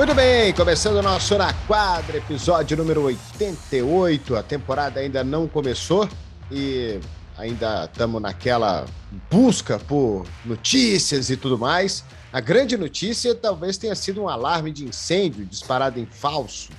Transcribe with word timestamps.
Muito 0.00 0.14
bem, 0.14 0.50
começando 0.54 0.96
o 0.96 1.02
nosso 1.02 1.36
Na 1.36 1.52
Quadra, 1.52 2.16
episódio 2.16 2.74
número 2.74 3.02
88. 3.02 4.34
A 4.34 4.42
temporada 4.42 4.98
ainda 4.98 5.22
não 5.22 5.46
começou 5.46 6.08
e 6.50 6.98
ainda 7.36 7.84
estamos 7.84 8.22
naquela 8.22 8.86
busca 9.30 9.78
por 9.78 10.26
notícias 10.42 11.28
e 11.28 11.36
tudo 11.36 11.58
mais. 11.58 12.02
A 12.32 12.40
grande 12.40 12.78
notícia 12.78 13.34
talvez 13.34 13.76
tenha 13.76 13.94
sido 13.94 14.22
um 14.22 14.28
alarme 14.30 14.72
de 14.72 14.86
incêndio 14.86 15.44
disparado 15.44 16.00
em 16.00 16.06
falso, 16.06 16.70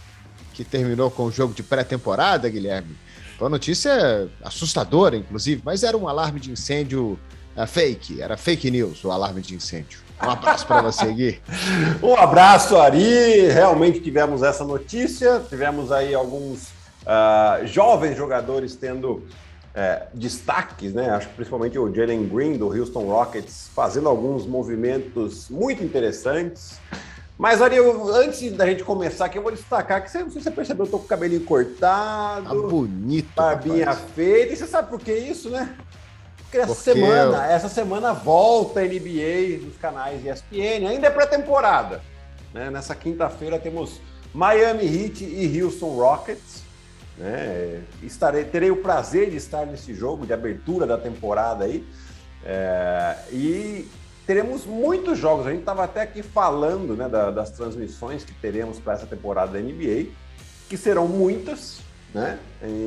que 0.55 0.63
terminou 0.63 1.11
com 1.11 1.25
o 1.25 1.31
jogo 1.31 1.53
de 1.53 1.61
pré-temporada, 1.61 2.49
Guilherme. 2.49 2.97
Foi 3.37 3.45
uma 3.45 3.51
notícia 3.51 4.31
assustadora, 4.43 5.15
inclusive, 5.15 5.61
mas 5.63 5.83
era 5.83 5.95
um 5.95 6.07
alarme 6.07 6.39
de 6.39 6.49
incêndio 6.49 7.19
uh, 7.55 7.67
fake, 7.67 8.19
era 8.19 8.35
fake 8.35 8.71
news 8.71 9.03
o 9.03 9.11
alarme 9.11 9.41
de 9.41 9.53
incêndio. 9.53 9.99
Um 10.23 10.29
abraço 10.29 10.67
para 10.67 10.81
você, 10.81 11.11
Gui. 11.11 11.41
um 12.03 12.15
abraço, 12.15 12.77
Ari. 12.77 13.47
Realmente 13.47 13.99
tivemos 13.99 14.43
essa 14.43 14.63
notícia. 14.63 15.41
Tivemos 15.49 15.91
aí 15.91 16.13
alguns 16.13 16.69
uh, 17.03 17.65
jovens 17.65 18.15
jogadores 18.15 18.75
tendo 18.75 19.23
é, 19.73 20.07
destaques, 20.13 20.93
né? 20.93 21.09
Acho 21.09 21.29
que 21.29 21.35
principalmente 21.35 21.77
o 21.79 21.93
Jalen 21.93 22.27
Green 22.27 22.57
do 22.57 22.67
Houston 22.67 23.05
Rockets 23.05 23.69
fazendo 23.73 24.09
alguns 24.09 24.45
movimentos 24.45 25.49
muito 25.49 25.83
interessantes. 25.83 26.79
Mas, 27.37 27.59
Ari, 27.59 27.77
eu, 27.77 28.13
antes 28.13 28.51
da 28.51 28.67
gente 28.67 28.83
começar 28.83 29.25
aqui, 29.25 29.39
eu 29.39 29.41
vou 29.41 29.51
destacar 29.51 30.03
que 30.03 30.11
você, 30.11 30.19
não 30.19 30.29
sei 30.29 30.41
se 30.41 30.43
você 30.43 30.51
percebeu, 30.51 30.85
eu 30.85 30.91
tô 30.91 30.99
com 30.99 31.05
o 31.05 31.07
cabelinho 31.07 31.43
cortado. 31.43 32.43
Tá 32.47 32.53
bonito. 32.53 33.29
Barbinha 33.35 33.85
rapaz. 33.85 34.11
feita. 34.13 34.53
E 34.53 34.57
você 34.57 34.67
sabe 34.67 34.89
por 34.89 34.99
que 34.99 35.11
isso, 35.11 35.49
né? 35.49 35.75
Essa 36.57 36.67
Porque 36.67 36.93
semana, 36.93 37.37
eu... 37.37 37.51
essa 37.51 37.69
semana 37.69 38.13
volta 38.13 38.81
a 38.81 38.83
NBA 38.83 39.65
nos 39.65 39.77
canais 39.77 40.25
ESPN, 40.25 40.87
ainda 40.87 41.07
é 41.07 41.09
pré-temporada. 41.09 42.01
Né? 42.53 42.69
Nessa 42.69 42.93
quinta-feira 42.93 43.57
temos 43.57 44.01
Miami 44.33 44.85
Heat 44.85 45.23
e 45.23 45.61
Houston 45.61 45.95
Rockets. 45.95 46.63
Né? 47.17 47.81
Estarei, 48.03 48.43
terei 48.43 48.71
o 48.71 48.77
prazer 48.77 49.29
de 49.29 49.37
estar 49.37 49.65
nesse 49.65 49.93
jogo 49.93 50.25
de 50.25 50.33
abertura 50.33 50.85
da 50.85 50.97
temporada 50.97 51.65
aí. 51.65 51.85
É, 52.43 53.15
e 53.31 53.87
teremos 54.25 54.65
muitos 54.65 55.17
jogos. 55.17 55.47
A 55.47 55.51
gente 55.51 55.59
estava 55.59 55.83
até 55.83 56.01
aqui 56.01 56.23
falando 56.23 56.95
né, 56.95 57.07
da, 57.07 57.31
das 57.31 57.51
transmissões 57.51 58.23
que 58.23 58.33
teremos 58.33 58.79
para 58.79 58.93
essa 58.93 59.05
temporada 59.05 59.51
da 59.51 59.59
NBA, 59.59 60.07
que 60.69 60.77
serão 60.77 61.07
muitas, 61.07 61.79
né? 62.13 62.37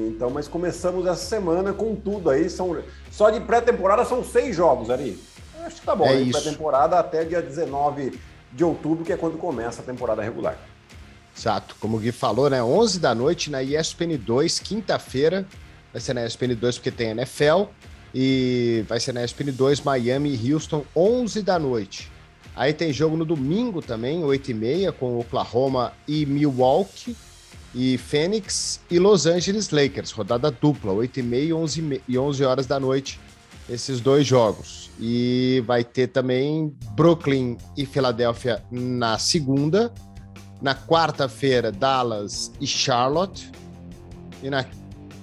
Então, 0.08 0.30
mas 0.30 0.46
começamos 0.46 1.06
essa 1.06 1.24
semana 1.24 1.72
com 1.72 1.94
tudo 1.94 2.30
aí. 2.30 2.48
São, 2.48 2.76
só 3.10 3.30
de 3.30 3.40
pré-temporada 3.40 4.04
são 4.04 4.22
seis 4.22 4.54
jogos, 4.54 4.90
Ari. 4.90 5.18
Acho 5.64 5.80
que 5.80 5.86
tá 5.86 5.96
bom. 5.96 6.06
É 6.06 6.24
pré-temporada 6.24 6.98
até 6.98 7.24
dia 7.24 7.40
19 7.40 8.18
de 8.52 8.64
outubro, 8.64 9.04
que 9.04 9.12
é 9.12 9.16
quando 9.16 9.38
começa 9.38 9.82
a 9.82 9.84
temporada 9.84 10.22
regular. 10.22 10.56
Exato. 11.36 11.74
Como 11.80 11.96
o 11.96 12.00
Gui 12.00 12.12
falou, 12.12 12.48
né? 12.48 12.62
11 12.62 13.00
da 13.00 13.14
noite 13.14 13.50
na 13.50 13.62
ESPN 13.62 14.16
2, 14.16 14.60
quinta-feira. 14.60 15.46
Vai 15.92 16.00
ser 16.00 16.14
na 16.14 16.24
ESPN 16.24 16.54
2 16.54 16.78
porque 16.78 16.90
tem 16.90 17.10
NFL. 17.10 17.64
E 18.14 18.84
vai 18.88 19.00
ser 19.00 19.12
na 19.12 19.24
ESPN 19.24 19.50
2, 19.50 19.80
Miami 19.80 20.34
e 20.36 20.52
Houston, 20.52 20.84
11 20.94 21.42
da 21.42 21.58
noite. 21.58 22.12
Aí 22.54 22.72
tem 22.72 22.92
jogo 22.92 23.16
no 23.16 23.24
domingo 23.24 23.82
também, 23.82 24.22
8h30, 24.22 24.92
com 24.92 25.18
Oklahoma 25.18 25.92
e 26.06 26.24
Milwaukee 26.24 27.16
e 27.74 27.98
Phoenix 27.98 28.80
e 28.90 28.98
Los 28.98 29.26
Angeles 29.26 29.70
Lakers, 29.70 30.12
rodada 30.12 30.50
dupla, 30.50 30.92
8 30.92 31.18
e 31.18 31.22
meia 31.22 31.56
11 31.56 32.02
e 32.06 32.16
11 32.16 32.44
horas 32.44 32.66
da 32.66 32.78
noite, 32.78 33.18
esses 33.68 34.00
dois 34.00 34.26
jogos. 34.26 34.90
E 35.00 35.62
vai 35.66 35.82
ter 35.82 36.08
também 36.08 36.72
Brooklyn 36.92 37.56
e 37.76 37.84
Filadélfia 37.84 38.62
na 38.70 39.18
segunda, 39.18 39.92
na 40.62 40.74
quarta-feira 40.74 41.72
Dallas 41.72 42.52
e 42.60 42.66
Charlotte 42.66 43.50
e 44.42 44.48
na 44.48 44.64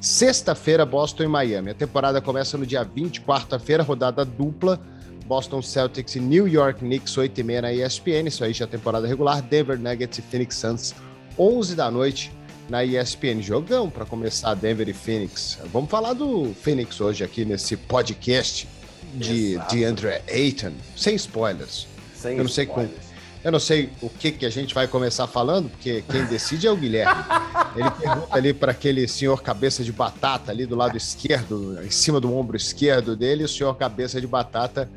sexta-feira 0.02 0.86
Boston 0.86 1.24
e 1.24 1.28
Miami. 1.28 1.70
A 1.72 1.76
temporada 1.76 2.20
começa 2.20 2.58
no 2.58 2.66
dia 2.66 2.84
20, 2.84 3.22
quarta-feira, 3.22 3.82
rodada 3.82 4.26
dupla, 4.26 4.80
Boston 5.26 5.62
Celtics 5.62 6.16
e 6.16 6.20
New 6.20 6.50
York 6.50 6.80
Knicks, 6.80 7.18
8 7.18 7.40
e 7.40 7.44
meia 7.44 7.62
na 7.62 7.72
ESPN, 7.72 8.28
isso 8.28 8.44
aí 8.44 8.52
já 8.52 8.66
é 8.66 8.68
temporada 8.68 9.08
regular, 9.08 9.42
Denver 9.42 9.80
Nuggets 9.80 10.18
e 10.18 10.22
Phoenix 10.22 10.56
Suns, 10.56 10.94
11 11.38 11.76
da 11.76 11.90
noite 11.90 12.32
na 12.70 12.84
ESPN. 12.84 13.42
Jogão 13.42 13.90
para 13.90 14.06
começar 14.06 14.54
Denver 14.54 14.88
e 14.88 14.94
Phoenix. 14.94 15.58
Vamos 15.72 15.90
falar 15.90 16.14
do 16.14 16.54
Phoenix 16.62 17.00
hoje 17.02 17.24
aqui 17.24 17.46
nesse 17.46 17.76
podcast 17.76 18.68
de, 19.14 19.58
de 19.70 19.84
André 19.84 20.22
Ayton, 20.28 20.74
sem 20.96 21.16
spoilers. 21.16 21.88
Sem 22.16 22.38
eu 22.38 22.44
não 22.44 22.50
sei 22.50 22.66
spoilers. 22.66 22.94
Com, 22.94 23.12
eu 23.44 23.52
não 23.52 23.60
sei 23.60 23.90
o 24.02 24.10
que, 24.10 24.32
que 24.32 24.46
a 24.46 24.50
gente 24.50 24.74
vai 24.74 24.88
começar 24.88 25.26
falando, 25.26 25.70
porque 25.70 26.04
quem 26.10 26.26
decide 26.26 26.68
é 26.68 26.72
o 26.72 26.76
Guilherme. 26.76 27.24
Ele 27.76 27.90
pergunta 27.92 28.28
ali 28.36 28.54
para 28.54 28.72
aquele 28.72 29.08
senhor 29.08 29.42
cabeça 29.42 29.84
de 29.84 29.92
batata 29.92 30.52
ali 30.52 30.66
do 30.66 30.76
lado 30.76 30.96
esquerdo, 30.96 31.80
em 31.84 31.90
cima 31.90 32.20
do 32.20 32.36
ombro 32.36 32.56
esquerdo 32.56 33.16
dele, 33.16 33.44
o 33.44 33.48
senhor 33.48 33.74
cabeça 33.76 34.22
de 34.22 34.28
batata 34.28 34.88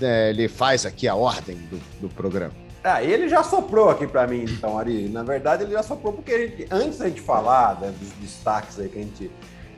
né, 0.00 0.30
ele 0.30 0.48
faz 0.48 0.84
aqui 0.84 1.08
a 1.08 1.14
ordem 1.14 1.56
do, 1.70 1.80
do 2.02 2.08
programa. 2.08 2.52
Ah, 2.88 3.02
ele 3.02 3.28
já 3.28 3.42
soprou 3.42 3.90
aqui 3.90 4.06
para 4.06 4.28
mim, 4.28 4.44
então, 4.44 4.78
Ari. 4.78 5.08
Na 5.08 5.24
verdade, 5.24 5.64
ele 5.64 5.72
já 5.72 5.82
soprou 5.82 6.12
porque 6.12 6.46
gente, 6.46 6.68
antes 6.70 6.98
da 6.98 7.08
gente 7.08 7.20
falar 7.20 7.80
né, 7.80 7.92
dos 7.98 8.10
destaques 8.20 8.78
aí 8.78 8.88
que 8.88 8.96
a 8.96 9.02
gente 9.02 9.28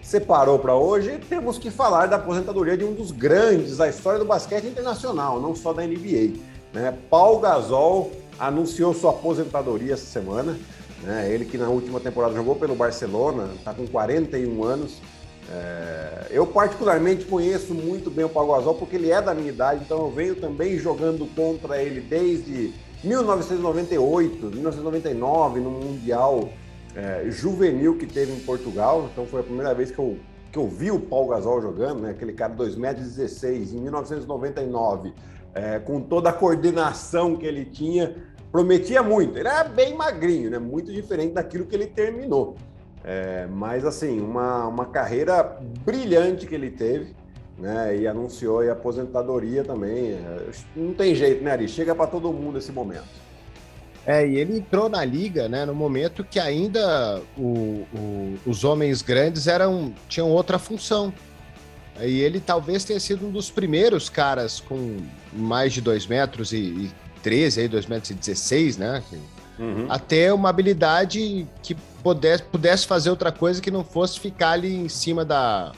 separou 0.03 0.59
para 0.59 0.75
hoje, 0.75 1.19
temos 1.27 1.57
que 1.57 1.71
falar 1.71 2.05
da 2.05 2.17
aposentadoria 2.17 2.77
de 2.77 2.85
um 2.85 2.93
dos 2.93 3.11
grandes 3.11 3.79
da 3.79 3.89
história 3.89 4.19
do 4.19 4.27
basquete 4.27 4.67
internacional, 4.67 5.41
não 5.41 5.57
só 5.57 5.73
da 5.73 5.87
NBA. 5.87 6.35
Né? 6.75 6.95
Paul 7.09 7.41
Gasol 7.41 8.13
anunciou 8.39 8.93
sua 8.93 9.13
aposentadoria 9.13 9.95
essa 9.95 10.05
semana. 10.05 10.59
Né? 11.03 11.33
Ele 11.33 11.47
que 11.47 11.57
na 11.57 11.71
última 11.71 12.01
temporada 12.01 12.35
jogou 12.35 12.57
pelo 12.57 12.75
Barcelona, 12.75 13.49
está 13.57 13.73
com 13.73 13.87
41 13.87 14.65
anos. 14.65 15.01
É... 15.51 16.27
eu 16.29 16.47
particularmente 16.47 17.25
conheço 17.25 17.73
muito 17.73 18.11
bem 18.11 18.27
o 18.27 18.29
Paul 18.29 18.55
Gasol 18.55 18.75
porque 18.75 18.97
ele 18.97 19.11
é 19.11 19.23
da 19.23 19.33
minha 19.33 19.49
idade, 19.49 19.83
então 19.83 19.97
eu 19.97 20.11
venho 20.11 20.35
também 20.35 20.79
jogando 20.79 21.27
contra 21.35 21.83
ele 21.83 22.03
desde 22.03 22.75
1998, 23.05 24.47
1999, 24.47 25.61
no 25.61 25.71
Mundial 25.71 26.49
é, 26.97 27.31
Juvenil 27.31 27.97
que 27.97 28.07
teve 28.07 28.33
em 28.33 28.41
Portugal. 28.41 29.09
Então 29.13 29.25
foi 29.27 29.41
a 29.41 29.45
primeira 29.45 29.73
vez 29.75 29.91
que 29.91 29.99
eu, 29.99 30.19
que 30.51 30.59
eu 30.59 30.67
vi 30.67 30.91
o 30.91 30.99
Paul 30.99 31.29
Gasol 31.29 31.63
jogando, 31.63 32.03
né? 32.03 32.11
aquele 32.11 32.33
cara 32.33 32.53
2,16 32.55 32.77
metros, 32.77 33.73
em 33.73 33.81
1999, 33.81 35.15
é, 35.55 35.79
com 35.79 36.01
toda 36.01 36.31
a 36.31 36.33
coordenação 36.33 37.37
que 37.37 37.47
ele 37.47 37.65
tinha, 37.65 38.17
prometia 38.51 39.03
muito. 39.03 39.39
Ele 39.39 39.49
era 39.49 39.65
bem 39.65 39.95
magrinho, 39.95 40.51
né? 40.51 40.59
muito 40.59 40.93
diferente 40.93 41.35
daquilo 41.35 41.67
que 41.67 41.77
ele 41.77 41.87
terminou. 41.87 42.57
É, 43.05 43.47
mas 43.47 43.85
assim, 43.85 44.21
uma, 44.21 44.67
uma 44.67 44.87
carreira 44.87 45.57
brilhante 45.85 46.47
que 46.47 46.55
ele 46.55 46.71
teve 46.71 47.15
né? 47.59 47.97
E 47.97 48.07
anunciou 48.07 48.61
a 48.61 48.73
aposentadoria 48.73 49.65
também. 49.65 50.13
É, 50.13 50.51
não 50.77 50.95
tem 50.95 51.15
jeito, 51.15 51.43
né, 51.43 51.53
Ari? 51.53 51.69
Chega 51.69 51.95
para 51.95 52.07
todo 52.07 52.33
mundo 52.33 52.59
esse 52.59 52.71
momento. 52.71 53.29
É, 54.07 54.27
e 54.27 54.37
ele 54.37 54.57
entrou 54.57 54.89
na 54.89 55.05
liga, 55.05 55.49
né, 55.49 55.67
no 55.67 55.75
momento 55.75 56.25
que 56.25 56.41
ainda 56.41 57.21
o, 57.37 57.87
o, 57.93 58.39
os 58.47 58.65
homens 58.65 59.03
grandes 59.03 59.47
eram 59.47 59.93
tinham 60.09 60.31
outra 60.31 60.59
função. 60.59 61.13
E 62.01 62.21
ele 62.21 62.41
talvez 62.41 62.85
tenha 62.85 63.01
sido 63.01 63.27
um 63.27 63.31
dos 63.31 63.51
primeiros 63.51 64.09
caras 64.09 64.61
com 64.61 64.97
mais 65.33 65.73
de 65.73 65.81
2 65.81 66.07
metros 66.07 66.53
e, 66.53 66.57
e 66.57 66.91
13, 67.23 67.63
aí 67.63 67.69
2 67.69 67.87
metros 67.87 68.11
e 68.11 68.15
16, 68.15 68.77
né? 68.79 69.03
Uhum. 69.59 69.87
A 69.91 69.99
ter 69.99 70.33
uma 70.33 70.49
habilidade 70.49 71.47
que 71.63 71.77
pudesse, 72.03 72.45
pudesse 72.45 72.87
fazer 72.87 73.11
outra 73.11 73.33
coisa 73.33 73.61
que 73.61 73.71
não 73.71 73.85
fosse 73.85 74.21
ficar 74.21 74.53
ali 74.53 74.75
em 74.75 74.89
cima 74.89 75.25
da, 75.25 75.73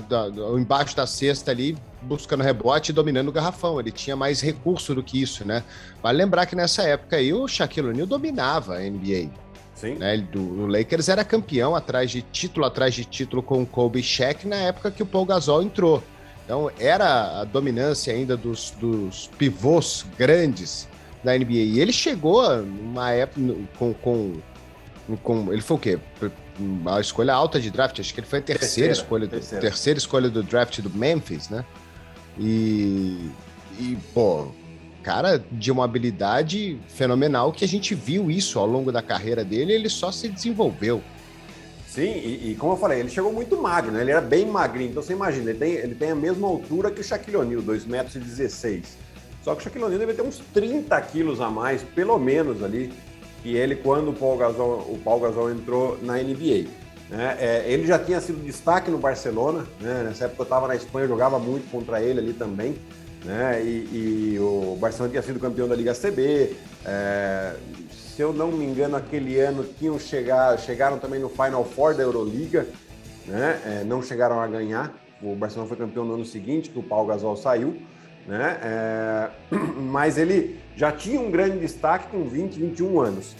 da, 0.00 0.28
embaixo 0.58 0.94
da 0.94 1.06
cesta 1.06 1.50
ali, 1.50 1.76
buscando 2.02 2.42
rebote 2.42 2.90
e 2.90 2.94
dominando 2.94 3.28
o 3.28 3.32
garrafão. 3.32 3.80
Ele 3.80 3.90
tinha 3.90 4.14
mais 4.14 4.40
recurso 4.40 4.94
do 4.94 5.02
que 5.02 5.20
isso, 5.20 5.46
né? 5.46 5.64
Vale 6.02 6.18
lembrar 6.18 6.46
que 6.46 6.54
nessa 6.54 6.82
época 6.82 7.16
aí 7.16 7.32
o 7.32 7.48
Shaquille 7.48 7.88
O'Neal 7.88 8.06
dominava 8.06 8.76
a 8.76 8.80
NBA. 8.80 9.30
Sim. 9.74 9.94
Né? 9.94 10.14
Ele, 10.14 10.22
do, 10.22 10.40
o 10.40 10.66
Lakers 10.66 11.08
era 11.08 11.24
campeão 11.24 11.74
atrás 11.74 12.10
de 12.10 12.20
título 12.20 12.66
atrás 12.66 12.94
de 12.94 13.04
título 13.04 13.42
com 13.42 13.62
o 13.62 13.66
Kobe 13.66 14.02
Shaq 14.02 14.46
na 14.46 14.56
época 14.56 14.90
que 14.90 15.02
o 15.02 15.06
Paul 15.06 15.24
Gasol 15.24 15.62
entrou. 15.62 16.02
Então 16.44 16.70
era 16.78 17.40
a 17.40 17.44
dominância 17.44 18.12
ainda 18.12 18.36
dos, 18.36 18.72
dos 18.72 19.30
pivôs 19.38 20.04
grandes 20.18 20.88
da 21.22 21.36
NBA. 21.36 21.52
E 21.52 21.80
ele 21.80 21.92
chegou 21.92 22.56
numa 22.58 23.12
época 23.12 23.54
com, 23.78 23.94
com, 23.94 24.32
com 25.22 25.52
ele 25.52 25.62
foi 25.62 25.76
o 25.76 25.80
quê? 25.80 25.98
Uma 26.58 27.00
escolha 27.00 27.32
alta 27.32 27.60
de 27.60 27.70
draft, 27.70 28.00
acho 28.00 28.12
que 28.12 28.20
ele 28.20 28.26
foi 28.26 28.40
a 28.40 28.42
terceira, 28.42 28.88
terceira 28.88 28.92
escolha, 28.92 29.26
do, 29.26 29.30
terceira. 29.30 29.60
terceira 29.60 29.98
escolha 29.98 30.28
do 30.28 30.42
draft 30.42 30.80
do 30.80 30.90
Memphis, 30.90 31.48
né? 31.48 31.64
E, 32.38 33.30
e, 33.78 33.96
pô, 34.12 34.48
cara 35.02 35.42
de 35.50 35.70
uma 35.70 35.84
habilidade 35.84 36.78
fenomenal 36.88 37.52
que 37.52 37.64
a 37.64 37.68
gente 37.68 37.94
viu 37.94 38.30
isso 38.30 38.58
ao 38.58 38.66
longo 38.66 38.92
da 38.92 39.02
carreira 39.02 39.44
dele, 39.44 39.72
ele 39.72 39.88
só 39.88 40.12
se 40.12 40.28
desenvolveu. 40.28 41.02
Sim, 41.88 42.12
e, 42.12 42.50
e, 42.50 42.54
como 42.56 42.74
eu 42.74 42.76
falei, 42.76 43.00
ele 43.00 43.08
chegou 43.08 43.32
muito 43.32 43.60
magro, 43.60 43.90
né? 43.90 44.02
Ele 44.02 44.10
era 44.10 44.20
bem 44.20 44.46
magrinho, 44.46 44.90
então 44.90 45.02
você 45.02 45.14
imagina, 45.14 45.50
ele 45.50 45.58
tem, 45.58 45.72
ele 45.72 45.94
tem 45.94 46.10
a 46.10 46.14
mesma 46.14 46.46
altura 46.46 46.90
que 46.90 47.00
o 47.00 47.04
Shaquille 47.04 47.38
O'Neal, 47.38 47.62
2 47.62 47.86
metros 47.86 48.14
e 48.14 48.18
16. 48.18 48.98
Só 49.42 49.54
que 49.54 49.60
o 49.60 49.64
Shaquille 49.64 49.84
O'Neal 49.84 49.98
deve 49.98 50.12
ter 50.12 50.22
uns 50.22 50.38
30 50.52 51.00
quilos 51.02 51.40
a 51.40 51.50
mais, 51.50 51.82
pelo 51.82 52.18
menos 52.18 52.62
ali, 52.62 52.92
que 53.42 53.54
ele 53.54 53.76
quando 53.76 54.10
o 54.10 54.12
Paul 54.12 54.36
Gasol, 54.36 54.78
o 54.88 55.00
Paul 55.02 55.20
Gasol 55.20 55.50
entrou 55.50 55.98
na 56.02 56.14
NBA. 56.14 56.68
Né? 57.10 57.36
É, 57.40 57.64
ele 57.66 57.86
já 57.86 57.98
tinha 57.98 58.20
sido 58.20 58.44
destaque 58.44 58.90
no 58.90 58.98
Barcelona, 58.98 59.66
né? 59.80 60.02
nessa 60.04 60.26
época 60.26 60.42
eu 60.42 60.44
estava 60.44 60.68
na 60.68 60.76
Espanha, 60.76 61.04
eu 61.04 61.08
jogava 61.08 61.38
muito 61.38 61.70
contra 61.70 62.02
ele 62.02 62.20
ali 62.20 62.32
também. 62.32 62.76
Né? 63.24 63.62
E, 63.62 64.34
e 64.34 64.38
o 64.38 64.76
Barcelona 64.80 65.10
tinha 65.10 65.22
sido 65.22 65.40
campeão 65.40 65.66
da 65.68 65.74
Liga 65.74 65.94
CB. 65.94 66.54
É, 66.84 67.54
se 67.90 68.22
eu 68.22 68.32
não 68.32 68.50
me 68.50 68.64
engano, 68.64 68.96
aquele 68.96 69.38
ano 69.40 69.64
tinham 69.78 69.98
chegar, 69.98 70.58
chegaram 70.58 70.98
também 70.98 71.20
no 71.20 71.28
Final 71.28 71.64
Four 71.64 71.94
da 71.94 72.02
Euroliga, 72.02 72.66
né? 73.26 73.60
É, 73.64 73.84
não 73.84 74.02
chegaram 74.02 74.40
a 74.40 74.46
ganhar. 74.48 74.92
O 75.22 75.36
Barcelona 75.36 75.68
foi 75.68 75.76
campeão 75.76 76.04
no 76.04 76.14
ano 76.14 76.24
seguinte, 76.24 76.70
que 76.70 76.78
o 76.78 76.82
Paul 76.82 77.06
Gasol 77.06 77.36
saiu. 77.36 77.80
Né? 78.28 78.58
É, 78.62 79.30
mas 79.80 80.18
ele 80.18 80.60
já 80.76 80.92
tinha 80.92 81.18
um 81.18 81.30
grande 81.30 81.58
destaque 81.58 82.08
com 82.08 82.24
20, 82.24 82.60
21 82.60 83.00
anos. 83.00 83.34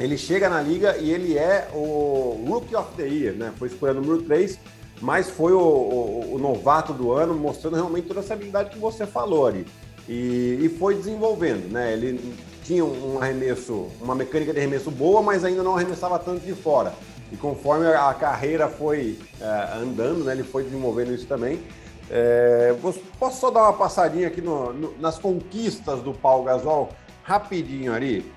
Ele 0.00 0.18
chega 0.18 0.48
na 0.48 0.60
liga 0.60 0.96
e 0.96 1.12
ele 1.12 1.38
é 1.38 1.68
o 1.72 2.44
Rookie 2.48 2.74
of 2.74 2.92
the 2.96 3.06
Year, 3.06 3.34
né? 3.34 3.52
Foi 3.56 3.68
escolhido 3.68 4.00
número 4.00 4.22
3, 4.22 4.58
mas 5.00 5.30
foi 5.30 5.52
o, 5.52 5.60
o, 5.60 6.34
o, 6.34 6.38
novato 6.38 6.92
do 6.92 7.12
ano, 7.12 7.34
mostrando 7.34 7.76
realmente 7.76 8.08
toda 8.08 8.20
essa 8.20 8.34
habilidade 8.34 8.70
que 8.70 8.78
você 8.78 9.06
falou 9.06 9.46
ali. 9.46 9.64
E, 10.08 10.58
e 10.62 10.68
foi 10.78 10.96
desenvolvendo, 10.96 11.70
né? 11.70 11.92
Ele 11.92 12.34
tinha 12.64 12.84
um 12.84 13.20
arremesso, 13.20 13.88
uma 14.00 14.14
mecânica 14.14 14.52
de 14.52 14.58
arremesso 14.58 14.90
boa, 14.90 15.22
mas 15.22 15.44
ainda 15.44 15.62
não 15.62 15.76
arremessava 15.76 16.18
tanto 16.18 16.44
de 16.44 16.54
fora. 16.54 16.92
E 17.30 17.36
conforme 17.36 17.86
a 17.86 18.12
carreira 18.14 18.68
foi 18.68 19.18
é, 19.40 19.78
andando, 19.78 20.24
né, 20.24 20.32
ele 20.32 20.42
foi 20.42 20.64
desenvolvendo 20.64 21.14
isso 21.14 21.26
também. 21.26 21.60
É, 22.10 22.74
posso 23.18 23.40
só 23.40 23.50
dar 23.50 23.62
uma 23.62 23.72
passadinha 23.72 24.26
aqui 24.26 24.40
no, 24.40 24.72
no, 24.72 24.98
nas 24.98 25.16
conquistas 25.18 26.02
do 26.02 26.12
Paul 26.12 26.42
Gasol, 26.42 26.90
rapidinho 27.22 27.94
ali. 27.94 28.30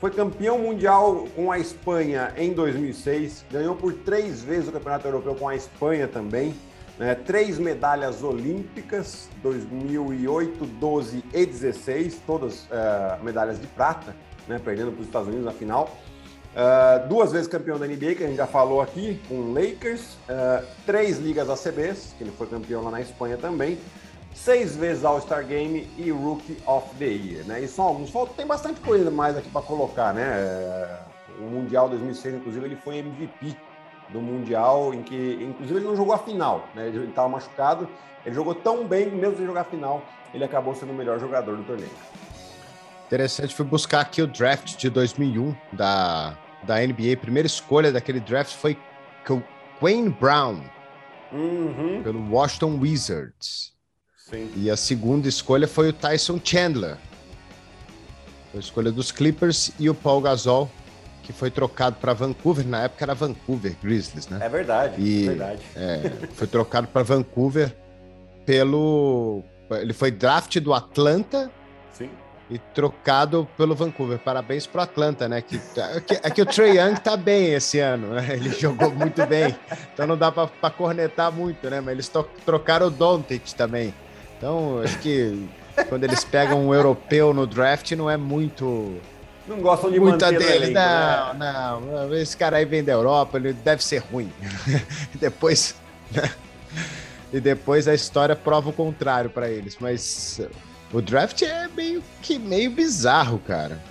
Foi 0.00 0.10
campeão 0.10 0.58
mundial 0.58 1.26
com 1.34 1.52
a 1.52 1.58
Espanha 1.58 2.32
em 2.36 2.52
2006, 2.52 3.44
ganhou 3.50 3.74
por 3.74 3.92
três 3.92 4.42
vezes 4.42 4.68
o 4.68 4.72
Campeonato 4.72 5.06
Europeu 5.08 5.34
com 5.34 5.48
a 5.48 5.56
Espanha 5.56 6.06
também, 6.08 6.54
né? 6.98 7.14
três 7.16 7.58
medalhas 7.58 8.22
olímpicas, 8.22 9.28
2008, 9.42 10.64
12 10.64 11.24
e 11.34 11.44
16, 11.44 12.22
todas 12.24 12.64
uh, 12.66 13.22
medalhas 13.22 13.60
de 13.60 13.66
prata, 13.66 14.14
né? 14.46 14.60
perdendo 14.64 14.92
para 14.92 15.00
os 15.00 15.06
Estados 15.06 15.28
Unidos 15.28 15.44
na 15.44 15.52
final. 15.52 15.98
Uh, 16.54 17.06
duas 17.08 17.30
vezes 17.30 17.46
campeão 17.46 17.78
da 17.78 17.86
NBA, 17.86 18.14
que 18.16 18.24
a 18.24 18.26
gente 18.26 18.36
já 18.36 18.46
falou 18.46 18.80
aqui, 18.80 19.20
com 19.28 19.52
Lakers, 19.52 20.14
uh, 20.28 20.66
três 20.86 21.18
ligas 21.18 21.48
ACBs, 21.48 22.14
que 22.16 22.24
ele 22.24 22.32
foi 22.32 22.46
campeão 22.46 22.82
lá 22.82 22.90
na 22.90 23.00
Espanha 23.00 23.36
também, 23.36 23.78
seis 24.34 24.74
vezes 24.74 25.04
All-Star 25.04 25.44
Game 25.46 25.88
e 25.96 26.10
Rookie 26.10 26.56
of 26.66 26.94
the 26.96 27.04
Year, 27.04 27.44
né? 27.44 27.60
E 27.60 27.68
só, 27.68 27.94
só 28.06 28.26
tem 28.26 28.46
bastante 28.46 28.80
coisa 28.80 29.10
mais 29.10 29.36
aqui 29.36 29.48
para 29.50 29.62
colocar, 29.62 30.12
né? 30.14 30.22
É, 30.22 30.98
o 31.38 31.44
Mundial 31.44 31.88
2006, 31.88 32.36
inclusive, 32.36 32.64
ele 32.64 32.76
foi 32.76 32.98
MVP 32.98 33.56
do 34.08 34.20
Mundial, 34.20 34.94
em 34.94 35.02
que, 35.02 35.38
inclusive, 35.40 35.78
ele 35.78 35.86
não 35.86 35.96
jogou 35.96 36.14
a 36.14 36.18
final, 36.18 36.66
né? 36.74 36.88
Ele 36.88 37.08
estava 37.08 37.28
machucado, 37.28 37.88
ele 38.24 38.34
jogou 38.34 38.54
tão 38.54 38.84
bem 38.84 39.10
mesmo 39.10 39.36
sem 39.36 39.46
jogar 39.46 39.60
a 39.60 39.64
final, 39.64 40.02
ele 40.32 40.44
acabou 40.44 40.74
sendo 40.74 40.92
o 40.92 40.94
melhor 40.94 41.18
jogador 41.20 41.56
do 41.56 41.64
torneio. 41.64 41.90
Interessante, 43.08 43.54
fui 43.54 43.64
buscar 43.64 44.00
aqui 44.00 44.20
o 44.20 44.26
draft 44.26 44.76
de 44.76 44.90
2001 44.90 45.56
da, 45.72 46.36
da 46.62 46.78
NBA. 46.78 47.16
Primeira 47.18 47.46
escolha 47.46 47.90
daquele 47.90 48.20
draft 48.20 48.54
foi 48.54 48.76
Wayne 49.80 50.10
Brown, 50.10 50.60
uhum. 51.32 52.02
pelo 52.02 52.30
Washington 52.30 52.78
Wizards. 52.78 53.72
Sim. 54.28 54.52
E 54.54 54.70
a 54.70 54.76
segunda 54.76 55.26
escolha 55.26 55.66
foi 55.66 55.88
o 55.88 55.92
Tyson 55.92 56.38
Chandler. 56.44 56.98
Foi 58.50 58.58
a 58.58 58.60
escolha 58.60 58.92
dos 58.92 59.10
Clippers 59.10 59.72
e 59.78 59.88
o 59.88 59.94
Paul 59.94 60.20
Gasol, 60.20 60.70
que 61.22 61.32
foi 61.32 61.50
trocado 61.50 61.96
para 61.96 62.12
Vancouver. 62.12 62.66
Na 62.66 62.82
época 62.82 63.06
era 63.06 63.14
Vancouver 63.14 63.74
Grizzlies, 63.82 64.28
né? 64.28 64.38
É 64.42 64.50
verdade, 64.50 65.00
e, 65.00 65.22
é 65.22 65.28
verdade. 65.28 65.62
É, 65.74 66.00
foi 66.34 66.46
trocado 66.46 66.88
para 66.88 67.02
Vancouver 67.02 67.74
pelo. 68.44 69.42
Ele 69.70 69.94
foi 69.94 70.10
draft 70.10 70.58
do 70.60 70.74
Atlanta. 70.74 71.50
E 72.50 72.58
trocado 72.58 73.46
pelo 73.58 73.74
Vancouver. 73.74 74.18
Parabéns 74.18 74.66
pro 74.66 74.80
Atlanta, 74.80 75.28
né? 75.28 75.42
Que, 75.42 75.58
que, 76.06 76.14
é 76.14 76.30
que 76.30 76.40
o 76.40 76.46
Trey 76.46 76.78
Young 76.78 76.94
tá 76.94 77.14
bem 77.14 77.52
esse 77.52 77.78
ano, 77.78 78.14
né? 78.14 78.26
Ele 78.36 78.50
jogou 78.50 78.90
muito 78.90 79.26
bem. 79.26 79.54
Então 79.92 80.06
não 80.06 80.16
dá 80.16 80.32
para 80.32 80.70
cornetar 80.70 81.30
muito, 81.30 81.68
né? 81.68 81.80
Mas 81.80 81.92
eles 81.92 82.12
trocaram 82.46 82.86
o 82.86 82.90
Doncic 82.90 83.52
também. 83.52 83.92
Então, 84.38 84.80
acho 84.82 84.98
que 85.00 85.46
quando 85.88 86.04
eles 86.04 86.24
pegam 86.24 86.66
um 86.66 86.74
europeu 86.74 87.34
no 87.34 87.46
draft, 87.46 87.92
não 87.92 88.08
é 88.08 88.16
muito. 88.16 88.96
Não 89.46 89.60
gostam 89.60 89.90
de 89.90 89.98
muita 89.98 90.30
manter 90.30 90.38
deles. 90.38 90.70
Não, 90.70 91.34
né? 91.34 91.52
não. 91.80 92.14
Esse 92.14 92.36
cara 92.36 92.58
aí 92.58 92.64
vem 92.64 92.84
da 92.84 92.92
Europa, 92.92 93.38
ele 93.38 93.52
deve 93.52 93.82
ser 93.82 93.98
ruim. 93.98 94.32
e 95.14 95.18
depois. 95.18 95.74
Né? 96.10 96.30
E 97.32 97.40
depois 97.40 97.86
a 97.86 97.94
história 97.94 98.34
prova 98.34 98.70
o 98.70 98.72
contrário 98.72 99.30
para 99.30 99.50
eles. 99.50 99.76
Mas 99.80 100.40
o 100.92 101.00
draft 101.00 101.42
é 101.42 101.68
meio 101.68 102.02
que 102.22 102.38
meio 102.38 102.70
bizarro, 102.70 103.38
cara. 103.38 103.82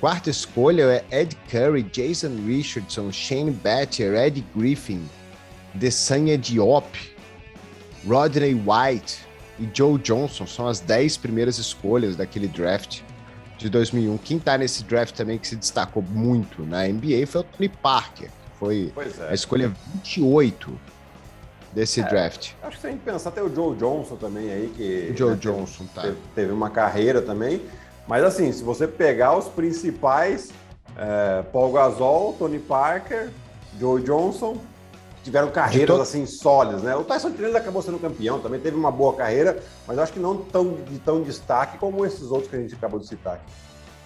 Quarta 0.00 0.30
escolha 0.30 0.82
é 0.82 1.20
Ed 1.20 1.36
Curry, 1.48 1.84
Jason 1.84 2.34
Richardson, 2.44 3.12
Shane 3.12 3.52
Battier, 3.52 4.14
Ed 4.14 4.44
Griffin, 4.54 5.08
Desanya 5.74 6.36
Diop, 6.36 6.98
Rodney 8.04 8.54
White, 8.54 9.20
e 9.60 9.68
Joe 9.72 9.98
Johnson 9.98 10.46
são 10.46 10.66
as 10.66 10.80
10 10.80 11.18
primeiras 11.18 11.58
escolhas 11.58 12.16
daquele 12.16 12.48
draft 12.48 13.02
de 13.58 13.68
2001. 13.68 14.18
Quem 14.18 14.38
tá 14.38 14.58
nesse 14.58 14.82
draft 14.82 15.14
também 15.14 15.38
que 15.38 15.46
se 15.46 15.54
destacou 15.54 16.02
muito 16.02 16.64
na 16.64 16.86
NBA 16.88 17.26
foi 17.26 17.42
o 17.42 17.44
Tony 17.44 17.68
Parker, 17.68 18.28
que 18.28 18.58
foi 18.58 18.92
é. 18.96 19.30
a 19.30 19.34
escolha 19.34 19.72
28 20.02 20.80
desse 21.72 22.00
é, 22.00 22.04
draft. 22.04 22.52
Acho 22.62 22.76
que 22.76 22.82
tem 22.82 22.96
que 22.96 23.04
pensar 23.04 23.30
até 23.30 23.42
o 23.42 23.52
Joe 23.52 23.76
Johnson 23.76 24.16
também 24.16 24.52
aí, 24.52 24.72
que 24.76 25.12
o 25.12 25.16
Joe 25.16 25.30
né, 25.30 25.36
Johnson 25.40 25.84
tá. 25.94 26.02
teve, 26.02 26.16
teve, 26.34 26.52
uma 26.52 26.70
carreira 26.70 27.22
também. 27.22 27.62
Mas 28.06 28.24
assim, 28.24 28.52
se 28.52 28.62
você 28.62 28.86
pegar 28.86 29.36
os 29.36 29.46
principais, 29.46 30.50
é, 30.96 31.42
Paul 31.52 31.72
Gasol, 31.72 32.34
Tony 32.38 32.58
Parker, 32.58 33.30
Joe 33.78 34.02
Johnson, 34.02 34.58
tiveram 35.22 35.50
carreiras 35.50 35.96
to... 35.96 36.02
assim 36.02 36.26
sólidas, 36.26 36.82
né? 36.82 36.94
O 36.96 37.04
Tyson 37.04 37.30
Chandler 37.30 37.56
acabou 37.56 37.80
sendo 37.80 37.98
campeão, 37.98 38.40
também 38.40 38.60
teve 38.60 38.76
uma 38.76 38.90
boa 38.90 39.14
carreira, 39.14 39.62
mas 39.86 39.98
acho 39.98 40.12
que 40.12 40.18
não 40.18 40.36
tão 40.36 40.74
de 40.74 40.98
tão 40.98 41.22
destaque 41.22 41.78
como 41.78 42.04
esses 42.04 42.30
outros 42.30 42.50
que 42.50 42.56
a 42.56 42.60
gente 42.60 42.74
acabou 42.74 42.98
de 42.98 43.06
citar 43.06 43.34
aqui. 43.34 43.52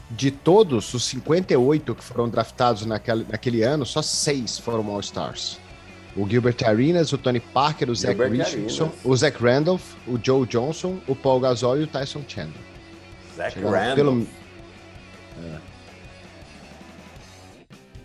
De 0.09 0.31
todos 0.31 0.95
os 0.95 1.05
58 1.05 1.95
que 1.95 2.05
foram 2.05 2.29
draftados 2.29 2.87
naquele, 2.87 3.26
naquele 3.29 3.62
ano, 3.62 3.85
só 3.85 4.00
seis 4.00 4.57
foram 4.57 4.88
All-Stars. 4.88 5.59
O 6.16 6.26
Gilbert 6.26 6.56
Arenas, 6.64 7.12
o 7.12 7.18
Tony 7.18 7.40
Parker, 7.40 7.90
o 7.90 7.94
Zach 7.94 8.18
Richardson, 8.18 8.90
o 9.04 9.14
Zach 9.14 9.37
Randolph, 9.42 9.94
o 10.06 10.18
Joe 10.23 10.46
Johnson, 10.46 10.99
o 11.06 11.14
Paul 11.14 11.40
Gasol 11.40 11.78
e 11.78 11.82
o 11.82 11.87
Tyson 11.87 12.23
Chandler. 12.26 12.62
Zach 13.37 13.58
Randolph. 13.61 13.94
Pelo... 13.94 14.26
É. 15.44 15.58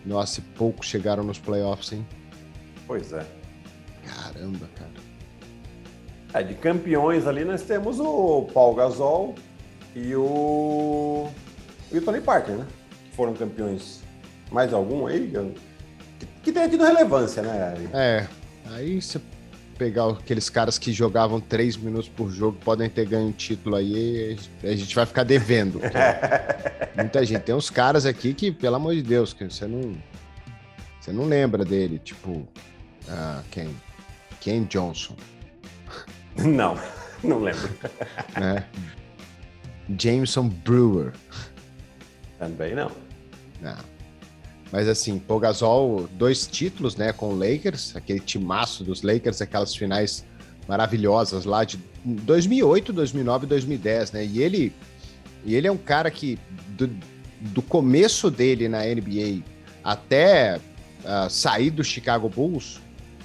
Nossa, 0.05 0.41
poucos 0.57 0.87
chegaram 0.87 1.23
nos 1.23 1.39
playoffs, 1.39 1.93
hein? 1.93 2.05
Pois 2.85 3.13
é. 3.13 3.25
Caramba, 4.05 4.67
cara. 4.75 4.91
É, 6.33 6.43
de 6.43 6.53
campeões 6.55 7.27
ali 7.27 7.45
nós 7.45 7.61
temos 7.61 7.99
o 7.99 8.43
Paul 8.53 8.75
Gasol 8.75 9.35
e 9.95 10.15
o. 10.15 11.29
E 11.91 11.97
o 11.97 12.01
Tony 12.01 12.21
Parker, 12.21 12.55
né? 12.55 12.67
Que 13.09 13.15
foram 13.15 13.33
campeões. 13.33 14.01
Mais 14.51 14.73
algum 14.73 15.07
aí? 15.07 15.29
Que, 15.29 15.53
que 16.51 16.53
tenha 16.53 16.69
tido 16.69 16.83
relevância, 16.83 17.41
né? 17.41 17.75
É. 17.93 18.27
Aí 18.65 19.01
você 19.01 19.19
pegar 19.77 20.09
aqueles 20.09 20.49
caras 20.49 20.77
que 20.77 20.93
jogavam 20.93 21.39
três 21.39 21.75
minutos 21.75 22.07
por 22.07 22.29
jogo, 22.29 22.57
podem 22.63 22.87
ter 22.89 23.07
ganho 23.07 23.27
um 23.27 23.31
título 23.31 23.75
aí, 23.75 24.37
a 24.63 24.75
gente 24.75 24.93
vai 24.93 25.05
ficar 25.05 25.23
devendo. 25.23 25.81
muita 26.95 27.25
gente. 27.25 27.41
Tem 27.41 27.55
uns 27.55 27.69
caras 27.69 28.05
aqui 28.05 28.33
que, 28.33 28.51
pelo 28.51 28.75
amor 28.75 28.93
de 28.93 29.01
Deus, 29.01 29.33
que 29.33 29.45
você 29.45 29.65
não. 29.65 29.95
Você 30.99 31.11
não 31.11 31.25
lembra 31.25 31.65
dele, 31.65 31.97
tipo, 31.97 32.47
ah, 33.09 33.41
quem? 33.49 33.75
Ken 34.39 34.63
Johnson. 34.65 35.15
Não, 36.37 36.79
não 37.21 37.39
lembro. 37.39 37.69
É. 38.41 38.63
Jameson 39.99 40.47
Brewer. 40.47 41.11
Também 42.39 42.73
não. 42.73 42.89
Não. 43.61 43.90
Mas 44.71 44.87
assim, 44.87 45.19
Paul 45.19 45.39
Gasol, 45.39 46.07
dois 46.13 46.47
títulos, 46.47 46.95
né, 46.95 47.11
com 47.11 47.33
o 47.33 47.37
Lakers, 47.37 47.95
aquele 47.95 48.19
timaço 48.19 48.83
dos 48.83 49.01
Lakers, 49.01 49.41
aquelas 49.41 49.75
finais 49.75 50.25
maravilhosas 50.67 51.43
lá 51.43 51.63
de 51.63 51.77
2008, 52.05 52.93
2009 52.93 53.45
e 53.45 53.49
2010, 53.49 54.11
né? 54.13 54.25
E 54.25 54.41
ele, 54.41 54.73
e 55.43 55.55
ele 55.55 55.67
é 55.67 55.71
um 55.71 55.77
cara 55.77 56.09
que 56.09 56.39
do, 56.69 56.89
do 57.41 57.61
começo 57.61 58.31
dele 58.31 58.69
na 58.69 58.79
NBA 58.85 59.43
até 59.83 60.57
uh, 60.57 61.29
sair 61.29 61.71
do 61.71 61.83
Chicago 61.83 62.29
Bulls, 62.29 62.79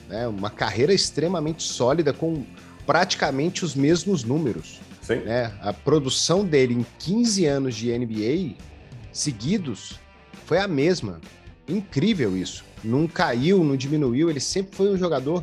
né? 0.08 0.26
Uma 0.26 0.50
carreira 0.50 0.92
extremamente 0.92 1.62
sólida 1.62 2.12
com 2.12 2.44
praticamente 2.84 3.64
os 3.64 3.74
mesmos 3.74 4.24
números. 4.24 4.80
Sim. 5.02 5.16
Né? 5.16 5.52
A 5.60 5.72
produção 5.72 6.44
dele 6.44 6.74
em 6.74 6.86
15 6.98 7.46
anos 7.46 7.76
de 7.76 7.96
NBA 7.96 8.56
seguidos 9.12 10.00
foi 10.44 10.58
a 10.58 10.68
mesma. 10.68 11.20
Incrível 11.68 12.36
isso. 12.36 12.64
Não 12.84 13.06
caiu, 13.06 13.64
não 13.64 13.76
diminuiu, 13.76 14.30
ele 14.30 14.40
sempre 14.40 14.76
foi 14.76 14.92
um 14.92 14.96
jogador 14.96 15.42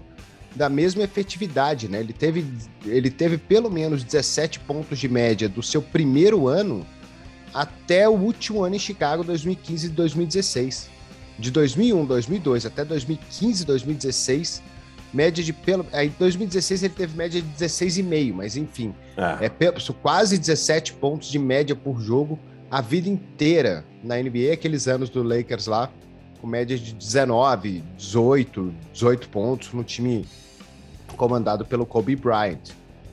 da 0.56 0.70
mesma 0.70 1.04
efetividade, 1.04 1.88
né? 1.88 2.00
Ele 2.00 2.14
teve, 2.14 2.46
ele 2.86 3.10
teve 3.10 3.38
pelo 3.38 3.70
menos 3.70 4.04
17 4.04 4.60
pontos 4.62 5.00
de 5.00 5.10
média 5.10 5.50
do 5.50 5.64
seu 5.64 5.82
primeiro 5.82 6.48
ano 6.48 6.86
até 7.54 8.08
o 8.08 8.14
último 8.14 8.64
ano 8.64 8.76
em 8.76 8.80
Chicago, 8.80 9.24
2015 9.24 9.88
e 9.88 9.90
2016. 9.90 10.90
De 11.38 11.50
2001, 11.52 12.06
2002 12.06 12.66
até 12.66 12.86
2015, 12.86 13.66
2016, 13.66 14.62
média 15.12 15.44
de 15.44 15.52
pelo. 15.52 15.86
Aí, 15.92 16.08
em 16.08 16.16
2016 16.20 16.84
ele 16.84 16.94
teve 16.94 17.18
média 17.18 17.42
de 17.42 17.48
16,5, 17.48 18.34
mas 18.34 18.56
enfim, 18.56 18.94
é. 19.18 19.46
é 19.46 19.94
quase 20.02 20.38
17 20.38 20.94
pontos 20.94 21.30
de 21.30 21.40
média 21.40 21.76
por 21.76 22.00
jogo 22.00 22.40
a 22.74 22.82
vida 22.82 23.08
inteira 23.08 23.86
na 24.04 24.18
NBA, 24.18 24.52
aqueles 24.52 24.88
anos 24.88 25.08
do 25.08 25.22
Lakers 25.22 25.68
lá, 25.68 25.92
com 26.42 26.48
média 26.48 26.76
de 26.76 26.92
19, 26.96 27.84
18, 27.96 28.74
18 28.92 29.30
pontos 29.30 29.72
no 29.74 29.84
time 29.84 30.26
comandado 31.16 31.64
pelo 31.64 31.86
Kobe 31.86 32.16
Bryant. 32.16 32.72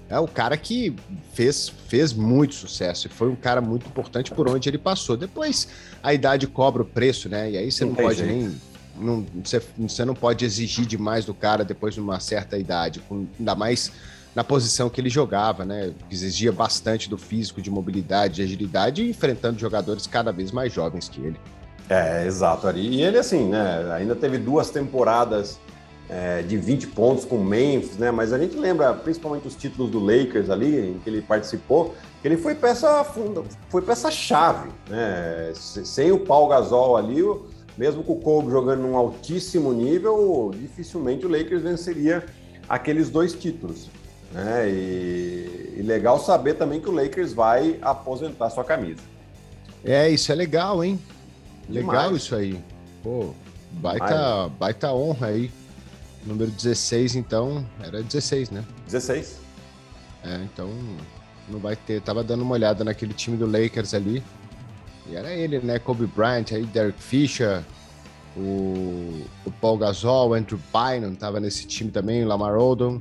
É 0.08 0.18
o 0.18 0.26
cara 0.26 0.56
que 0.56 0.96
fez, 1.34 1.68
fez 1.88 2.14
muito 2.14 2.54
sucesso 2.54 3.06
e 3.06 3.10
foi 3.10 3.28
um 3.28 3.36
cara 3.36 3.60
muito 3.60 3.86
importante 3.86 4.30
por 4.30 4.48
onde 4.48 4.66
ele 4.66 4.78
passou. 4.78 5.14
Depois 5.14 5.68
a 6.02 6.14
idade 6.14 6.46
cobra 6.46 6.80
o 6.80 6.86
preço, 6.86 7.28
né? 7.28 7.50
E 7.50 7.58
aí 7.58 7.70
você 7.70 7.84
não, 7.84 7.92
não 7.92 8.02
pode 8.02 8.18
jeito. 8.18 8.32
nem. 8.32 8.60
Não, 8.98 9.26
você, 9.44 9.62
você 9.76 10.06
não 10.06 10.14
pode 10.14 10.42
exigir 10.42 10.86
demais 10.86 11.26
do 11.26 11.34
cara 11.34 11.66
depois 11.66 11.92
de 11.92 12.00
uma 12.00 12.18
certa 12.18 12.56
idade, 12.56 13.00
com, 13.00 13.26
ainda 13.38 13.54
mais 13.54 13.92
na 14.34 14.44
posição 14.44 14.88
que 14.88 15.00
ele 15.00 15.10
jogava, 15.10 15.64
né? 15.64 15.92
Exigia 16.10 16.52
bastante 16.52 17.08
do 17.08 17.18
físico, 17.18 17.60
de 17.60 17.70
mobilidade, 17.70 18.36
de 18.36 18.42
agilidade, 18.42 19.08
enfrentando 19.08 19.58
jogadores 19.58 20.06
cada 20.06 20.32
vez 20.32 20.52
mais 20.52 20.72
jovens 20.72 21.08
que 21.08 21.20
ele. 21.20 21.40
É, 21.88 22.24
exato. 22.26 22.70
E 22.70 23.02
ele, 23.02 23.18
assim, 23.18 23.48
né? 23.48 23.92
Ainda 23.94 24.14
teve 24.14 24.38
duas 24.38 24.70
temporadas 24.70 25.58
é, 26.08 26.42
de 26.42 26.56
20 26.56 26.88
pontos 26.88 27.24
com 27.24 27.36
o 27.36 27.44
Memphis, 27.44 27.96
né? 27.96 28.10
Mas 28.10 28.32
a 28.32 28.38
gente 28.38 28.56
lembra 28.56 28.94
principalmente 28.94 29.48
os 29.48 29.56
títulos 29.56 29.90
do 29.90 29.98
Lakers 29.98 30.50
ali, 30.50 30.90
em 30.90 30.98
que 30.98 31.10
ele 31.10 31.22
participou, 31.22 31.94
que 32.22 32.28
ele 32.28 32.36
foi 32.36 32.54
peça 32.54 33.02
funda, 33.04 33.42
foi 33.68 33.82
peça 33.82 34.10
chave, 34.10 34.68
né? 34.88 35.52
Sem 35.54 36.12
o 36.12 36.20
Paul 36.20 36.48
Gasol 36.48 36.96
ali, 36.96 37.22
mesmo 37.78 38.04
com 38.04 38.12
o 38.12 38.20
Kobe 38.20 38.50
jogando 38.50 38.82
num 38.82 38.96
altíssimo 38.96 39.72
nível, 39.72 40.50
dificilmente 40.54 41.26
o 41.26 41.28
Lakers 41.28 41.62
venceria 41.62 42.24
aqueles 42.68 43.08
dois 43.10 43.32
títulos. 43.32 43.88
Né? 44.30 44.68
E, 44.68 45.74
e 45.78 45.82
legal 45.82 46.18
saber 46.18 46.54
também 46.54 46.80
que 46.80 46.88
o 46.88 46.92
Lakers 46.92 47.32
vai 47.32 47.78
aposentar 47.82 48.50
sua 48.50 48.64
camisa. 48.64 49.02
É, 49.84 50.08
isso 50.08 50.30
é 50.30 50.34
legal, 50.34 50.84
hein? 50.84 50.98
Legal 51.68 52.04
Demais. 52.04 52.22
isso 52.22 52.34
aí. 52.34 52.60
Pô, 53.02 53.32
baita, 53.72 54.48
baita 54.58 54.92
honra 54.92 55.28
aí. 55.28 55.50
Número 56.24 56.50
16, 56.50 57.16
então, 57.16 57.64
era 57.82 58.02
16, 58.02 58.50
né? 58.50 58.64
16. 58.86 59.38
É, 60.22 60.36
então 60.44 60.68
não 61.48 61.58
vai 61.58 61.74
ter. 61.74 62.00
Tava 62.02 62.22
dando 62.22 62.42
uma 62.42 62.52
olhada 62.52 62.84
naquele 62.84 63.14
time 63.14 63.36
do 63.36 63.46
Lakers 63.46 63.94
ali. 63.94 64.22
E 65.08 65.16
era 65.16 65.32
ele, 65.32 65.58
né? 65.60 65.78
Kobe 65.78 66.06
Bryant, 66.06 66.52
aí 66.52 66.64
Derek 66.66 67.02
Fisher, 67.02 67.64
o, 68.36 69.24
o 69.44 69.50
Paul 69.60 69.78
Gasol, 69.78 70.30
o 70.30 70.34
Andrew 70.34 70.60
Bynum 70.72 71.14
tava 71.14 71.40
nesse 71.40 71.66
time 71.66 71.90
também, 71.90 72.22
o 72.22 72.28
Lamar 72.28 72.56
Odom. 72.56 73.00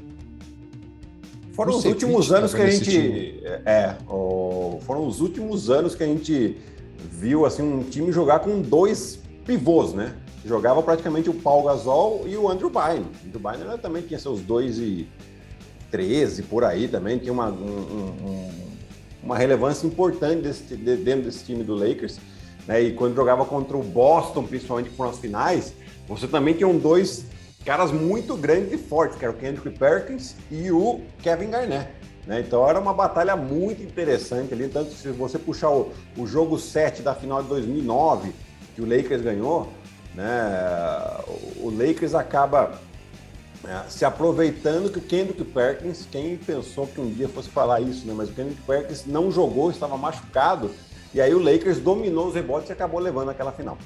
Foram 1.60 1.76
os 1.76 1.84
últimos 1.84 2.32
anos 2.32 2.54
que 2.54 2.62
a 2.62 2.70
gente. 2.72 3.44
É, 3.66 3.94
o, 4.08 4.80
foram 4.86 5.06
os 5.06 5.20
últimos 5.20 5.70
anos 5.70 5.94
que 5.94 6.02
a 6.02 6.06
gente 6.06 6.56
viu 7.12 7.46
assim, 7.46 7.62
um 7.62 7.84
time 7.84 8.14
jogar 8.14 8.40
com 8.40 8.62
dois 8.62 9.20
pivôs, 9.46 9.94
né? 9.94 10.16
Jogava 10.46 10.82
praticamente 10.82 11.30
o 11.30 11.34
Paul 11.34 11.64
Gasol 11.64 12.24
e 12.26 12.38
o 12.38 12.48
Andrew 12.48 12.70
Bynum. 12.70 13.08
O 13.26 13.28
Andrew 13.28 13.42
Bynum 13.42 13.78
também 13.78 14.04
tinha 14.04 14.18
seus 14.18 14.40
dois 14.40 14.78
e 14.78 15.06
13 15.92 16.44
por 16.44 16.64
aí 16.64 16.88
também, 16.88 17.18
tinha 17.18 17.34
uma, 17.34 17.50
um, 17.50 17.52
um, 17.52 18.52
uma 19.22 19.38
relevância 19.38 19.86
importante 19.86 20.44
desse, 20.44 20.64
de, 20.64 20.96
dentro 20.96 21.24
desse 21.24 21.44
time 21.44 21.62
do 21.62 21.76
Lakers. 21.76 22.20
Né? 22.66 22.84
E 22.84 22.94
quando 22.94 23.16
jogava 23.16 23.44
contra 23.44 23.76
o 23.76 23.84
Boston, 23.84 24.44
principalmente 24.44 24.92
por 24.92 25.08
as 25.08 25.20
finais, 25.20 25.74
você 26.08 26.26
também 26.26 26.54
tinha 26.54 26.70
um 26.70 26.78
dois 26.78 27.26
caras 27.66 27.92
muito 27.92 28.36
grandes 28.36 28.74
e 28.74 28.78
fortes, 28.78 29.18
que 29.18 29.26
era 29.26 29.34
o 29.34 29.38
Kendrick 29.38 29.78
Perkins 29.78 30.36
e 30.50 30.72
o 30.72 31.02
Kevin 31.22 31.50
Garnett. 31.50 31.90
Né? 32.26 32.42
Então 32.42 32.68
era 32.70 32.80
uma 32.80 32.94
batalha 32.94 33.36
muito 33.36 33.82
interessante 33.82 34.54
ali. 34.54 34.68
Tanto 34.68 34.94
se 34.94 35.10
você 35.10 35.40
puxar 35.40 35.72
o, 35.72 35.92
o 36.18 36.28
jogo 36.28 36.58
7 36.58 37.02
da 37.02 37.16
final 37.16 37.42
de 37.42 37.50
2009, 37.50 38.32
que 38.76 38.82
o 38.82 38.86
Lakers 38.88 39.22
ganhou, 39.22 39.68
né? 40.14 40.28
o 41.58 41.70
Lakers 41.70 42.14
acaba 42.14 42.80
é, 43.68 43.90
se 43.90 44.06
aproveitando 44.06 44.92
que 44.92 45.00
o 45.00 45.02
Kendrick 45.02 45.44
Perkins, 45.44 46.08
quem 46.10 46.38
pensou 46.38 46.88
que 46.88 47.02
um 47.02 47.12
dia 47.12 47.28
fosse 47.28 47.50
falar 47.50 47.82
isso, 47.82 48.06
né? 48.06 48.14
mas 48.16 48.30
o 48.30 48.34
Kendrick 48.34 48.62
Perkins 48.62 49.06
não 49.06 49.32
jogou, 49.32 49.70
estava 49.70 49.98
machucado, 49.98 50.72
e 51.14 51.20
aí 51.20 51.34
o 51.34 51.40
Lakers 51.40 51.80
dominou 51.80 52.28
os 52.28 52.36
rebotes 52.36 52.70
e 52.70 52.74
acabou 52.74 53.00
levando 53.00 53.30
aquela 53.30 53.52
final. 53.52 53.78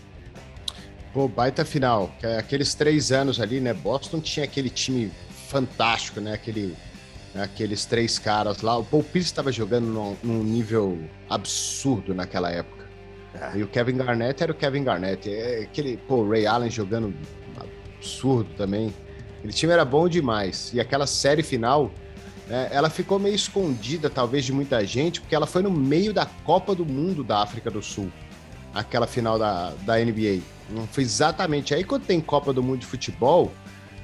Pô, 1.13 1.27
baita 1.27 1.63
final. 1.63 2.12
Aqueles 2.39 2.74
três 2.74 3.12
anos 3.12 3.39
ali, 3.39 3.60
né? 3.60 3.72
Boston 3.72 4.20
tinha 4.20 4.46
aquele 4.46 4.70
time 4.70 5.12
fantástico, 5.48 6.20
né? 6.20 6.34
Aquele, 6.34 6.75
aqueles 7.36 7.86
três 7.86 8.17
caras 8.17 8.63
lá. 8.63 8.75
O 8.77 8.84
Paul 8.84 9.03
Pierce 9.03 9.29
estava 9.29 9.51
jogando 9.51 9.86
num, 9.86 10.17
num, 10.24 10.43
nível 10.43 10.98
absurdo 11.29 12.15
naquela 12.15 12.50
época. 12.50 12.89
É. 13.36 13.60
E 13.60 13.63
o 13.63 13.67
Kevin 13.67 13.98
Garnett 13.98 14.41
era 14.41 14.51
o 14.51 14.55
Kevin 14.55 14.84
Garnett. 14.84 15.32
É 15.32 15.62
aquele, 15.62 15.98
pô, 15.98 16.27
Ray 16.27 16.48
Allen 16.48 16.72
jogando 16.72 17.13
absurdo 18.00 18.50
também. 18.58 18.91
Aquele 19.38 19.53
time 19.53 19.72
era 19.72 19.86
bom 19.86 20.10
demais. 20.10 20.72
E 20.74 20.79
aquela 20.79 21.05
série 21.05 21.43
final, 21.43 21.91
né, 22.48 22.70
ela 22.72 22.89
ficou 22.89 23.20
meio 23.20 23.36
escondida, 23.36 24.10
talvez, 24.10 24.46
de 24.46 24.51
muita 24.51 24.84
gente, 24.84 25.22
porque 25.22 25.36
ela 25.36 25.46
foi 25.46 25.62
no 25.62 25.70
meio 25.70 26.12
da 26.12 26.25
Copa 26.25 26.74
do 26.74 26.84
Mundo 26.84 27.24
da 27.24 27.43
África 27.43 27.70
do 27.70 27.84
Sul. 27.84 28.12
Aquela 28.74 29.08
final 29.08 29.38
da, 29.38 29.72
da 29.86 29.98
NBA. 29.98 30.42
Não 30.70 30.88
foi 30.88 31.03
exatamente. 31.03 31.74
Aí 31.74 31.84
quando 31.84 32.06
tem 32.06 32.20
Copa 32.20 32.51
do 32.51 32.63
Mundo 32.63 32.80
de 32.80 32.86
futebol, 32.86 33.51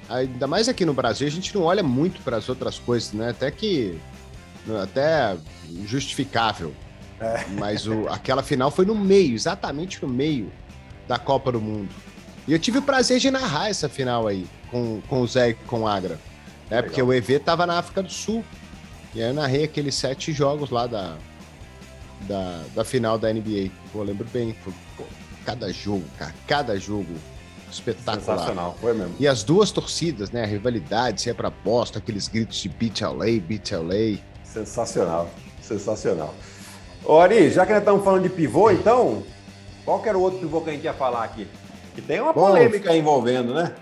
ainda 0.07 0.47
mais 0.47 0.69
aqui 0.69 0.85
no 0.85 0.93
Brasil, 0.93 1.27
a 1.27 1.31
gente 1.31 1.53
não 1.55 1.63
olha 1.63 1.81
muito 1.83 2.21
para 2.21 2.37
as 2.37 2.49
outras 2.49 2.77
coisas, 2.77 3.13
né? 3.13 3.29
Até 3.29 3.49
que. 3.51 3.99
Até 4.83 5.35
justificável. 5.85 6.73
É. 7.19 7.45
Mas 7.57 7.87
o, 7.87 8.07
aquela 8.07 8.43
final 8.43 8.71
foi 8.71 8.85
no 8.85 8.95
meio, 8.95 9.33
exatamente 9.33 10.01
no 10.01 10.07
meio 10.07 10.51
da 11.07 11.17
Copa 11.17 11.51
do 11.51 11.59
Mundo. 11.59 11.89
E 12.47 12.53
eu 12.53 12.59
tive 12.59 12.77
o 12.77 12.81
prazer 12.81 13.19
de 13.19 13.29
narrar 13.29 13.69
essa 13.69 13.89
final 13.89 14.27
aí 14.27 14.47
com, 14.71 15.01
com 15.07 15.21
o 15.21 15.27
Zé 15.27 15.49
e 15.49 15.53
com 15.53 15.81
o 15.81 15.87
Agra. 15.87 16.19
Né? 16.69 16.81
Porque 16.81 17.01
o 17.01 17.11
EV 17.11 17.39
tava 17.39 17.65
na 17.65 17.79
África 17.79 18.01
do 18.03 18.11
Sul. 18.11 18.43
E 19.13 19.21
aí 19.21 19.29
eu 19.29 19.33
narrei 19.33 19.63
aqueles 19.63 19.95
sete 19.95 20.31
jogos 20.31 20.69
lá 20.69 20.85
da, 20.85 21.17
da, 22.21 22.63
da 22.75 22.83
final 22.83 23.17
da 23.17 23.31
NBA. 23.31 23.69
Pô, 23.91 24.03
lembro 24.03 24.27
bem. 24.31 24.55
Foi, 24.63 24.73
pô, 24.97 25.03
cada 25.45 25.71
jogo, 25.71 26.03
cara, 26.17 26.33
cada 26.47 26.79
jogo 26.79 27.13
espetacular. 27.71 28.19
Sensacional, 28.19 28.77
foi 28.79 28.93
mesmo. 28.93 29.15
E 29.19 29.27
as 29.27 29.43
duas 29.43 29.71
torcidas, 29.71 30.31
né? 30.31 30.43
A 30.43 30.47
rivalidade, 30.47 31.21
se 31.21 31.29
é 31.29 31.33
pra 31.33 31.49
Boston, 31.49 31.99
aqueles 31.99 32.27
gritos 32.27 32.57
de 32.57 32.69
beat 32.69 33.01
LA, 33.01 33.39
beat 33.41 33.71
LA. 33.71 34.19
Sensacional, 34.43 35.29
sensacional. 35.61 36.33
Ô, 37.05 37.19
Ari, 37.19 37.49
já 37.49 37.65
que 37.65 37.71
nós 37.71 37.81
estamos 37.81 38.03
falando 38.03 38.23
de 38.23 38.29
pivô, 38.29 38.71
então, 38.71 39.23
qual 39.85 40.01
que 40.01 40.09
era 40.09 40.17
o 40.17 40.21
outro 40.21 40.39
pivô 40.39 40.61
que 40.61 40.69
a 40.69 40.73
gente 40.73 40.83
ia 40.83 40.93
falar 40.93 41.23
aqui? 41.23 41.47
Que 41.95 42.01
tem 42.01 42.19
uma 42.19 42.33
Bom, 42.33 42.47
polêmica 42.47 42.95
envolvendo, 42.95 43.53
né? 43.53 43.73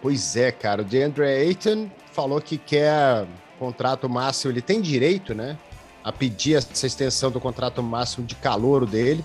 Pois 0.00 0.36
é, 0.36 0.50
cara. 0.50 0.82
O 0.82 0.84
DeAndre 0.84 1.24
Ayton 1.24 1.88
falou 2.12 2.40
que 2.40 2.58
quer 2.58 3.26
contrato 3.58 4.08
máximo, 4.08 4.52
ele 4.52 4.60
tem 4.60 4.80
direito, 4.80 5.34
né? 5.34 5.56
A 6.04 6.10
pedir 6.10 6.54
essa 6.54 6.86
extensão 6.86 7.30
do 7.30 7.40
contrato 7.40 7.82
máximo 7.82 8.26
de 8.26 8.34
calor 8.34 8.86
dele, 8.86 9.24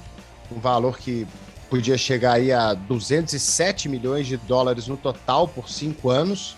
um 0.52 0.60
valor 0.60 0.98
que 0.98 1.28
podia 1.70 1.98
chegar 1.98 2.34
aí 2.34 2.52
a 2.52 2.74
207 2.74 3.90
milhões 3.90 4.28
de 4.28 4.38
dólares 4.38 4.88
no 4.88 4.96
total 4.96 5.48
por 5.48 5.70
cinco 5.70 6.10
anos. 6.10 6.56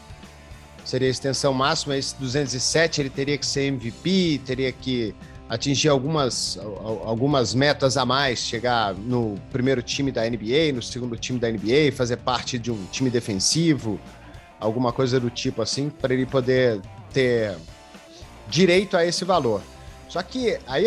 Seria 0.86 1.08
a 1.08 1.12
extensão 1.12 1.54
máxima. 1.54 1.96
Esse 1.96 2.16
207 2.16 3.02
ele 3.02 3.10
teria 3.10 3.38
que 3.38 3.46
ser 3.46 3.68
MVP, 3.68 4.42
teria 4.46 4.72
que 4.72 5.16
atingir 5.50 5.90
algumas, 5.90 6.60
algumas 7.04 7.56
metas 7.56 7.98
a 7.98 8.06
mais, 8.06 8.40
chegar 8.40 8.94
no 8.94 9.36
primeiro 9.52 9.82
time 9.82 10.12
da 10.12 10.30
NBA, 10.30 10.74
no 10.74 10.82
segundo 10.82 11.18
time 11.18 11.40
da 11.40 11.50
NBA, 11.50 11.92
fazer 11.92 12.18
parte 12.18 12.60
de 12.60 12.72
um 12.72 12.86
time 12.92 13.10
defensivo, 13.10 14.00
alguma 14.60 14.94
coisa 14.94 15.20
do 15.20 15.30
tipo 15.30 15.62
assim, 15.64 15.90
para 15.90 16.14
ele 16.14 16.28
poder 16.28 16.80
ter 17.12 17.58
direito 18.48 18.96
a 18.96 19.04
esse 19.04 19.26
valor. 19.26 19.62
Só 20.10 20.24
que 20.24 20.58
aí 20.66 20.86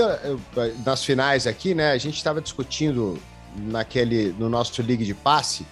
nas 0.84 1.04
finais 1.04 1.46
aqui, 1.46 1.74
né, 1.74 1.92
a 1.92 1.98
gente 1.98 2.16
estava 2.16 2.40
discutindo 2.40 3.16
naquele 3.56 4.34
no 4.38 4.48
nosso 4.48 4.82
ligue 4.82 5.04
de 5.04 5.14
passe 5.14 5.64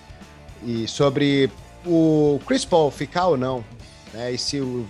e 0.63 0.87
sobre 0.87 1.51
o 1.85 2.39
Chris 2.47 2.65
Paul 2.65 2.91
ficar 2.91 3.27
ou 3.27 3.37
não, 3.37 3.65
né? 4.13 4.33
E 4.33 4.39
se 4.39 4.61
o, 4.61 4.87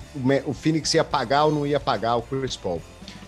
o, 0.46 0.52
Phoenix 0.52 0.92
ia 0.92 1.04
pagar 1.04 1.44
ou 1.44 1.52
não 1.52 1.66
ia 1.66 1.80
pagar 1.80 2.16
o 2.16 2.22
Chris 2.22 2.56
Paul. 2.56 2.82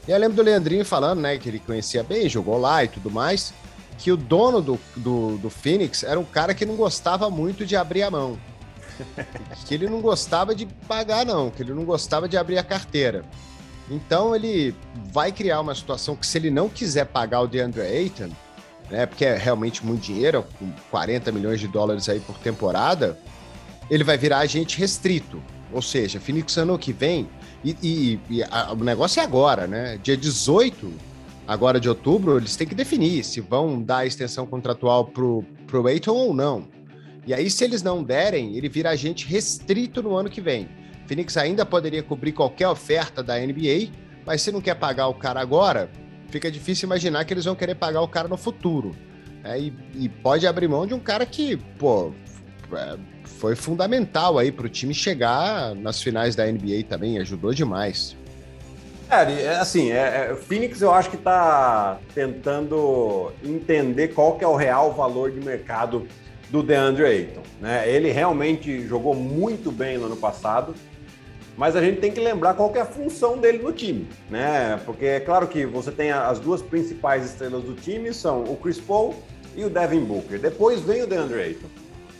E 0.06 0.10
eu 0.10 0.18
lembro 0.18 0.36
do 0.36 0.42
Leandrinho 0.42 0.84
falando, 0.84 1.20
né, 1.20 1.38
que 1.38 1.48
ele 1.48 1.60
conhecia 1.60 2.02
bem, 2.02 2.28
jogou 2.28 2.58
lá 2.58 2.84
e 2.84 2.88
tudo 2.88 3.10
mais. 3.10 3.54
que 3.98 4.10
o 4.10 4.16
dono 4.16 4.60
do, 4.60 4.80
do, 4.96 5.38
do 5.38 5.48
Phoenix 5.48 6.02
era 6.02 6.18
um 6.18 6.24
cara 6.24 6.54
que 6.54 6.66
não 6.66 6.74
gostava 6.74 7.30
muito 7.30 7.64
de 7.64 7.76
abrir 7.76 8.02
a 8.02 8.10
mão. 8.10 8.38
que 9.64 9.74
ele 9.74 9.88
não 9.88 10.00
gostava 10.00 10.54
de 10.54 10.66
pagar, 10.66 11.24
não, 11.24 11.50
que 11.50 11.62
ele 11.62 11.72
não 11.72 11.84
gostava 11.84 12.28
de 12.28 12.36
abrir 12.36 12.58
a 12.58 12.64
carteira. 12.64 13.24
Então 13.92 14.34
ele 14.34 14.74
vai 15.12 15.30
criar 15.30 15.60
uma 15.60 15.74
situação 15.74 16.16
que, 16.16 16.26
se 16.26 16.38
ele 16.38 16.50
não 16.50 16.68
quiser 16.68 17.04
pagar 17.04 17.42
o 17.42 17.46
DeAndre 17.46 17.82
Ayton, 17.82 18.30
né, 18.90 19.04
porque 19.04 19.24
é 19.24 19.36
realmente 19.36 19.84
muito 19.84 20.00
dinheiro, 20.00 20.44
com 20.58 20.72
40 20.90 21.30
milhões 21.30 21.60
de 21.60 21.68
dólares 21.68 22.08
aí 22.08 22.18
por 22.18 22.38
temporada, 22.38 23.18
ele 23.90 24.02
vai 24.02 24.16
virar 24.16 24.38
agente 24.38 24.78
restrito. 24.78 25.42
Ou 25.70 25.82
seja, 25.82 26.18
Phoenix 26.18 26.56
ano 26.56 26.78
que 26.78 26.92
vem, 26.92 27.28
e, 27.62 27.76
e, 27.82 28.20
e 28.30 28.42
a, 28.44 28.72
o 28.72 28.76
negócio 28.76 29.20
é 29.20 29.22
agora, 29.22 29.66
né? 29.66 29.98
Dia 30.02 30.16
18, 30.16 30.90
agora 31.46 31.78
de 31.78 31.88
outubro, 31.88 32.38
eles 32.38 32.56
têm 32.56 32.66
que 32.66 32.74
definir 32.74 33.22
se 33.24 33.40
vão 33.40 33.82
dar 33.82 33.98
a 33.98 34.06
extensão 34.06 34.46
contratual 34.46 35.04
pro, 35.04 35.44
pro 35.66 35.86
Ayton 35.86 36.12
ou 36.12 36.34
não. 36.34 36.66
E 37.26 37.34
aí, 37.34 37.50
se 37.50 37.62
eles 37.62 37.82
não 37.82 38.02
derem, 38.02 38.56
ele 38.56 38.68
vira 38.68 38.90
agente 38.90 39.26
restrito 39.26 40.02
no 40.02 40.16
ano 40.16 40.30
que 40.30 40.40
vem. 40.40 40.68
Phoenix 41.12 41.36
ainda 41.36 41.66
poderia 41.66 42.02
cobrir 42.02 42.32
qualquer 42.32 42.68
oferta 42.68 43.22
da 43.22 43.38
NBA, 43.38 43.90
mas 44.24 44.40
se 44.40 44.50
não 44.50 44.62
quer 44.62 44.74
pagar 44.76 45.08
o 45.08 45.14
cara 45.14 45.42
agora, 45.42 45.90
fica 46.30 46.50
difícil 46.50 46.86
imaginar 46.86 47.26
que 47.26 47.34
eles 47.34 47.44
vão 47.44 47.54
querer 47.54 47.74
pagar 47.74 48.00
o 48.00 48.08
cara 48.08 48.26
no 48.28 48.38
futuro. 48.38 48.96
É, 49.44 49.58
e, 49.58 49.74
e, 49.94 50.08
pode 50.08 50.46
abrir 50.46 50.68
mão 50.68 50.86
de 50.86 50.94
um 50.94 50.98
cara 50.98 51.26
que, 51.26 51.58
pô, 51.78 52.12
é, 52.72 52.96
foi 53.24 53.54
fundamental 53.54 54.38
aí 54.38 54.50
para 54.50 54.64
o 54.64 54.68
time 54.70 54.94
chegar 54.94 55.74
nas 55.74 56.00
finais 56.00 56.34
da 56.34 56.46
NBA 56.46 56.84
também, 56.88 57.18
ajudou 57.18 57.52
demais. 57.52 58.16
É, 59.10 59.42
é 59.42 59.56
assim, 59.56 59.90
é, 59.90 60.28
é, 60.28 60.32
o 60.32 60.36
Phoenix 60.36 60.80
eu 60.80 60.94
acho 60.94 61.10
que 61.10 61.16
está 61.16 61.98
tentando 62.14 63.32
entender 63.44 64.08
qual 64.08 64.38
que 64.38 64.44
é 64.44 64.48
o 64.48 64.56
real 64.56 64.94
valor 64.94 65.30
de 65.30 65.40
mercado 65.40 66.08
do 66.48 66.62
DeAndre 66.62 67.04
Ayton. 67.04 67.42
Né? 67.60 67.86
Ele 67.90 68.10
realmente 68.10 68.86
jogou 68.86 69.14
muito 69.14 69.70
bem 69.70 69.98
no 69.98 70.06
ano 70.06 70.16
passado, 70.16 70.74
mas 71.62 71.76
a 71.76 71.80
gente 71.80 72.00
tem 72.00 72.10
que 72.10 72.18
lembrar 72.18 72.54
qual 72.54 72.70
que 72.70 72.78
é 72.78 72.80
a 72.80 72.84
função 72.84 73.38
dele 73.38 73.58
no 73.58 73.72
time, 73.72 74.08
né? 74.28 74.80
Porque 74.84 75.04
é 75.06 75.20
claro 75.20 75.46
que 75.46 75.64
você 75.64 75.92
tem 75.92 76.10
as 76.10 76.40
duas 76.40 76.60
principais 76.60 77.24
estrelas 77.24 77.62
do 77.62 77.72
time, 77.72 78.12
são 78.12 78.42
o 78.42 78.56
Chris 78.56 78.80
Paul 78.80 79.14
e 79.54 79.64
o 79.64 79.70
Devin 79.70 80.00
Booker. 80.00 80.40
Depois 80.40 80.80
vem 80.80 81.04
o 81.04 81.06
DeAndre 81.06 81.40
Ayton. 81.40 81.68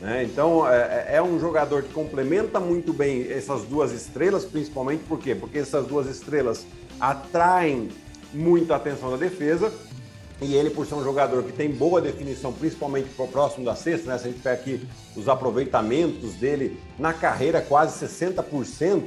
Né? 0.01 0.23
Então 0.23 0.65
é, 0.71 0.77
é, 0.77 1.17
é, 1.17 1.23
um 1.23 1.41
jogador 1.41 1.83
que 1.83 1.93
complementa 1.93 2.61
muito 2.61 2.93
bem 2.93 3.27
essas 3.33 3.65
duas 3.65 3.91
estrelas, 3.91 4.45
principalmente 4.45 5.03
por 5.09 5.19
quê? 5.19 5.35
Porque 5.35 5.59
essas 5.59 5.89
duas 5.89 6.07
estrelas 6.07 6.65
atraem 7.01 7.89
muito 8.33 8.73
a 8.73 8.77
atenção 8.77 9.11
da 9.11 9.17
defesa. 9.17 9.73
E 10.43 10.55
ele, 10.55 10.71
por 10.71 10.85
ser 10.87 10.95
um 10.95 11.05
jogador 11.05 11.43
que 11.45 11.53
tem 11.53 11.71
boa 11.71 12.01
definição, 12.01 12.53
principalmente 12.53 13.09
próximo 13.31 13.65
da 13.65 13.77
cesta, 13.77 14.11
né? 14.11 14.19
Se 14.19 14.27
a 14.27 14.31
gente 14.31 14.43
pega 14.43 14.61
aqui 14.61 14.81
os 15.17 15.29
aproveitamentos 15.29 16.35
dele 16.35 16.79
na 16.99 17.13
carreira, 17.13 17.61
quase 17.61 18.05
60%, 18.05 19.03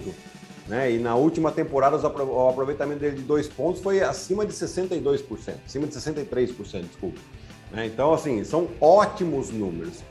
né? 0.67 0.91
E 0.91 0.97
na 0.97 1.15
última 1.15 1.51
temporada, 1.51 1.97
o 1.97 2.49
aproveitamento 2.49 2.99
dele 2.99 3.17
de 3.17 3.23
dois 3.23 3.47
pontos 3.47 3.81
foi 3.81 4.01
acima 4.01 4.45
de 4.45 4.53
62%, 4.53 5.55
acima 5.65 5.87
de 5.87 5.93
63%, 5.93 6.83
desculpa. 6.83 7.19
Né? 7.71 7.85
Então, 7.87 8.13
assim, 8.13 8.43
são 8.43 8.69
ótimos 8.79 9.51
números. 9.51 10.03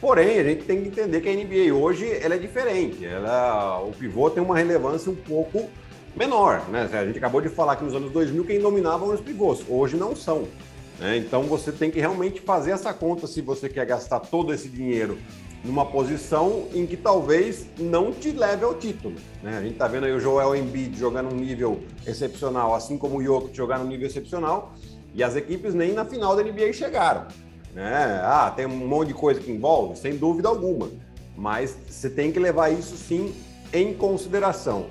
Porém, 0.00 0.38
a 0.38 0.44
gente 0.44 0.64
tem 0.64 0.80
que 0.80 0.88
entender 0.88 1.20
que 1.20 1.28
a 1.28 1.32
NBA 1.32 1.74
hoje 1.74 2.08
ela 2.22 2.36
é 2.36 2.38
diferente. 2.38 3.04
Ela, 3.04 3.80
o 3.80 3.90
pivô 3.90 4.30
tem 4.30 4.42
uma 4.42 4.56
relevância 4.56 5.10
um 5.10 5.16
pouco 5.16 5.68
menor. 6.16 6.68
Né? 6.68 6.88
A 6.92 7.04
gente 7.04 7.18
acabou 7.18 7.40
de 7.40 7.48
falar 7.48 7.76
que 7.76 7.84
nos 7.84 7.94
anos 7.94 8.12
2000 8.12 8.44
quem 8.44 8.60
dominava 8.60 9.04
eram 9.04 9.14
os 9.14 9.20
pivôs. 9.20 9.64
Hoje 9.68 9.96
não 9.96 10.14
são. 10.14 10.46
Né? 10.98 11.16
Então 11.16 11.44
você 11.44 11.70
tem 11.70 11.90
que 11.90 12.00
realmente 12.00 12.40
fazer 12.40 12.72
essa 12.72 12.92
conta 12.92 13.26
se 13.26 13.40
você 13.40 13.68
quer 13.68 13.86
gastar 13.86 14.20
todo 14.20 14.52
esse 14.52 14.68
dinheiro 14.68 15.18
numa 15.64 15.84
posição 15.84 16.68
em 16.72 16.86
que 16.86 16.96
talvez 16.96 17.66
não 17.78 18.12
te 18.12 18.30
leve 18.30 18.64
ao 18.64 18.74
título. 18.74 19.16
Né? 19.42 19.56
A 19.58 19.62
gente 19.62 19.72
está 19.72 19.88
vendo 19.88 20.06
aí 20.06 20.12
o 20.12 20.20
Joel 20.20 20.54
Embiid 20.54 20.98
jogar 20.98 21.22
num 21.22 21.34
nível 21.34 21.80
excepcional, 22.06 22.74
assim 22.74 22.96
como 22.96 23.18
o 23.18 23.22
Jokic 23.22 23.56
jogar 23.56 23.78
num 23.78 23.86
nível 23.86 24.06
excepcional, 24.06 24.74
e 25.14 25.22
as 25.22 25.36
equipes 25.36 25.74
nem 25.74 25.92
na 25.92 26.04
final 26.04 26.36
da 26.36 26.42
NBA 26.42 26.72
chegaram. 26.72 27.26
Né? 27.74 28.20
Ah, 28.22 28.52
tem 28.54 28.66
um 28.66 28.88
monte 28.88 29.08
de 29.08 29.14
coisa 29.14 29.40
que 29.40 29.50
envolve, 29.50 29.96
sem 29.96 30.16
dúvida 30.16 30.48
alguma. 30.48 30.90
Mas 31.36 31.76
você 31.88 32.08
tem 32.08 32.32
que 32.32 32.38
levar 32.38 32.70
isso 32.70 32.96
sim 32.96 33.34
em 33.72 33.94
consideração. 33.94 34.86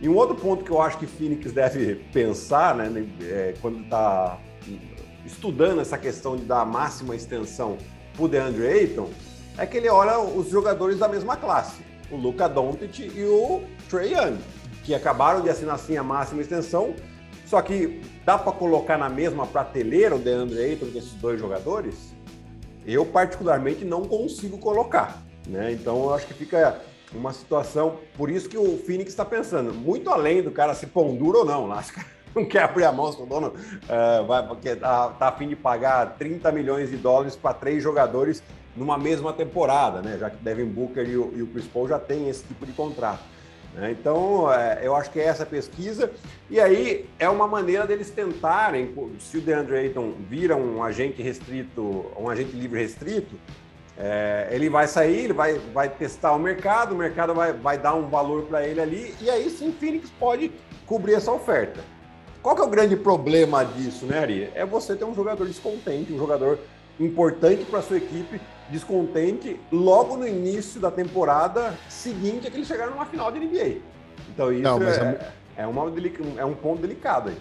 E 0.00 0.08
um 0.08 0.16
outro 0.16 0.34
ponto 0.34 0.64
que 0.64 0.70
eu 0.70 0.80
acho 0.80 0.98
que 0.98 1.06
Phoenix 1.06 1.52
deve 1.52 1.96
pensar, 2.12 2.74
né, 2.74 3.06
é, 3.22 3.54
quando 3.60 3.82
está 3.82 4.38
estudando 5.24 5.80
essa 5.80 5.98
questão 5.98 6.36
de 6.36 6.44
dar 6.44 6.64
máxima 6.64 7.14
extensão 7.14 7.76
para 8.14 8.24
o 8.24 8.28
DeAndre 8.28 8.66
Ayton, 8.66 9.08
é 9.58 9.66
que 9.66 9.76
ele 9.76 9.88
olha 9.88 10.18
os 10.18 10.48
jogadores 10.48 10.98
da 10.98 11.08
mesma 11.08 11.36
classe, 11.36 11.82
o 12.10 12.16
Luca 12.16 12.48
Doncic 12.48 13.00
e 13.00 13.24
o 13.24 13.62
Trey 13.88 14.14
Young, 14.14 14.38
que 14.84 14.94
acabaram 14.94 15.42
de 15.42 15.50
assinar 15.50 15.78
sim 15.78 15.96
a 15.96 16.02
máxima 16.02 16.40
extensão, 16.40 16.94
só 17.46 17.60
que 17.60 18.00
dá 18.24 18.38
para 18.38 18.52
colocar 18.52 18.96
na 18.96 19.08
mesma 19.08 19.46
prateleira 19.46 20.14
o 20.14 20.18
DeAndre 20.18 20.58
Ayton 20.60 20.86
com 20.86 20.98
esses 20.98 21.14
dois 21.14 21.40
jogadores? 21.40 22.14
Eu, 22.86 23.04
particularmente, 23.04 23.84
não 23.84 24.02
consigo 24.04 24.56
colocar. 24.58 25.22
Né? 25.46 25.72
Então, 25.72 26.04
eu 26.04 26.14
acho 26.14 26.26
que 26.26 26.34
fica 26.34 26.80
uma 27.12 27.32
situação. 27.32 27.98
Por 28.16 28.30
isso 28.30 28.48
que 28.48 28.56
o 28.56 28.78
Phoenix 28.78 29.10
está 29.10 29.24
pensando, 29.24 29.74
muito 29.74 30.10
além 30.10 30.42
do 30.42 30.50
cara 30.50 30.74
se 30.74 30.86
pão 30.86 31.14
duro 31.14 31.40
ou 31.40 31.44
não. 31.44 31.66
Lá, 31.66 31.82
não 32.34 32.44
quer 32.44 32.62
abrir 32.62 32.84
a 32.84 32.92
mão 32.92 33.12
se 33.12 33.20
o 33.20 33.26
dono 33.26 33.48
uh, 33.48 34.26
vai, 34.26 34.46
porque 34.46 34.76
tá, 34.76 35.08
tá 35.08 35.28
a 35.28 35.32
fim 35.32 35.48
de 35.48 35.56
pagar 35.56 36.16
30 36.18 36.50
milhões 36.52 36.90
de 36.90 36.96
dólares 36.96 37.36
para 37.36 37.54
três 37.54 37.82
jogadores 37.82 38.42
numa 38.76 38.96
mesma 38.96 39.32
temporada, 39.32 40.00
né? 40.00 40.16
Já 40.18 40.30
que 40.30 40.36
Devin 40.36 40.66
Booker 40.66 41.08
e 41.08 41.16
o, 41.16 41.32
e 41.36 41.42
o 41.42 41.46
Chris 41.48 41.66
Paul 41.66 41.88
já 41.88 41.98
têm 41.98 42.28
esse 42.28 42.44
tipo 42.44 42.64
de 42.64 42.72
contrato. 42.72 43.22
Né? 43.74 43.90
Então, 43.98 44.52
é, 44.52 44.80
eu 44.82 44.94
acho 44.94 45.10
que 45.10 45.20
é 45.20 45.24
essa 45.24 45.44
pesquisa. 45.44 46.10
E 46.48 46.60
aí 46.60 47.08
é 47.18 47.28
uma 47.28 47.46
maneira 47.46 47.86
deles 47.86 48.10
tentarem, 48.10 48.94
se 49.18 49.38
o 49.38 49.40
DeAndre 49.40 49.76
Ayton 49.76 50.12
vira 50.28 50.56
um 50.56 50.82
agente 50.82 51.22
restrito, 51.22 52.06
um 52.18 52.28
agente 52.28 52.52
livre 52.56 52.80
restrito, 52.80 53.36
é, 53.96 54.48
ele 54.50 54.70
vai 54.70 54.88
sair, 54.88 55.24
ele 55.24 55.32
vai, 55.32 55.58
vai 55.74 55.88
testar 55.88 56.32
o 56.32 56.38
mercado, 56.38 56.94
o 56.94 56.98
mercado 56.98 57.34
vai, 57.34 57.52
vai 57.52 57.76
dar 57.76 57.94
um 57.94 58.08
valor 58.08 58.44
para 58.44 58.66
ele 58.66 58.80
ali, 58.80 59.14
e 59.20 59.28
aí 59.28 59.50
sim 59.50 59.72
Phoenix 59.72 60.10
pode 60.18 60.50
cobrir 60.86 61.14
essa 61.14 61.30
oferta. 61.30 61.80
Qual 62.42 62.56
que 62.56 62.62
é 62.62 62.64
o 62.64 62.68
grande 62.68 62.96
problema 62.96 63.64
disso, 63.64 64.06
né, 64.06 64.18
Ari? 64.18 64.50
É 64.54 64.64
você 64.64 64.96
ter 64.96 65.04
um 65.04 65.14
jogador 65.14 65.46
descontente, 65.46 66.12
um 66.12 66.18
jogador 66.18 66.58
importante 66.98 67.64
para 67.64 67.82
sua 67.82 67.98
equipe, 67.98 68.40
descontente 68.70 69.60
logo 69.70 70.16
no 70.16 70.26
início 70.26 70.80
da 70.80 70.90
temporada 70.90 71.74
seguinte 71.88 72.46
a 72.46 72.50
que 72.50 72.56
eles 72.56 72.68
chegaram 72.68 72.92
numa 72.92 73.06
final 73.06 73.30
de 73.30 73.40
NBA. 73.40 73.78
Então 74.32 74.52
isso 74.52 74.62
não, 74.62 74.82
é, 74.82 75.32
é, 75.56 75.66
uma, 75.66 75.92
é 76.38 76.44
um 76.44 76.54
ponto 76.54 76.80
delicado 76.80 77.30
aí. 77.30 77.36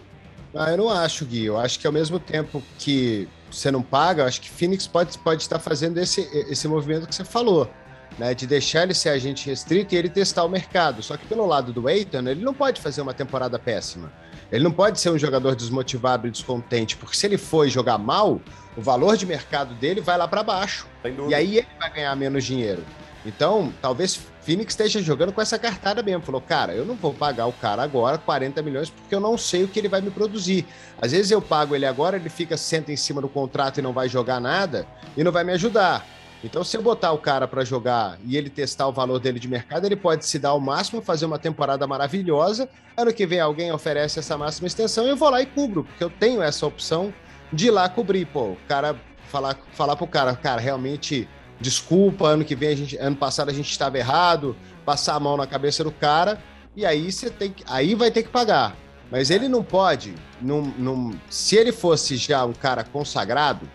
Ah, 0.53 0.71
eu 0.71 0.77
não 0.77 0.89
acho, 0.89 1.25
Gui. 1.25 1.45
Eu 1.45 1.57
acho 1.57 1.79
que 1.79 1.85
ao 1.85 1.93
mesmo 1.93 2.19
tempo 2.19 2.61
que 2.77 3.27
você 3.51 3.69
não 3.69 3.81
paga, 3.81 4.23
eu 4.23 4.27
acho 4.27 4.41
que 4.41 4.49
Phoenix 4.49 4.87
pode, 4.87 5.17
pode 5.19 5.43
estar 5.43 5.59
fazendo 5.59 5.97
esse, 5.97 6.21
esse 6.49 6.67
movimento 6.67 7.07
que 7.07 7.15
você 7.15 7.23
falou. 7.23 7.69
Né, 8.17 8.33
de 8.33 8.45
deixar 8.45 8.83
ele 8.83 8.93
ser 8.93 9.09
agente 9.09 9.47
restrito 9.47 9.95
e 9.95 9.97
ele 9.97 10.09
testar 10.09 10.43
o 10.43 10.49
mercado. 10.49 11.01
Só 11.01 11.15
que 11.15 11.25
pelo 11.25 11.45
lado 11.45 11.71
do 11.71 11.87
Eitan, 11.87 12.29
ele 12.29 12.43
não 12.43 12.53
pode 12.53 12.81
fazer 12.81 13.01
uma 13.01 13.13
temporada 13.13 13.57
péssima. 13.57 14.11
Ele 14.51 14.63
não 14.63 14.71
pode 14.71 14.99
ser 14.99 15.09
um 15.09 15.17
jogador 15.17 15.55
desmotivado 15.55 16.27
e 16.27 16.31
descontente, 16.31 16.95
porque 16.97 17.15
se 17.15 17.25
ele 17.25 17.37
for 17.37 17.67
jogar 17.67 17.97
mal, 17.97 18.41
o 18.75 18.81
valor 18.81 19.15
de 19.15 19.25
mercado 19.25 19.73
dele 19.75 20.01
vai 20.01 20.17
lá 20.17 20.27
para 20.27 20.43
baixo. 20.43 20.87
E 21.29 21.35
aí 21.35 21.57
ele 21.57 21.67
vai 21.79 21.93
ganhar 21.93 22.15
menos 22.15 22.43
dinheiro. 22.43 22.83
Então, 23.25 23.71
talvez 23.81 24.19
Phoenix 24.41 24.73
esteja 24.73 25.01
jogando 25.01 25.31
com 25.31 25.41
essa 25.41 25.59
cartada 25.59 26.01
mesmo. 26.01 26.23
Falou, 26.23 26.41
cara, 26.41 26.73
eu 26.73 26.85
não 26.85 26.95
vou 26.95 27.13
pagar 27.13 27.45
o 27.45 27.53
cara 27.53 27.83
agora 27.83 28.17
40 28.17 28.61
milhões 28.61 28.89
porque 28.89 29.13
eu 29.13 29.19
não 29.19 29.37
sei 29.37 29.63
o 29.63 29.67
que 29.67 29.77
ele 29.77 29.89
vai 29.89 30.01
me 30.01 30.09
produzir. 30.09 30.65
Às 30.99 31.11
vezes 31.11 31.29
eu 31.29 31.41
pago 31.41 31.75
ele 31.75 31.85
agora, 31.85 32.15
ele 32.15 32.29
fica, 32.29 32.57
senta 32.57 32.91
em 32.91 32.95
cima 32.95 33.21
do 33.21 33.29
contrato 33.29 33.77
e 33.77 33.81
não 33.81 33.93
vai 33.93 34.09
jogar 34.09 34.39
nada 34.39 34.87
e 35.15 35.23
não 35.23 35.31
vai 35.31 35.43
me 35.43 35.51
ajudar. 35.51 36.05
Então, 36.43 36.63
se 36.63 36.77
eu 36.77 36.81
botar 36.81 37.11
o 37.11 37.17
cara 37.17 37.47
para 37.47 37.65
jogar 37.65 38.17
e 38.25 38.37
ele 38.37 38.49
testar 38.49 38.87
o 38.87 38.93
valor 38.93 39.19
dele 39.19 39.39
de 39.39 39.47
mercado, 39.47 39.85
ele 39.85 39.95
pode 39.95 40.25
se 40.25 40.39
dar 40.39 40.49
ao 40.49 40.59
máximo, 40.59 41.01
fazer 41.01 41.25
uma 41.25 41.37
temporada 41.37 41.85
maravilhosa. 41.85 42.69
Ano 42.95 43.13
que 43.13 43.25
vem 43.25 43.41
alguém 43.41 43.71
oferece 43.71 44.19
essa 44.19 44.37
máxima 44.37 44.67
extensão 44.67 45.05
e 45.05 45.09
eu 45.09 45.17
vou 45.17 45.29
lá 45.29 45.41
e 45.41 45.45
cubro, 45.45 45.83
porque 45.83 46.03
eu 46.03 46.09
tenho 46.09 46.41
essa 46.41 46.65
opção 46.65 47.13
de 47.51 47.67
ir 47.67 47.71
lá 47.71 47.89
cobrir. 47.89 48.25
Pô, 48.25 48.51
o 48.51 48.57
cara 48.67 48.95
falar, 49.27 49.57
falar 49.73 49.95
pro 49.97 50.07
cara, 50.07 50.33
cara, 50.35 50.61
realmente 50.61 51.27
desculpa, 51.59 52.25
ano 52.27 52.45
que 52.45 52.55
vem 52.55 52.69
a 52.69 52.75
gente, 52.75 52.97
ano 52.97 53.15
passado 53.15 53.49
a 53.49 53.53
gente 53.53 53.69
estava 53.69 53.97
errado, 53.97 54.55
passar 54.85 55.15
a 55.15 55.19
mão 55.19 55.35
na 55.35 55.45
cabeça 55.45 55.83
do 55.83 55.91
cara, 55.91 56.41
e 56.75 56.85
aí 56.85 57.11
você 57.11 57.29
tem 57.29 57.51
que, 57.51 57.63
aí 57.67 57.95
vai 57.95 58.11
ter 58.11 58.23
que 58.23 58.29
pagar. 58.29 58.75
Mas 59.11 59.29
ele 59.29 59.49
não 59.49 59.63
pode, 59.63 60.13
num, 60.39 60.61
num, 60.77 61.17
se 61.29 61.55
ele 61.55 61.71
fosse 61.71 62.15
já 62.15 62.45
um 62.45 62.53
cara 62.53 62.83
consagrado, 62.83 63.67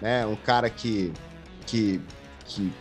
né, 0.00 0.24
um 0.24 0.36
cara 0.36 0.70
que 0.70 1.12
que, 1.66 2.00
que 2.44 2.72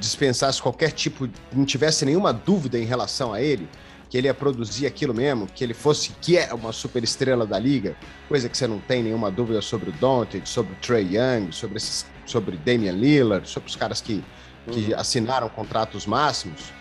dispensasse 0.00 0.60
qualquer 0.60 0.90
tipo, 0.90 1.28
não 1.52 1.64
tivesse 1.64 2.04
nenhuma 2.04 2.32
dúvida 2.32 2.78
em 2.78 2.84
relação 2.84 3.32
a 3.32 3.40
ele, 3.40 3.68
que 4.08 4.16
ele 4.16 4.28
ia 4.28 4.34
produzir 4.34 4.86
aquilo 4.86 5.12
mesmo, 5.12 5.46
que 5.46 5.62
ele 5.64 5.74
fosse, 5.74 6.12
que 6.20 6.36
é 6.36 6.52
uma 6.54 6.72
super 6.72 7.02
estrela 7.02 7.46
da 7.46 7.58
liga, 7.58 7.96
coisa 8.28 8.48
que 8.48 8.56
você 8.56 8.66
não 8.66 8.78
tem 8.78 9.02
nenhuma 9.02 9.30
dúvida 9.30 9.60
sobre 9.60 9.90
o 9.90 9.92
Doncic, 9.92 10.46
sobre 10.46 10.72
o 10.72 10.76
Trey 10.76 11.16
Young, 11.16 11.52
sobre 11.52 11.76
esses, 11.76 12.06
sobre 12.24 12.56
Damian 12.56 12.92
Lillard, 12.92 13.48
sobre 13.48 13.68
os 13.68 13.76
caras 13.76 14.00
que, 14.00 14.22
que 14.70 14.92
uhum. 14.92 14.98
assinaram 14.98 15.48
contratos 15.48 16.06
máximos. 16.06 16.72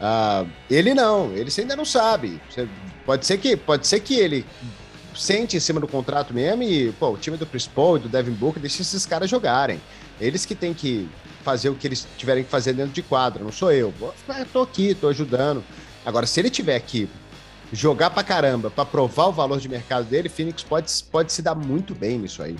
Uh, 0.00 0.48
ele 0.68 0.94
não, 0.94 1.32
ele 1.32 1.50
ainda 1.56 1.76
não 1.76 1.84
sabe. 1.84 2.40
Pode 3.06 3.24
ser 3.24 3.38
que, 3.38 3.56
pode 3.56 3.86
ser 3.86 4.00
que 4.00 4.14
ele 4.14 4.44
sente 5.14 5.56
em 5.56 5.60
cima 5.60 5.78
do 5.78 5.86
contrato 5.86 6.32
mesmo 6.32 6.62
e, 6.62 6.90
pô, 6.92 7.10
o 7.10 7.18
time 7.18 7.36
do 7.36 7.46
Chris 7.46 7.66
Paul 7.66 7.98
e 7.98 8.00
do 8.00 8.08
Devin 8.08 8.32
Booker 8.32 8.60
deixa 8.60 8.82
esses 8.82 9.06
caras 9.06 9.30
jogarem. 9.30 9.80
Eles 10.20 10.44
que 10.44 10.54
têm 10.54 10.72
que 10.74 11.08
fazer 11.42 11.68
o 11.68 11.74
que 11.74 11.86
eles 11.86 12.06
tiverem 12.16 12.44
que 12.44 12.50
fazer 12.50 12.72
dentro 12.72 12.92
de 12.92 13.02
quadra, 13.02 13.42
não 13.42 13.52
sou 13.52 13.72
eu. 13.72 13.92
Vou, 13.98 14.14
tô 14.52 14.62
aqui, 14.62 14.94
tô 14.94 15.08
ajudando. 15.08 15.62
Agora, 16.04 16.26
se 16.26 16.40
ele 16.40 16.50
tiver 16.50 16.78
que 16.80 17.08
jogar 17.72 18.10
pra 18.10 18.22
caramba 18.22 18.70
para 18.70 18.84
provar 18.84 19.26
o 19.26 19.32
valor 19.32 19.58
de 19.58 19.68
mercado 19.68 20.04
dele, 20.04 20.28
Phoenix 20.28 20.62
pode, 20.62 20.92
pode 21.10 21.32
se 21.32 21.42
dar 21.42 21.54
muito 21.54 21.94
bem 21.94 22.18
nisso 22.18 22.42
aí. 22.42 22.56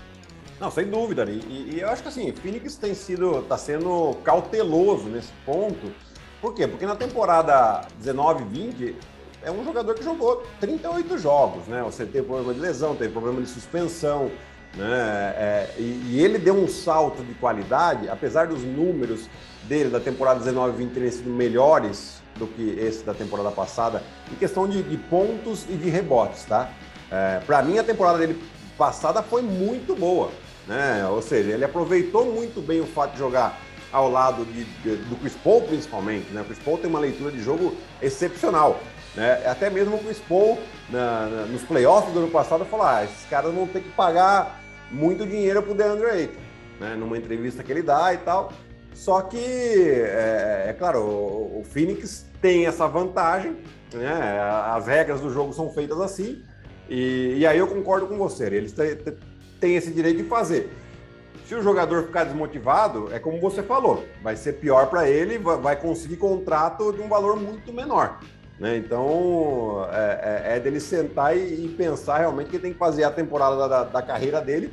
Não, 0.59 0.71
sem 0.71 0.87
dúvida. 0.87 1.25
E, 1.29 1.75
e 1.75 1.81
eu 1.81 1.89
acho 1.91 2.03
que 2.03 2.09
assim, 2.09 2.33
Phoenix 2.33 2.77
tem 2.77 2.95
sido, 2.95 3.43
tá 3.43 3.59
sendo 3.59 4.15
cauteloso 4.25 5.09
nesse 5.09 5.33
ponto. 5.45 5.93
Por 6.41 6.55
quê? 6.55 6.67
Porque 6.67 6.87
na 6.87 6.97
temporada 6.97 7.87
19-20 8.03 8.95
é 9.43 9.51
um 9.51 9.65
jogador 9.65 9.95
que 9.95 10.05
jogou 10.05 10.47
38 10.61 11.19
jogos, 11.19 11.67
né? 11.67 11.83
Você 11.83 12.07
teve 12.07 12.27
problema 12.27 12.55
de 12.55 12.61
lesão, 12.61 12.95
teve 12.95 13.13
problema 13.13 13.41
de 13.41 13.49
suspensão, 13.49 14.31
né? 14.75 15.35
É, 15.37 15.71
e, 15.79 16.11
e, 16.11 16.21
ele 16.21 16.39
deu 16.39 16.55
um 16.55 16.67
salto 16.67 17.23
de 17.23 17.35
qualidade, 17.35 18.09
apesar 18.09 18.47
dos 18.47 18.63
números 18.63 19.29
dele 19.65 19.91
da 19.91 20.01
temporada 20.01 20.41
19-20 20.41 20.93
terem 20.93 21.11
sido 21.11 21.31
melhores 21.31 22.23
do 22.37 22.47
que 22.47 22.71
esse 22.79 23.05
da 23.05 23.13
temporada 23.13 23.51
passada, 23.51 24.03
em 24.31 24.35
questão 24.37 24.67
de, 24.67 24.83
de 24.83 24.97
pontos 24.97 25.67
e 25.69 25.75
de 25.75 25.91
rebotes, 25.91 26.45
tá? 26.45 26.71
É, 27.11 27.41
Para 27.47 27.63
mim, 27.63 27.79
a 27.79 27.85
temporada 27.85 28.19
dele 28.19 28.43
passada 28.79 29.23
foi 29.23 29.43
muito 29.43 29.95
boa, 29.95 30.31
né? 30.67 31.07
Ou 31.09 31.21
seja, 31.21 31.51
ele 31.51 31.65
aproveitou 31.65 32.33
muito 32.33 32.61
bem 32.61 32.81
o 32.81 32.87
fato 32.87 33.13
de 33.13 33.19
jogar 33.19 33.61
ao 33.93 34.11
lado 34.11 34.47
de, 34.47 34.65
de, 34.65 34.97
do 35.05 35.17
Chris 35.17 35.35
Paul, 35.45 35.63
principalmente, 35.63 36.33
né? 36.33 36.41
O 36.41 36.45
Chris 36.45 36.59
Paul 36.59 36.79
tem 36.79 36.89
uma 36.89 36.99
leitura 36.99 37.31
de 37.31 37.43
jogo 37.43 37.77
excepcional. 38.01 38.81
Né? 39.15 39.47
Até 39.47 39.69
mesmo 39.69 39.97
o 39.97 39.99
Chris 39.99 40.19
Paul, 40.19 40.59
na, 40.89 41.27
na, 41.27 41.47
nos 41.47 41.63
playoffs 41.63 42.13
do 42.13 42.21
ano 42.21 42.31
passado, 42.31 42.65
falou: 42.65 42.87
ah, 42.87 43.05
esses 43.05 43.27
caras 43.29 43.53
vão 43.53 43.67
ter 43.67 43.83
que 43.83 43.91
pagar 43.91 44.61
muito 44.91 45.27
dinheiro 45.27 45.63
pro 45.63 45.75
DeAndre 45.75 46.07
Ayton, 46.07 46.41
né? 46.81 46.95
Numa 46.95 47.19
entrevista 47.19 47.63
que 47.63 47.71
ele 47.71 47.83
dá 47.83 48.15
e 48.15 48.19
tal. 48.19 48.53
Só 48.95 49.23
que, 49.23 49.39
é, 49.39 50.67
é 50.69 50.77
claro, 50.79 51.01
o, 51.01 51.61
o, 51.61 51.65
Phoenix 51.65 52.27
tem 52.41 52.67
essa 52.67 52.87
vantagem, 52.87 53.57
né? 53.93 54.41
As 54.67 54.87
regras 54.87 55.21
do 55.21 55.33
jogo 55.33 55.53
são 55.53 55.71
feitas 55.71 56.01
assim. 56.01 56.43
E, 56.89 57.37
e 57.39 57.47
aí 57.47 57.59
eu 57.59 57.67
concordo 57.67 58.07
com 58.07 58.17
você, 58.19 58.47
eles 58.47 58.75
têm 59.61 59.77
esse 59.77 59.91
direito 59.91 60.23
de 60.23 60.29
fazer. 60.29 60.71
Se 61.47 61.55
o 61.55 61.63
jogador 61.63 62.05
ficar 62.05 62.25
desmotivado, 62.25 63.13
é 63.13 63.19
como 63.19 63.41
você 63.41 63.63
falou, 63.63 64.05
vai 64.23 64.37
ser 64.37 64.55
pior 64.55 64.87
para 64.87 65.09
ele, 65.09 65.39
vai 65.39 65.77
conseguir 65.77 66.17
contrato 66.17 66.93
de 66.93 67.01
um 67.01 67.09
valor 67.09 67.37
muito 67.37 67.73
menor. 67.73 68.21
Né? 68.63 68.77
Então, 68.77 69.89
é, 69.93 70.53
é, 70.53 70.57
é, 70.57 70.61
dele 70.61 70.79
sentar 70.79 71.37
e, 71.37 71.65
e, 71.65 71.75
pensar 71.77 72.19
realmente 72.19 72.49
que 72.49 72.55
ele 72.55 72.63
tem 72.63 72.73
que 72.73 72.79
fazer 72.79 73.03
a 73.03 73.11
temporada 73.11 73.69
da, 73.69 73.83
da 73.83 74.01
carreira 74.01 74.41
dele 74.41 74.73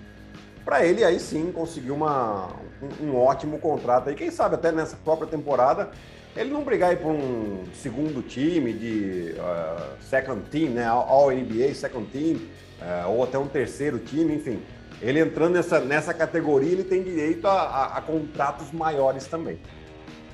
para 0.63 0.85
ele 0.85 1.03
aí 1.03 1.19
sim 1.19 1.51
conseguir 1.51 1.89
uma, 1.89 2.49
um, 2.83 3.07
um, 3.07 3.15
ótimo 3.15 3.57
contrato. 3.57 4.11
E 4.11 4.13
quem 4.13 4.29
sabe 4.29 4.53
até 4.53 4.71
nessa 4.71 4.95
própria 4.95 5.27
temporada 5.27 5.89
ele 6.37 6.51
não 6.51 6.63
brigar 6.63 6.95
por 6.97 7.09
um 7.09 7.63
segundo 7.73 8.21
time 8.21 8.73
de 8.73 9.33
uh, 9.39 9.97
second 10.03 10.41
team, 10.51 10.69
né? 10.69 10.85
All 10.85 11.31
NBA 11.31 11.73
second 11.73 12.05
team, 12.11 12.35
uh, 12.35 13.09
ou 13.09 13.23
até 13.23 13.39
um 13.39 13.47
terceiro 13.47 13.97
time, 13.97 14.35
enfim. 14.35 14.61
Ele 15.01 15.19
entrando 15.19 15.55
nessa, 15.55 15.79
nessa 15.79 16.13
categoria, 16.13 16.73
ele 16.73 16.83
tem 16.83 17.01
direito 17.01 17.47
a, 17.47 17.53
a, 17.53 17.97
a 17.97 18.01
contratos 18.01 18.71
maiores 18.71 19.25
também. 19.25 19.59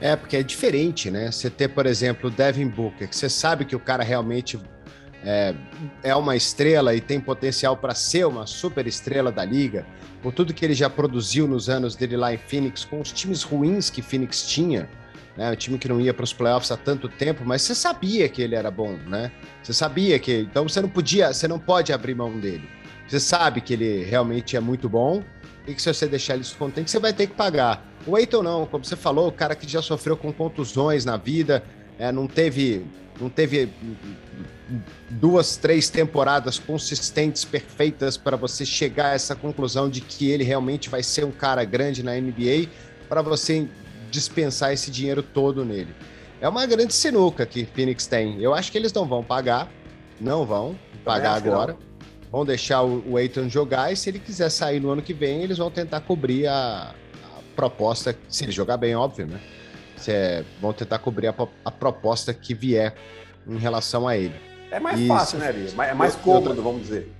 É, 0.01 0.15
porque 0.15 0.37
é 0.37 0.43
diferente, 0.43 1.09
né? 1.09 1.31
Você 1.31 1.49
ter, 1.49 1.69
por 1.69 1.85
exemplo, 1.85 2.29
o 2.29 2.31
Devin 2.31 2.67
Booker, 2.67 3.07
que 3.07 3.15
você 3.15 3.29
sabe 3.29 3.65
que 3.65 3.75
o 3.75 3.79
cara 3.79 4.03
realmente 4.03 4.59
é, 5.23 5.55
é 6.03 6.15
uma 6.15 6.35
estrela 6.35 6.93
e 6.93 7.01
tem 7.01 7.19
potencial 7.19 7.75
para 7.77 7.95
ser 7.95 8.25
uma 8.25 8.45
super 8.45 8.85
estrela 8.85 9.31
da 9.31 9.43
liga, 9.43 9.85
por 10.21 10.33
tudo 10.33 10.53
que 10.53 10.63
ele 10.63 10.73
já 10.73 10.89
produziu 10.89 11.47
nos 11.47 11.69
anos 11.69 11.95
dele 11.95 12.17
lá 12.17 12.33
em 12.33 12.37
Phoenix, 12.37 12.83
com 12.83 12.99
os 12.99 13.11
times 13.11 13.43
ruins 13.43 13.89
que 13.89 14.01
Phoenix 14.01 14.45
tinha, 14.45 14.89
né? 15.35 15.51
O 15.51 15.55
time 15.55 15.77
que 15.77 15.87
não 15.87 15.99
ia 15.99 16.13
para 16.13 16.23
os 16.23 16.33
playoffs 16.33 16.71
há 16.71 16.77
tanto 16.77 17.09
tempo, 17.09 17.43
mas 17.45 17.61
você 17.61 17.73
sabia 17.73 18.27
que 18.29 18.41
ele 18.41 18.55
era 18.55 18.69
bom, 18.69 18.97
né? 19.07 19.31
Você 19.63 19.73
sabia 19.73 20.19
que. 20.19 20.39
Então 20.39 20.67
você 20.67 20.81
não 20.81 20.89
podia, 20.89 21.33
você 21.33 21.47
não 21.47 21.59
pode 21.59 21.91
abrir 21.91 22.15
mão 22.15 22.39
dele. 22.39 22.69
Você 23.07 23.19
sabe 23.19 23.61
que 23.61 23.73
ele 23.73 24.03
realmente 24.03 24.55
é 24.55 24.59
muito 24.59 24.89
bom 24.89 25.23
e 25.67 25.73
que 25.73 25.81
se 25.81 25.93
você 25.93 26.07
deixar 26.07 26.33
ele 26.33 26.43
descontente, 26.43 26.89
você 26.89 26.99
vai 26.99 27.13
ter 27.13 27.27
que 27.27 27.33
pagar. 27.33 27.83
O 28.07 28.17
Eiton 28.17 28.43
não, 28.43 28.65
como 28.65 28.83
você 28.83 28.95
falou, 28.95 29.27
o 29.27 29.31
cara 29.31 29.55
que 29.55 29.67
já 29.67 29.81
sofreu 29.81 30.15
com 30.15 30.31
contusões 30.31 31.05
na 31.05 31.17
vida, 31.17 31.63
é, 31.97 32.11
não 32.11 32.27
teve 32.27 32.85
não 33.19 33.29
teve 33.29 33.69
duas, 35.09 35.55
três 35.57 35.89
temporadas 35.89 36.59
consistentes, 36.59 37.45
perfeitas 37.45 38.17
para 38.17 38.35
você 38.35 38.65
chegar 38.65 39.11
a 39.11 39.13
essa 39.13 39.35
conclusão 39.35 39.89
de 39.89 40.01
que 40.01 40.29
ele 40.29 40.43
realmente 40.43 40.89
vai 40.89 41.03
ser 41.03 41.23
um 41.23 41.31
cara 41.31 41.63
grande 41.63 42.03
na 42.03 42.13
NBA 42.15 42.67
para 43.07 43.21
você 43.21 43.67
dispensar 44.11 44.73
esse 44.73 44.91
dinheiro 44.91 45.23
todo 45.23 45.63
nele. 45.63 45.93
É 46.41 46.49
uma 46.49 46.65
grande 46.65 46.93
sinuca 46.93 47.45
que 47.45 47.65
Phoenix 47.65 48.05
tem. 48.05 48.41
Eu 48.41 48.53
acho 48.53 48.71
que 48.71 48.77
eles 48.77 48.91
não 48.91 49.05
vão 49.05 49.23
pagar, 49.23 49.71
não 50.19 50.45
vão 50.45 50.77
pagar 51.03 51.35
agora. 51.35 51.77
Vão 52.31 52.43
deixar 52.43 52.83
o 52.83 53.15
Aiton 53.15 53.47
jogar 53.47 53.93
e 53.93 53.95
se 53.95 54.09
ele 54.09 54.19
quiser 54.19 54.49
sair 54.49 54.81
no 54.81 54.89
ano 54.89 55.01
que 55.01 55.13
vem, 55.13 55.41
eles 55.41 55.57
vão 55.57 55.71
tentar 55.71 56.01
cobrir 56.01 56.47
a, 56.47 56.93
proposta, 57.55 58.15
se 58.29 58.43
ele 58.43 58.51
jogar 58.51 58.77
bem, 58.77 58.95
óbvio, 58.95 59.27
né? 59.27 59.39
É, 60.07 60.43
vão 60.61 60.73
tentar 60.73 60.99
cobrir 60.99 61.27
a, 61.27 61.35
a, 61.63 61.71
proposta 61.71 62.33
que 62.33 62.53
vier 62.53 62.93
em 63.47 63.57
relação 63.57 64.07
a 64.07 64.15
ele. 64.17 64.35
É 64.69 64.79
mais 64.79 64.99
e 64.99 65.07
fácil, 65.07 65.39
né, 65.39 65.51
Lia? 65.51 65.69
É 65.85 65.93
mais 65.93 66.15
cômodo, 66.15 66.49
outra... 66.49 66.61
vamos 66.61 66.81
dizer. 66.81 67.11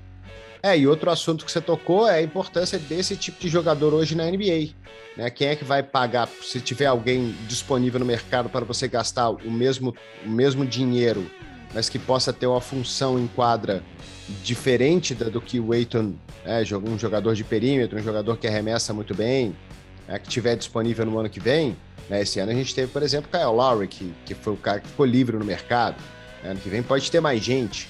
É, 0.62 0.78
e 0.78 0.86
outro 0.86 1.10
assunto 1.10 1.45
que 1.45 1.52
você 1.52 1.62
tocou 1.62 2.08
é 2.08 2.15
a 2.15 2.21
importância 2.21 2.78
desse 2.78 3.15
tipo 3.15 3.39
de 3.39 3.48
jogador 3.48 3.93
hoje 3.93 4.15
na 4.15 4.26
NBA. 4.26 4.71
Né? 5.15 5.30
Quem 5.30 5.48
é 5.48 5.56
que 5.56 5.63
vai 5.63 5.82
pagar, 5.82 6.28
se 6.41 6.60
tiver 6.60 6.88
alguém 6.88 7.36
disponível 7.48 8.00
no 8.00 8.06
mercado 8.06 8.50
para 8.50 8.65
você 8.65 8.88
gastar 8.88 9.30
o 9.30 9.52
mesmo, 9.52 9.95
o 10.26 10.30
mesmo 10.30 10.65
dinheiro, 10.65 11.30
mas 11.74 11.88
que 11.88 11.98
possa 11.98 12.34
ter 12.34 12.48
uma 12.48 12.62
função 12.62 13.19
em 13.19 13.28
quadra 13.28 13.84
diferente 14.43 15.13
do 15.13 15.39
que 15.39 15.60
o 15.60 15.71
Aiton 15.71 16.13
é, 16.43 16.63
um 16.78 16.98
jogador 16.98 17.36
de 17.36 17.43
perímetro, 17.43 18.00
um 18.00 18.04
jogador 18.04 18.38
que 18.38 18.48
arremessa 18.48 18.93
muito 18.93 19.13
bem, 19.13 19.56
né, 20.08 20.20
que 20.20 20.30
tiver 20.30 20.56
disponível 20.56 21.06
no 21.06 21.18
ano 21.20 21.30
que 21.30 21.39
vem, 21.39 21.76
né, 22.10 22.22
esse 22.22 22.39
ano 22.39 22.52
a 22.52 22.56
gente 22.56 22.74
teve, 22.74 22.91
por 22.91 23.04
exemplo, 23.04 23.30
Kyle 23.32 23.46
Lowry, 23.46 23.88
que, 23.88 24.13
que 24.26 24.34
foi 24.34 24.54
o 24.54 24.58
cara 24.58 24.80
que 24.80 24.88
ficou 24.88 25.06
livre 25.06 25.38
no 25.38 25.46
mercado. 25.46 25.98
Né, 26.44 26.52
ano 26.52 26.60
que 26.60 26.70
vem 26.70 26.84
pode 26.84 27.10
ter 27.10 27.20
mais 27.20 27.44
gente. 27.44 27.88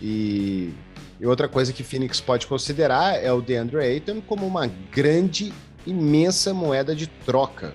E, 0.00 0.72
e 1.20 1.26
outra 1.26 1.48
coisa 1.48 1.72
que 1.72 1.82
Phoenix 1.82 2.20
pode 2.20 2.46
considerar 2.46 3.22
é 3.22 3.32
o 3.32 3.40
DeAndre 3.40 3.78
Ayton 3.78 4.20
como 4.20 4.46
uma 4.46 4.66
grande, 4.92 5.52
imensa 5.86 6.54
moeda 6.54 6.94
de 6.94 7.06
troca 7.06 7.74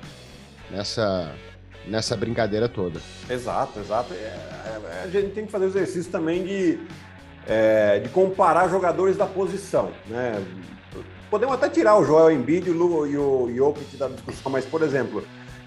nessa, 0.72 1.34
nessa 1.86 2.16
brincadeira 2.16 2.70
toda. 2.70 3.02
Exato, 3.30 3.80
exato. 3.80 4.14
É, 4.14 4.18
é, 4.18 5.02
a 5.04 5.08
gente 5.08 5.32
tem 5.32 5.46
que 5.46 5.52
fazer 5.52 5.66
o 5.66 5.68
exercício 5.68 6.12
também 6.12 6.44
de, 6.44 6.80
é, 7.48 8.00
de 8.00 8.10
comparar 8.10 8.70
jogadores 8.70 9.18
da 9.18 9.26
posição. 9.26 9.92
Né? 10.08 10.42
Podemos 11.34 11.56
até 11.56 11.68
tirar 11.68 11.98
o 11.98 12.06
Joel 12.06 12.30
Embiid 12.30 12.70
e 12.70 12.72
o 12.72 13.52
Jokic 13.56 13.98
da 13.98 14.08
discussão, 14.08 14.52
mas, 14.52 14.66
por 14.66 14.84
exemplo, 14.84 15.24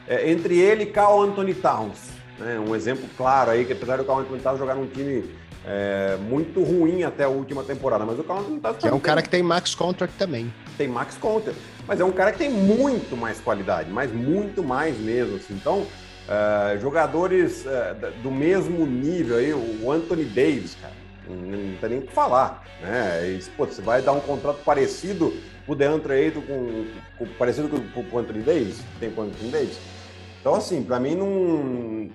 é, 0.06 0.30
entre 0.30 0.60
ele 0.60 0.84
e 0.84 0.86
Carl 0.86 1.20
Anthony 1.20 1.54
Towns, 1.54 1.98
né, 2.38 2.56
um 2.56 2.72
exemplo 2.72 3.04
claro 3.16 3.50
aí, 3.50 3.64
que 3.64 3.72
apesar 3.72 3.96
do 3.96 4.04
Carl 4.04 4.20
Anthony 4.20 4.38
Towns 4.38 4.60
jogar 4.60 4.76
num 4.76 4.86
time 4.86 5.28
é, 5.66 6.16
muito 6.20 6.62
ruim 6.62 7.02
até 7.02 7.24
a 7.24 7.28
última 7.28 7.64
temporada, 7.64 8.04
mas 8.04 8.16
o 8.16 8.22
Carl 8.22 8.42
Anthony 8.42 8.60
Towns... 8.60 8.76
Que 8.76 8.86
é 8.86 8.94
um 8.94 9.00
cara 9.00 9.20
que 9.20 9.28
tem 9.28 9.42
max 9.42 9.74
contract 9.74 10.16
também. 10.16 10.54
Tem 10.78 10.86
max 10.86 11.18
contract, 11.18 11.60
mas 11.84 11.98
é 11.98 12.04
um 12.04 12.12
cara 12.12 12.30
que 12.30 12.38
tem 12.38 12.48
muito 12.48 13.16
mais 13.16 13.40
qualidade, 13.40 13.90
mas 13.90 14.12
muito 14.12 14.62
mais 14.62 14.96
mesmo, 14.96 15.34
assim. 15.34 15.54
Então, 15.54 15.84
é, 16.28 16.78
jogadores 16.78 17.66
é, 17.66 18.12
do 18.22 18.30
mesmo 18.30 18.86
nível 18.86 19.38
aí, 19.38 19.52
o 19.52 19.90
Anthony 19.90 20.26
Davis, 20.26 20.76
cara, 20.80 20.94
não, 21.28 21.34
não 21.34 21.76
tem 21.78 21.90
nem 21.90 21.98
o 21.98 22.02
que 22.02 22.12
falar, 22.12 22.62
né? 22.80 23.32
E, 23.32 23.42
pô, 23.56 23.66
você 23.66 23.82
vai 23.82 24.00
dar 24.00 24.12
um 24.12 24.20
contrato 24.20 24.60
parecido 24.64 25.34
o 25.66 25.74
DeAndre 25.74 26.12
Ayton 26.12 26.42
com, 26.42 26.86
com, 27.18 27.26
parecido 27.34 27.68
com, 27.68 28.02
com 28.02 28.16
o 28.16 28.18
Anthony 28.18 28.42
Davis, 28.42 28.80
tem 29.00 29.10
com 29.10 29.22
o 29.22 29.24
Anthony 29.24 29.50
Davis. 29.50 29.78
Então, 30.40 30.54
assim, 30.54 30.82
para 30.82 31.00
mim 31.00 31.14
não, 31.14 32.10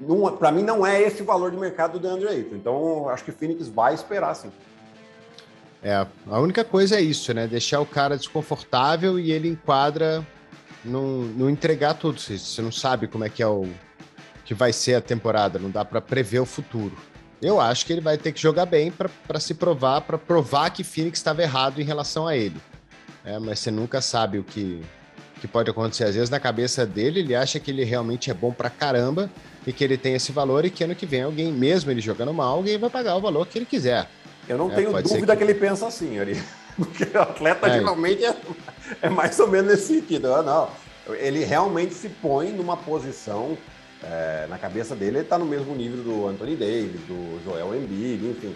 não 0.00 0.36
para 0.36 0.50
mim 0.50 0.62
não 0.62 0.84
é 0.84 1.00
esse 1.00 1.22
o 1.22 1.24
valor 1.24 1.50
de 1.50 1.56
mercado 1.56 1.98
do 1.98 2.00
DeAndre 2.00 2.28
Ayton. 2.28 2.56
Então, 2.56 3.08
acho 3.08 3.24
que 3.24 3.30
o 3.30 3.34
Phoenix 3.34 3.68
vai 3.68 3.94
esperar, 3.94 4.34
sim. 4.34 4.50
É, 5.82 6.06
a 6.26 6.40
única 6.40 6.64
coisa 6.64 6.96
é 6.96 7.00
isso, 7.00 7.32
né? 7.32 7.46
Deixar 7.46 7.80
o 7.80 7.86
cara 7.86 8.16
desconfortável 8.16 9.18
e 9.18 9.30
ele 9.30 9.48
enquadra 9.48 10.26
não, 10.84 11.22
não 11.22 11.48
entregar 11.48 11.94
tudo. 11.94 12.20
Você 12.20 12.60
não 12.60 12.72
sabe 12.72 13.06
como 13.06 13.24
é 13.24 13.28
que 13.28 13.42
é 13.42 13.46
o 13.46 13.66
que 14.44 14.54
vai 14.54 14.72
ser 14.72 14.94
a 14.94 15.00
temporada, 15.00 15.58
não 15.58 15.70
dá 15.70 15.84
para 15.84 16.00
prever 16.00 16.40
o 16.40 16.46
futuro. 16.46 16.96
Eu 17.40 17.60
acho 17.60 17.86
que 17.86 17.92
ele 17.92 18.00
vai 18.00 18.18
ter 18.18 18.32
que 18.32 18.40
jogar 18.40 18.66
bem 18.66 18.90
para 18.90 19.40
se 19.40 19.54
provar, 19.54 20.00
para 20.00 20.18
provar 20.18 20.70
que 20.70 20.82
Phoenix 20.82 21.18
estava 21.18 21.42
errado 21.42 21.80
em 21.80 21.84
relação 21.84 22.26
a 22.26 22.36
ele. 22.36 22.56
É, 23.24 23.38
mas 23.38 23.60
você 23.60 23.70
nunca 23.70 24.00
sabe 24.00 24.38
o 24.38 24.42
que, 24.42 24.82
que 25.40 25.46
pode 25.46 25.70
acontecer. 25.70 26.04
Às 26.04 26.14
vezes, 26.14 26.30
na 26.30 26.40
cabeça 26.40 26.84
dele, 26.84 27.20
ele 27.20 27.34
acha 27.34 27.60
que 27.60 27.70
ele 27.70 27.84
realmente 27.84 28.30
é 28.30 28.34
bom 28.34 28.52
pra 28.52 28.68
caramba 28.68 29.30
e 29.66 29.72
que 29.72 29.84
ele 29.84 29.96
tem 29.96 30.14
esse 30.14 30.32
valor 30.32 30.64
e 30.64 30.70
que 30.70 30.82
ano 30.82 30.94
que 30.94 31.06
vem 31.06 31.22
alguém, 31.22 31.52
mesmo 31.52 31.90
ele 31.90 32.00
jogando 32.00 32.32
mal, 32.32 32.56
alguém 32.56 32.78
vai 32.78 32.90
pagar 32.90 33.16
o 33.16 33.20
valor 33.20 33.46
que 33.46 33.58
ele 33.58 33.66
quiser. 33.66 34.08
Eu 34.48 34.58
não 34.58 34.72
é, 34.72 34.74
tenho 34.74 35.02
dúvida 35.02 35.36
que... 35.36 35.44
que... 35.44 35.50
ele 35.50 35.54
pensa 35.54 35.86
assim, 35.86 36.18
Ari. 36.18 36.42
Porque 36.76 37.04
o 37.16 37.20
atleta 37.20 37.66
é. 37.66 37.74
geralmente 37.74 38.24
é, 38.24 38.36
é, 39.02 39.08
mais 39.10 39.38
ou 39.38 39.48
menos 39.48 39.72
nesse 39.72 39.86
sentido. 39.86 40.32
Ah, 40.32 40.42
não, 40.42 40.68
ele 41.16 41.44
realmente 41.44 41.92
se 41.92 42.08
põe 42.08 42.50
numa 42.50 42.76
posição 42.76 43.58
é, 44.02 44.46
na 44.48 44.58
cabeça 44.58 44.94
dele, 44.94 45.18
ele 45.18 45.24
está 45.24 45.38
no 45.38 45.46
mesmo 45.46 45.74
nível 45.74 46.02
do 46.02 46.28
Anthony 46.28 46.56
Davis, 46.56 47.00
do 47.02 47.40
Joel 47.44 47.74
Embiid, 47.74 48.26
enfim. 48.26 48.54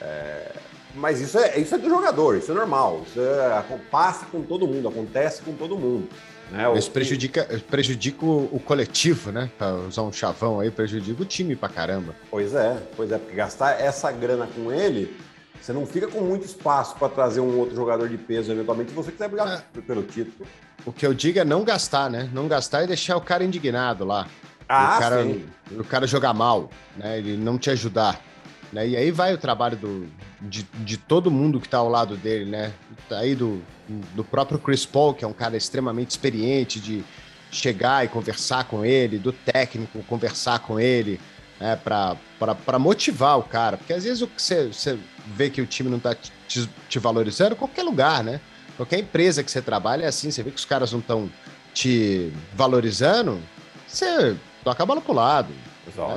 É, 0.00 0.52
mas 0.94 1.20
isso 1.20 1.38
é, 1.38 1.58
isso 1.58 1.74
é 1.74 1.78
do 1.78 1.88
jogador, 1.88 2.36
isso 2.36 2.52
é 2.52 2.54
normal. 2.54 3.02
Isso 3.06 3.20
é, 3.20 3.78
passa 3.90 4.26
com 4.26 4.42
todo 4.42 4.66
mundo, 4.66 4.88
acontece 4.88 5.42
com 5.42 5.52
todo 5.52 5.76
mundo. 5.76 6.08
Né? 6.50 6.78
Isso 6.78 6.90
prejudica, 6.90 7.48
prejudica 7.68 8.24
o, 8.24 8.60
coletivo, 8.64 9.32
né? 9.32 9.50
Para 9.58 9.74
usar 9.74 10.02
um 10.02 10.12
chavão 10.12 10.60
aí, 10.60 10.70
prejudica 10.70 11.22
o 11.22 11.24
time 11.24 11.56
pra 11.56 11.68
caramba. 11.68 12.14
Pois 12.30 12.54
é, 12.54 12.80
pois 12.96 13.10
é, 13.10 13.18
porque 13.18 13.34
gastar 13.34 13.80
essa 13.80 14.12
grana 14.12 14.46
com 14.46 14.70
ele, 14.70 15.16
você 15.60 15.72
não 15.72 15.86
fica 15.86 16.06
com 16.06 16.20
muito 16.20 16.44
espaço 16.44 16.94
para 16.96 17.08
trazer 17.08 17.40
um 17.40 17.58
outro 17.58 17.74
jogador 17.74 18.08
de 18.08 18.18
peso, 18.18 18.52
eventualmente, 18.52 18.90
se 18.90 18.94
você 18.94 19.10
quiser 19.10 19.28
brigar 19.28 19.66
é. 19.76 19.80
pelo 19.80 20.02
título. 20.02 20.46
O 20.84 20.92
que 20.92 21.06
eu 21.06 21.14
digo 21.14 21.38
é 21.38 21.44
não 21.44 21.64
gastar, 21.64 22.10
né? 22.10 22.28
Não 22.32 22.46
gastar 22.46 22.84
e 22.84 22.86
deixar 22.86 23.16
o 23.16 23.20
cara 23.20 23.42
indignado 23.42 24.04
lá. 24.04 24.28
Ah, 24.68 24.96
o 24.96 25.00
cara, 25.00 25.22
sim. 25.22 25.46
O 25.72 25.84
cara 25.84 26.06
jogar 26.06 26.32
mal, 26.34 26.70
né? 26.96 27.18
Ele 27.18 27.36
não 27.36 27.58
te 27.58 27.70
ajudar. 27.70 28.20
Né? 28.72 28.88
E 28.88 28.96
aí 28.96 29.10
vai 29.10 29.32
o 29.32 29.38
trabalho 29.38 29.76
do, 29.76 30.08
de, 30.40 30.62
de 30.62 30.96
todo 30.96 31.30
mundo 31.30 31.60
que 31.60 31.66
está 31.66 31.78
ao 31.78 31.88
lado 31.88 32.16
dele, 32.16 32.50
né? 32.50 32.72
Aí 33.10 33.34
do, 33.34 33.62
do 34.14 34.24
próprio 34.24 34.58
Chris 34.58 34.84
Paul, 34.84 35.14
que 35.14 35.24
é 35.24 35.28
um 35.28 35.32
cara 35.32 35.56
extremamente 35.56 36.10
experiente 36.10 36.80
de 36.80 37.04
chegar 37.50 38.04
e 38.04 38.08
conversar 38.08 38.64
com 38.64 38.84
ele, 38.84 39.18
do 39.18 39.32
técnico 39.32 40.02
conversar 40.04 40.58
com 40.58 40.80
ele, 40.80 41.20
né? 41.60 41.76
para 41.76 42.78
motivar 42.78 43.38
o 43.38 43.44
cara. 43.44 43.76
Porque 43.76 43.92
às 43.92 44.02
vezes 44.02 44.26
você, 44.36 44.66
você 44.66 44.98
vê 45.26 45.48
que 45.48 45.62
o 45.62 45.66
time 45.66 45.88
não 45.88 45.98
está 45.98 46.14
te, 46.14 46.68
te 46.88 46.98
valorizando, 46.98 47.54
qualquer 47.54 47.84
lugar, 47.84 48.24
né? 48.24 48.40
Qualquer 48.76 48.98
empresa 48.98 49.44
que 49.44 49.50
você 49.50 49.62
trabalha 49.62 50.04
é 50.04 50.08
assim, 50.08 50.32
você 50.32 50.42
vê 50.42 50.50
que 50.50 50.58
os 50.58 50.64
caras 50.64 50.90
não 50.90 50.98
estão 50.98 51.30
te 51.72 52.32
valorizando, 52.54 53.40
você 53.86 54.36
toca 54.64 54.82
a 54.82 54.86
bola 54.86 55.00
pro 55.00 55.12
lado. 55.12 55.52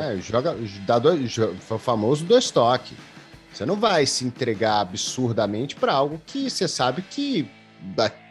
É, 0.01 0.17
joga, 0.17 0.55
dá 0.85 0.97
dois, 0.97 1.37
o 1.37 1.77
famoso 1.77 2.25
dois 2.25 2.49
toque. 2.49 2.95
Você 3.53 3.65
não 3.65 3.75
vai 3.75 4.05
se 4.05 4.25
entregar 4.25 4.79
absurdamente 4.79 5.75
para 5.75 5.91
algo 5.91 6.21
que 6.25 6.49
você 6.49 6.67
sabe 6.67 7.01
que, 7.01 7.49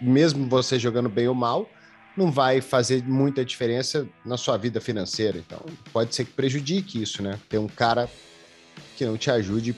mesmo 0.00 0.48
você 0.48 0.79
jogando 0.79 1.09
bem 1.09 1.29
ou 1.29 1.35
mal, 1.35 1.68
não 2.16 2.31
vai 2.31 2.61
fazer 2.61 3.05
muita 3.05 3.44
diferença 3.44 4.07
na 4.24 4.37
sua 4.37 4.57
vida 4.57 4.81
financeira. 4.81 5.38
Então, 5.38 5.61
pode 5.92 6.14
ser 6.14 6.24
que 6.24 6.33
prejudique 6.33 7.02
isso, 7.02 7.22
né? 7.22 7.38
Ter 7.48 7.59
um 7.59 7.68
cara 7.68 8.09
que 8.96 9.05
não 9.05 9.16
te 9.16 9.31
ajude 9.31 9.76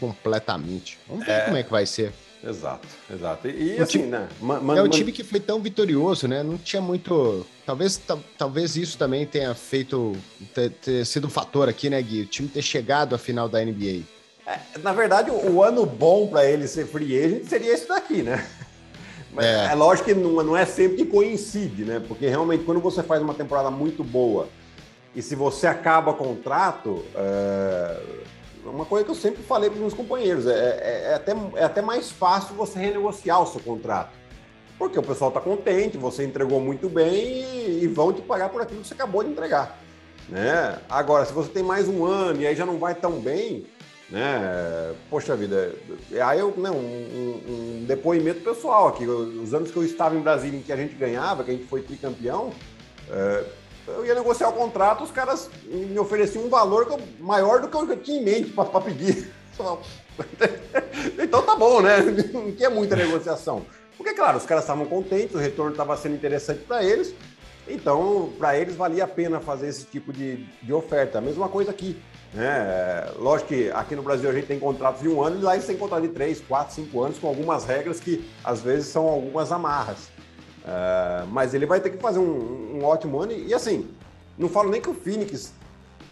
completamente. 0.00 0.98
Vamos 1.06 1.26
ver 1.26 1.32
é... 1.32 1.40
como 1.44 1.56
é 1.56 1.62
que 1.62 1.70
vai 1.70 1.84
ser. 1.84 2.12
Exato, 2.46 2.86
exato. 3.10 3.48
E, 3.48 3.76
e 3.76 3.80
assim, 3.80 3.98
time, 3.98 4.06
né? 4.06 4.28
Man, 4.40 4.76
é 4.76 4.82
um 4.82 4.88
time 4.88 5.10
que 5.10 5.24
foi 5.24 5.40
tão 5.40 5.60
vitorioso, 5.60 6.28
né? 6.28 6.42
Não 6.42 6.58
tinha 6.58 6.82
muito. 6.82 7.46
Talvez, 7.64 8.00
talvez 8.36 8.76
isso 8.76 8.98
também 8.98 9.26
tenha 9.26 9.54
feito. 9.54 10.14
Ter, 10.54 10.70
ter, 10.70 11.06
sido 11.06 11.26
um 11.26 11.30
fator 11.30 11.68
aqui, 11.68 11.88
né, 11.88 12.00
Gui? 12.02 12.22
O 12.22 12.26
time 12.26 12.48
ter 12.48 12.60
chegado 12.60 13.14
à 13.14 13.18
final 13.18 13.48
da 13.48 13.64
NBA. 13.64 14.02
É, 14.46 14.58
na 14.82 14.92
verdade, 14.92 15.30
o, 15.30 15.54
o 15.54 15.62
ano 15.62 15.86
bom 15.86 16.26
para 16.26 16.44
ele 16.44 16.68
ser 16.68 16.86
free 16.86 17.18
agent 17.18 17.44
seria 17.44 17.72
esse 17.72 17.88
daqui, 17.88 18.22
né? 18.22 18.46
Mas 19.32 19.46
é. 19.46 19.72
é 19.72 19.74
lógico 19.74 20.08
que 20.08 20.14
não, 20.14 20.42
não 20.42 20.56
é 20.56 20.66
sempre 20.66 20.98
que 20.98 21.06
coincide, 21.06 21.84
né? 21.84 22.02
Porque 22.06 22.28
realmente, 22.28 22.64
quando 22.64 22.80
você 22.80 23.02
faz 23.02 23.22
uma 23.22 23.34
temporada 23.34 23.70
muito 23.70 24.04
boa 24.04 24.48
e 25.16 25.22
se 25.22 25.34
você 25.34 25.66
acaba 25.66 26.12
contrato. 26.12 27.02
É 27.14 28.34
uma 28.64 28.84
coisa 28.84 29.04
que 29.04 29.10
eu 29.10 29.14
sempre 29.14 29.42
falei 29.42 29.68
para 29.68 29.76
os 29.76 29.80
meus 29.80 29.94
companheiros, 29.94 30.46
é, 30.46 30.52
é, 30.52 31.02
é, 31.10 31.14
até, 31.14 31.32
é 31.56 31.64
até 31.64 31.82
mais 31.82 32.10
fácil 32.10 32.54
você 32.54 32.78
renegociar 32.78 33.42
o 33.42 33.46
seu 33.46 33.60
contrato. 33.60 34.12
Porque 34.78 34.98
o 34.98 35.02
pessoal 35.02 35.28
está 35.28 35.40
contente, 35.40 35.96
você 35.96 36.24
entregou 36.24 36.60
muito 36.60 36.88
bem 36.88 37.14
e, 37.14 37.80
e, 37.84 37.86
vão 37.86 38.12
te 38.12 38.22
pagar 38.22 38.48
por 38.48 38.60
aquilo 38.60 38.80
que 38.80 38.88
você 38.88 38.94
acabou 38.94 39.22
de 39.22 39.30
entregar. 39.30 39.78
Né? 40.28 40.78
Agora, 40.88 41.24
se 41.24 41.32
você 41.32 41.48
tem 41.50 41.62
mais 41.62 41.88
um 41.88 42.04
ano 42.04 42.40
e 42.40 42.46
aí 42.46 42.56
já 42.56 42.66
não 42.66 42.78
vai 42.78 42.94
tão 42.94 43.20
bem, 43.20 43.66
né? 44.10 44.94
Poxa 45.08 45.36
vida, 45.36 45.74
aí 46.26 46.38
eu, 46.38 46.52
né, 46.56 46.70
um, 46.70 46.74
um, 46.74 47.82
um 47.82 47.84
depoimento 47.86 48.40
pessoal 48.40 48.88
aqui. 48.88 49.06
Os 49.06 49.54
anos 49.54 49.70
que 49.70 49.76
eu 49.76 49.84
estava 49.84 50.14
em 50.14 50.20
Brasília 50.20 50.58
em 50.58 50.62
que 50.62 50.72
a 50.72 50.76
gente 50.76 50.94
ganhava, 50.94 51.44
que 51.44 51.50
a 51.50 51.54
gente 51.54 51.66
foi 51.66 51.82
tricampeão, 51.82 52.50
é, 53.10 53.44
eu 53.86 54.06
ia 54.06 54.14
negociar 54.14 54.48
o 54.48 54.52
contrato, 54.52 55.04
os 55.04 55.10
caras 55.10 55.50
me 55.64 55.98
ofereciam 55.98 56.44
um 56.44 56.48
valor 56.48 56.86
maior 57.20 57.60
do 57.60 57.68
que 57.68 57.76
eu 57.76 57.96
tinha 58.02 58.20
em 58.20 58.24
mente 58.24 58.50
para 58.50 58.80
pedir. 58.80 59.30
então 61.18 61.42
tá 61.42 61.56
bom, 61.56 61.80
né? 61.80 61.98
Não 62.32 62.52
tinha 62.52 62.70
muita 62.70 62.96
negociação. 62.96 63.64
Porque, 63.96 64.12
claro, 64.14 64.38
os 64.38 64.46
caras 64.46 64.64
estavam 64.64 64.86
contentes, 64.86 65.34
o 65.34 65.38
retorno 65.38 65.72
estava 65.72 65.96
sendo 65.96 66.14
interessante 66.14 66.60
para 66.60 66.82
eles, 66.82 67.14
então 67.68 68.32
para 68.38 68.58
eles 68.58 68.74
valia 68.74 69.04
a 69.04 69.08
pena 69.08 69.40
fazer 69.40 69.68
esse 69.68 69.84
tipo 69.84 70.12
de, 70.12 70.44
de 70.62 70.72
oferta. 70.72 71.18
A 71.18 71.20
mesma 71.20 71.48
coisa 71.48 71.70
aqui. 71.70 72.00
Né? 72.32 73.06
Lógico 73.16 73.50
que 73.50 73.70
aqui 73.70 73.94
no 73.94 74.02
Brasil 74.02 74.28
a 74.28 74.32
gente 74.32 74.48
tem 74.48 74.58
contratos 74.58 75.02
de 75.02 75.08
um 75.08 75.22
ano 75.22 75.38
e 75.38 75.42
lá 75.42 75.54
eles 75.54 75.66
têm 75.66 75.76
contrato 75.76 76.02
de 76.02 76.08
três, 76.08 76.40
quatro, 76.40 76.74
cinco 76.74 77.00
anos, 77.00 77.18
com 77.18 77.28
algumas 77.28 77.64
regras 77.64 78.00
que 78.00 78.28
às 78.42 78.60
vezes 78.60 78.88
são 78.88 79.06
algumas 79.06 79.52
amarras. 79.52 80.13
Uh, 80.64 81.26
mas 81.28 81.52
ele 81.52 81.66
vai 81.66 81.78
ter 81.80 81.90
que 81.90 81.98
fazer 81.98 82.18
um, 82.18 82.78
um, 82.78 82.84
ótimo 82.84 83.20
ano. 83.20 83.32
E, 83.32 83.52
assim, 83.52 83.88
não 84.38 84.48
falo 84.48 84.70
nem 84.70 84.80
que 84.80 84.88
o 84.88 84.94
Phoenix, 84.94 85.52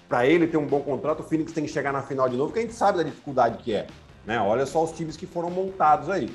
para 0.09 0.27
ele 0.27 0.47
ter 0.47 0.59
um 0.59 0.67
bom 0.67 0.81
contrato, 0.81 1.21
o 1.21 1.23
Phoenix 1.23 1.53
tem 1.53 1.65
que 1.65 1.71
chegar 1.71 1.93
na 1.93 2.03
final 2.03 2.29
de 2.29 2.37
novo, 2.37 2.51
porque 2.51 2.61
a 2.61 2.63
gente 2.63 2.75
sabe 2.75 2.99
da 2.99 3.05
dificuldade 3.05 3.59
que 3.59 3.73
é. 3.73 3.87
Né? 4.27 4.39
Olha 4.39 4.67
só 4.67 4.85
os 4.85 4.93
times 4.93 5.17
que 5.17 5.27
foram 5.27 5.51
montados 5.51 6.11
aí. 6.11 6.31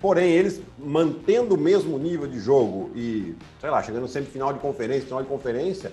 Porém, 0.00 0.30
eles 0.30 0.60
mantendo 0.78 1.54
o 1.54 1.58
mesmo 1.58 1.98
nível 1.98 2.26
de 2.26 2.38
jogo 2.38 2.90
e, 2.94 3.34
sei 3.58 3.70
lá, 3.70 3.82
chegando 3.82 4.06
sempre 4.06 4.30
final 4.30 4.52
de 4.52 4.58
conferência, 4.58 5.06
final 5.06 5.22
de 5.22 5.28
conferência, 5.28 5.92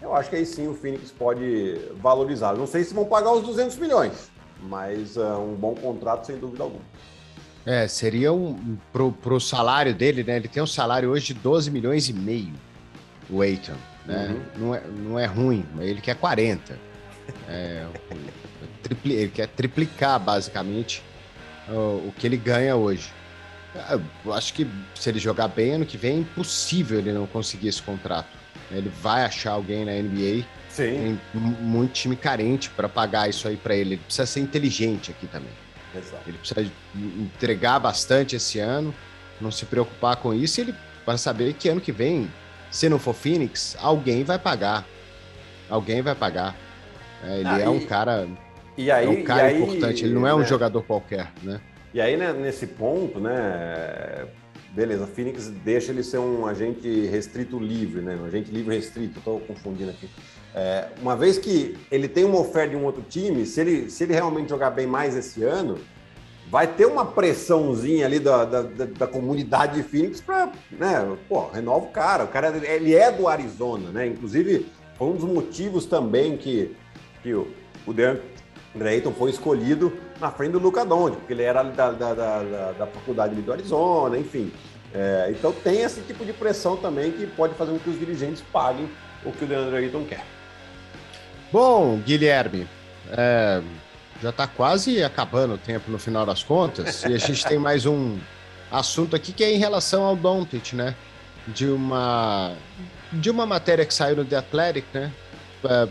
eu 0.00 0.14
acho 0.16 0.30
que 0.30 0.36
aí 0.36 0.46
sim 0.46 0.66
o 0.66 0.74
Phoenix 0.74 1.10
pode 1.10 1.78
valorizar. 1.96 2.54
Não 2.54 2.66
sei 2.66 2.82
se 2.84 2.94
vão 2.94 3.04
pagar 3.04 3.32
os 3.32 3.42
200 3.42 3.76
milhões, 3.76 4.30
mas 4.62 5.18
uh, 5.18 5.38
um 5.38 5.54
bom 5.54 5.74
contrato 5.74 6.26
sem 6.26 6.38
dúvida 6.38 6.62
alguma. 6.62 6.82
É, 7.64 7.86
seria 7.86 8.32
um. 8.32 8.78
Pro, 8.92 9.12
pro 9.12 9.40
salário 9.40 9.94
dele, 9.94 10.24
né? 10.24 10.36
Ele 10.36 10.48
tem 10.48 10.62
um 10.62 10.66
salário 10.66 11.10
hoje 11.10 11.26
de 11.26 11.34
12 11.34 11.70
milhões 11.70 12.08
e 12.08 12.12
meio, 12.12 12.54
o 13.28 13.42
Aiton. 13.42 13.74
Né? 14.06 14.28
Uhum. 14.28 14.66
Não, 14.66 14.74
é, 14.74 14.82
não 14.86 15.18
é 15.18 15.26
ruim, 15.26 15.64
ele 15.78 16.00
quer 16.00 16.16
40. 16.16 16.78
É, 17.48 17.86
tripli, 18.82 19.14
ele 19.14 19.30
quer 19.30 19.46
triplicar, 19.48 20.18
basicamente, 20.18 21.02
o, 21.68 22.08
o, 22.08 22.14
que 22.18 22.26
ele 22.26 22.36
ganha 22.36 22.74
hoje. 22.76 23.12
Eu 24.24 24.32
acho 24.32 24.52
que 24.52 24.66
se 24.96 25.08
ele 25.08 25.20
jogar 25.20 25.46
bem 25.46 25.74
ano 25.74 25.86
que 25.86 25.96
vem, 25.96 26.16
é 26.16 26.18
impossível 26.20 26.98
ele 26.98 27.12
não 27.12 27.26
conseguir 27.26 27.68
esse 27.68 27.80
contrato. 27.80 28.28
Ele 28.70 28.88
vai 29.00 29.24
achar 29.24 29.52
alguém 29.52 29.84
na 29.84 29.92
NBA. 29.92 30.44
Sim. 30.68 31.18
Tem 31.32 31.42
muito 31.60 31.92
time 31.92 32.16
carente 32.16 32.70
para 32.70 32.88
pagar 32.88 33.28
isso 33.28 33.46
aí 33.46 33.56
para 33.56 33.74
ele. 33.74 33.94
Ele 33.94 34.02
precisa 34.04 34.26
ser 34.26 34.40
inteligente 34.40 35.10
aqui 35.10 35.26
também. 35.26 35.52
Exato. 35.94 36.22
Ele 36.26 36.38
precisa 36.38 36.70
entregar 36.94 37.78
bastante 37.78 38.36
esse 38.36 38.58
ano, 38.58 38.94
não 39.40 39.50
se 39.50 39.66
preocupar 39.66 40.16
com 40.16 40.32
isso, 40.32 40.60
e 40.60 40.64
ele 40.64 40.74
para 41.04 41.18
saber 41.18 41.54
que 41.54 41.68
ano 41.68 41.80
que 41.80 41.92
vem, 41.92 42.30
se 42.70 42.88
não 42.88 42.98
for 42.98 43.14
Phoenix, 43.14 43.76
alguém 43.80 44.22
vai 44.22 44.38
pagar. 44.38 44.86
Alguém 45.68 46.02
vai 46.02 46.14
pagar. 46.14 46.56
É, 47.24 47.38
ele 47.38 47.48
ah, 47.48 47.60
é 47.60 47.68
um 47.68 47.80
cara. 47.80 48.28
E 48.76 48.90
aí, 48.90 49.06
é 49.06 49.08
um 49.08 49.24
cara 49.24 49.48
aí, 49.48 49.62
importante, 49.62 50.04
ele 50.04 50.14
não 50.14 50.26
é 50.26 50.34
um 50.34 50.40
né? 50.40 50.46
jogador 50.46 50.82
qualquer, 50.82 51.32
né? 51.42 51.60
E 51.92 52.00
aí, 52.00 52.16
né, 52.16 52.32
nesse 52.32 52.66
ponto, 52.66 53.18
né? 53.18 54.26
Beleza, 54.70 55.06
Phoenix 55.06 55.48
deixa 55.48 55.90
ele 55.90 56.04
ser 56.04 56.18
um 56.18 56.46
agente 56.46 57.06
restrito 57.06 57.58
livre, 57.58 58.00
né? 58.00 58.16
Um 58.20 58.26
agente 58.26 58.50
livre 58.52 58.76
restrito, 58.76 59.18
estou 59.18 59.40
confundindo 59.40 59.90
aqui. 59.90 60.08
É, 60.54 60.88
uma 61.00 61.16
vez 61.16 61.38
que 61.38 61.78
ele 61.90 62.08
tem 62.08 62.24
uma 62.24 62.40
oferta 62.40 62.70
de 62.70 62.76
um 62.76 62.84
outro 62.84 63.02
time, 63.08 63.46
se 63.46 63.60
ele, 63.60 63.90
se 63.90 64.04
ele 64.04 64.12
realmente 64.12 64.48
jogar 64.48 64.70
bem 64.70 64.86
mais 64.86 65.16
esse 65.16 65.42
ano, 65.44 65.78
vai 66.50 66.66
ter 66.66 66.86
uma 66.86 67.06
pressãozinha 67.06 68.04
ali 68.04 68.18
da, 68.18 68.44
da, 68.44 68.62
da, 68.62 68.84
da 68.84 69.06
comunidade 69.06 69.76
de 69.76 69.82
Phoenix 69.84 70.20
para, 70.20 70.50
né, 70.72 71.16
pô, 71.28 71.46
renova 71.48 71.86
o 71.86 71.90
cara. 71.90 72.24
O 72.24 72.28
cara, 72.28 72.48
ele 72.48 72.94
é 72.94 73.12
do 73.12 73.28
Arizona, 73.28 73.90
né? 73.90 74.08
Inclusive, 74.08 74.66
foi 74.98 75.08
um 75.08 75.12
dos 75.12 75.24
motivos 75.24 75.86
também 75.86 76.36
que, 76.36 76.74
que 77.22 77.32
o, 77.32 77.46
o 77.86 77.92
DeAndre 77.92 78.22
Ayton 78.80 79.12
foi 79.12 79.30
escolhido 79.30 79.92
na 80.20 80.32
frente 80.32 80.52
do 80.52 80.58
Luca 80.58 80.84
Doncic, 80.84 81.18
porque 81.20 81.32
ele 81.32 81.44
era 81.44 81.62
da, 81.62 81.92
da, 81.92 82.14
da, 82.14 82.72
da 82.72 82.86
faculdade 82.88 83.36
do 83.36 83.52
Arizona, 83.52 84.18
enfim. 84.18 84.52
É, 84.92 85.28
então 85.30 85.52
tem 85.52 85.82
esse 85.82 86.00
tipo 86.00 86.24
de 86.24 86.32
pressão 86.32 86.76
também 86.76 87.12
que 87.12 87.24
pode 87.24 87.54
fazer 87.54 87.70
com 87.70 87.78
que 87.78 87.90
os 87.90 87.98
dirigentes 87.98 88.42
paguem 88.52 88.90
o 89.24 89.30
que 89.30 89.44
o 89.44 89.46
DeAndre 89.46 89.76
Ayton 89.76 90.04
quer. 90.04 90.24
Bom, 91.52 91.98
Guilherme, 91.98 92.68
é, 93.10 93.60
já 94.22 94.30
está 94.30 94.46
quase 94.46 95.02
acabando 95.02 95.54
o 95.54 95.58
tempo 95.58 95.90
no 95.90 95.98
final 95.98 96.24
das 96.24 96.44
contas, 96.44 97.02
e 97.02 97.12
a 97.12 97.18
gente 97.18 97.44
tem 97.44 97.58
mais 97.58 97.86
um 97.86 98.18
assunto 98.70 99.16
aqui 99.16 99.32
que 99.32 99.42
é 99.42 99.52
em 99.52 99.58
relação 99.58 100.04
ao 100.04 100.14
Doncic, 100.14 100.74
né? 100.74 100.94
De 101.48 101.66
uma 101.66 102.54
de 103.12 103.28
uma 103.28 103.44
matéria 103.44 103.84
que 103.84 103.92
saiu 103.92 104.16
no 104.16 104.24
The 104.24 104.36
Athletic, 104.36 104.84
né? 104.94 105.12
É, 105.64 105.88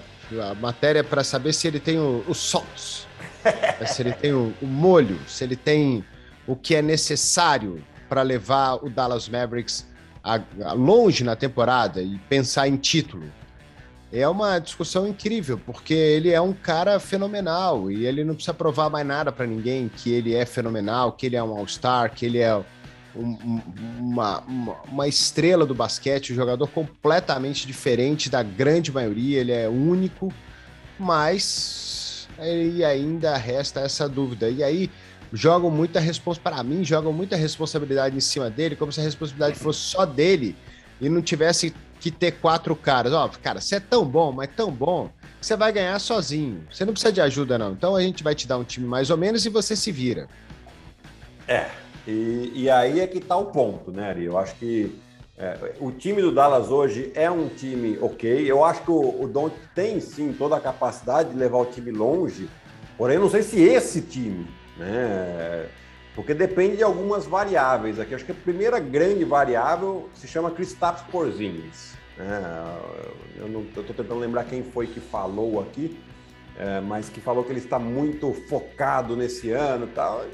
a 0.50 0.54
matéria 0.56 1.04
para 1.04 1.24
saber 1.24 1.52
se 1.52 1.67
ele 1.67 1.80
tem 1.80 2.00
o, 2.00 2.24
o 2.26 2.34
salts, 2.34 3.06
se 3.86 4.02
ele 4.02 4.13
tem 4.13 4.32
o, 4.32 4.54
o 4.62 4.65
molho, 4.65 5.19
se 5.28 5.43
ele 5.43 5.58
tem 5.58 6.06
o 6.48 6.56
que 6.56 6.76
é 6.76 6.82
necessário 6.82 7.84
para 8.08 8.22
levar 8.22 8.76
o 8.76 8.89
Dallas 8.89 9.28
Mavericks 9.28 9.86
a, 10.24 10.39
a 10.63 10.74
longe 10.74 11.24
na 11.24 11.36
temporada 11.36 12.02
e 12.02 12.17
pensar 12.30 12.67
em 12.67 12.78
título. 12.78 13.30
É 14.12 14.28
uma 14.28 14.58
discussão 14.58 15.08
incrível, 15.08 15.60
porque 15.63 15.93
ele 15.93 16.32
é 16.32 16.41
um 16.41 16.52
cara 16.52 17.00
fenomenal 17.00 17.91
e 17.91 18.08
ele 18.08 18.24
não 18.24 18.34
precisa 18.34 18.56
provar 18.56 18.89
mais 18.89 19.06
nada 19.06 19.32
para 19.32 19.45
ninguém 19.45 19.88
que 19.88 20.12
ele 20.12 20.34
é 20.34 20.45
fenomenal, 20.48 21.12
que 21.12 21.28
ele 21.28 21.36
é 21.36 21.43
um 21.43 21.56
All-Star, 21.56 22.12
que 22.13 22.26
ele 22.26 22.39
é 22.39 22.56
um, 23.15 23.62
uma, 24.00 24.43
uma, 24.91 25.08
estrela 25.08 25.63
do 25.63 25.76
basquete, 25.76 26.34
um 26.34 26.36
jogador 26.36 26.67
completamente 26.67 27.67
diferente 27.67 28.30
da 28.30 28.41
grande 28.41 28.91
maioria, 28.91 29.39
ele 29.39 29.52
é 29.52 29.69
único, 29.69 30.34
mas 30.98 32.28
e 32.41 32.84
ainda 32.84 33.36
resta 33.38 33.82
essa 33.82 34.08
dúvida. 34.08 34.50
E 34.50 34.63
aí 34.63 34.89
jogam 35.32 35.69
muita 35.69 36.00
responsabilidade 36.00 36.58
para 36.58 36.63
mim, 36.63 36.84
jogam 36.84 37.13
muita 37.13 37.36
responsabilidade 37.36 38.15
em 38.15 38.22
cima 38.22 38.50
dele, 38.50 38.76
como 38.76 38.91
se 38.91 39.00
a 39.00 39.04
responsabilidade 39.04 39.60
fosse 39.60 39.80
só 39.80 40.06
dele 40.06 40.56
e 41.02 41.10
não 41.10 41.22
tivesse 41.22 41.74
que 41.99 42.09
ter 42.09 42.31
quatro 42.33 42.75
caras. 42.75 43.13
Ó, 43.13 43.29
cara, 43.41 43.59
você 43.59 43.75
é 43.75 43.79
tão 43.79 44.05
bom, 44.05 44.31
mas 44.31 44.49
tão 44.55 44.71
bom, 44.71 45.09
que 45.39 45.45
você 45.45 45.55
vai 45.55 45.71
ganhar 45.71 45.99
sozinho. 45.99 46.65
Você 46.71 46.85
não 46.85 46.93
precisa 46.93 47.12
de 47.12 47.21
ajuda, 47.21 47.57
não. 47.57 47.73
Então 47.73 47.95
a 47.95 48.01
gente 48.01 48.23
vai 48.23 48.33
te 48.33 48.47
dar 48.47 48.57
um 48.57 48.63
time 48.63 48.88
mais 48.88 49.09
ou 49.09 49.17
menos 49.17 49.45
e 49.45 49.49
você 49.49 49.75
se 49.75 49.91
vira. 49.91 50.27
É, 51.47 51.69
e, 52.07 52.51
e 52.55 52.69
aí 52.69 52.99
é 52.99 53.07
que 53.07 53.19
tá 53.19 53.35
o 53.35 53.45
ponto, 53.45 53.91
né, 53.91 54.09
Ari? 54.09 54.25
Eu 54.25 54.38
acho 54.38 54.55
que 54.55 54.99
é, 55.38 55.57
o 55.79 55.91
time 55.91 56.21
do 56.21 56.31
Dallas 56.31 56.69
hoje 56.69 57.12
é 57.15 57.29
um 57.31 57.47
time 57.47 57.97
ok. 58.01 58.49
Eu 58.49 58.63
acho 58.63 58.83
que 58.83 58.91
o, 58.91 59.23
o 59.23 59.27
Don 59.27 59.49
tem 59.73 59.99
sim 59.99 60.33
toda 60.33 60.57
a 60.57 60.59
capacidade 60.59 61.29
de 61.29 61.38
levar 61.38 61.57
o 61.57 61.65
time 61.65 61.91
longe, 61.91 62.49
porém, 62.97 63.15
eu 63.15 63.21
não 63.21 63.29
sei 63.29 63.41
se 63.41 63.62
esse 63.62 64.01
time, 64.01 64.47
né? 64.77 65.67
Porque 66.15 66.34
depende 66.34 66.78
de 66.78 66.84
algumas 66.84 67.26
variáveis 67.26 68.00
aqui. 68.00 68.13
Acho 68.13 68.26
que 68.26 68.32
a 68.32 68.36
primeira 68.36 68.80
grande 68.80 69.24
variável 69.24 70.10
se 70.13 70.28
chama 70.28 70.52
Kristaps 70.52 71.04
Porzingis. 71.12 71.98
É, 72.19 73.41
eu 73.41 73.62
estou 73.62 73.84
tentando 73.84 74.19
lembrar 74.19 74.43
quem 74.43 74.62
foi 74.62 74.88
que 74.88 75.00
falou 75.00 75.62
aqui, 75.62 75.98
é, 76.58 76.82
mas 76.82 77.08
que 77.08 77.22
falou 77.22 77.43
que 77.45 77.52
ele 77.52 77.60
está 77.60 77.80
muito 77.80 78.34
focado 78.50 79.15
nesse 79.15 79.52
ano 79.52 79.86
e 79.86 79.89
tal. 79.91 80.26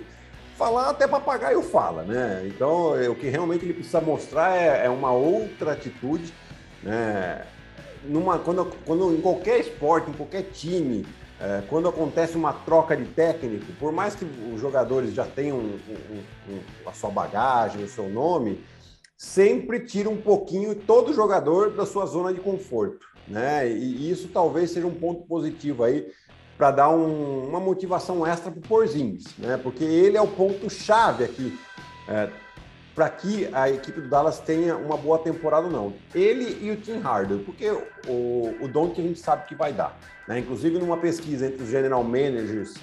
Falar 0.57 0.89
até 0.89 1.07
papagaio 1.07 1.61
fala, 1.61 2.03
né? 2.03 2.43
Então, 2.47 2.97
é, 2.97 3.07
o 3.07 3.13
que 3.13 3.27
realmente 3.27 3.65
ele 3.65 3.73
precisa 3.73 4.01
mostrar 4.01 4.55
é, 4.55 4.85
é 4.85 4.89
uma 4.89 5.11
outra 5.11 5.73
atitude, 5.73 6.33
né? 6.81 7.45
Numa, 8.05 8.39
quando, 8.39 8.65
quando 8.85 9.13
em 9.13 9.21
qualquer 9.21 9.59
esporte, 9.59 10.09
em 10.09 10.13
qualquer 10.13 10.43
time, 10.53 11.05
é, 11.39 11.63
quando 11.69 11.87
acontece 11.89 12.37
uma 12.37 12.53
troca 12.53 12.95
de 12.95 13.05
técnico, 13.05 13.65
por 13.79 13.91
mais 13.91 14.15
que 14.15 14.25
os 14.53 14.61
jogadores 14.61 15.13
já 15.13 15.25
tenham 15.25 15.57
um, 15.57 15.79
um, 15.89 16.53
um, 16.53 16.59
a 16.85 16.93
sua 16.93 17.09
bagagem, 17.09 17.83
o 17.83 17.87
seu 17.87 18.09
nome, 18.09 18.63
sempre 19.17 19.81
tira 19.81 20.09
um 20.09 20.17
pouquinho 20.17 20.75
todo 20.75 21.13
jogador 21.13 21.71
da 21.71 21.85
sua 21.85 22.05
zona 22.05 22.33
de 22.33 22.39
conforto, 22.39 23.05
né? 23.27 23.69
E, 23.69 24.09
isso 24.09 24.29
talvez 24.29 24.71
seja 24.71 24.87
um 24.87 24.95
ponto 24.95 25.23
positivo 25.23 25.83
aí 25.83 26.07
para 26.57 26.71
dar 26.71 26.89
uma 26.89 27.59
motivação 27.59 28.25
extra 28.25 28.49
para 28.49 28.59
o 28.59 28.67
Porzingis, 28.67 29.25
né? 29.37 29.57
Porque 29.61 29.83
ele 29.83 30.15
é 30.15 30.21
o 30.21 30.27
ponto 30.27 30.69
chave 30.69 31.25
aqui 31.25 31.57
é, 32.07 32.29
para 32.95 33.09
que 33.09 33.47
a 33.51 33.69
equipe 33.69 33.99
do 33.99 34.07
Dallas 34.07 34.39
tenha 34.39 34.77
uma 34.77 34.95
boa 34.95 35.19
temporada 35.19 35.67
não. 35.67 35.93
Ele 36.13 36.57
e 36.65 36.71
o 36.71 36.77
Tim 36.77 36.99
Harden, 36.99 37.39
porque 37.39 37.69
o, 38.07 38.55
o 38.61 38.67
Don 38.69 38.89
que 38.91 39.01
a 39.01 39.03
gente 39.03 39.19
sabe 39.19 39.45
que 39.47 39.53
vai 39.53 39.73
dar. 39.73 39.99
Né? 40.25 40.39
Inclusive, 40.39 40.79
numa 40.79 40.95
pesquisa 40.95 41.45
entre 41.45 41.61
os 41.61 41.69
general 41.69 42.03
managers, 42.05 42.75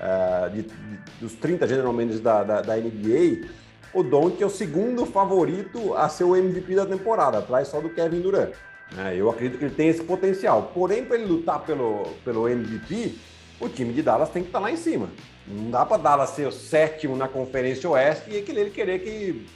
uh, 0.00 0.50
de, 0.50 0.62
de, 0.62 0.98
dos 1.20 1.34
30 1.34 1.68
general 1.68 1.92
managers 1.92 2.20
da, 2.20 2.42
da, 2.42 2.62
da 2.62 2.76
NBA, 2.76 3.48
o 3.94 4.02
Doncic 4.02 4.42
é 4.42 4.46
o 4.46 4.50
segundo 4.50 5.06
favorito 5.06 5.94
a 5.94 6.08
ser 6.08 6.24
o 6.24 6.34
MVP 6.34 6.74
da 6.74 6.86
temporada, 6.86 7.38
atrás 7.38 7.68
só 7.68 7.80
do 7.80 7.90
Kevin 7.90 8.20
Durant. 8.20 8.50
Né? 8.92 9.14
Eu 9.16 9.30
acredito 9.30 9.58
que 9.58 9.66
ele 9.66 9.74
tem 9.74 9.88
esse 9.88 10.02
potencial. 10.02 10.72
Porém, 10.74 11.04
para 11.04 11.16
ele 11.16 11.26
lutar 11.26 11.60
pelo, 11.60 12.02
pelo 12.24 12.48
MVP, 12.48 13.14
o 13.60 13.68
time 13.68 13.92
de 13.92 14.02
Dallas 14.02 14.30
tem 14.30 14.42
que 14.42 14.48
estar 14.48 14.58
tá 14.58 14.64
lá 14.64 14.72
em 14.72 14.76
cima. 14.76 15.08
Não 15.46 15.70
dá 15.70 15.86
para 15.86 15.96
Dallas 15.96 16.30
ser 16.30 16.46
o 16.46 16.52
sétimo 16.52 17.16
na 17.16 17.28
Conferência 17.28 17.88
Oeste 17.88 18.30
e 18.30 18.36
ele 18.36 18.70
querer 18.70 19.00
que 19.00 19.46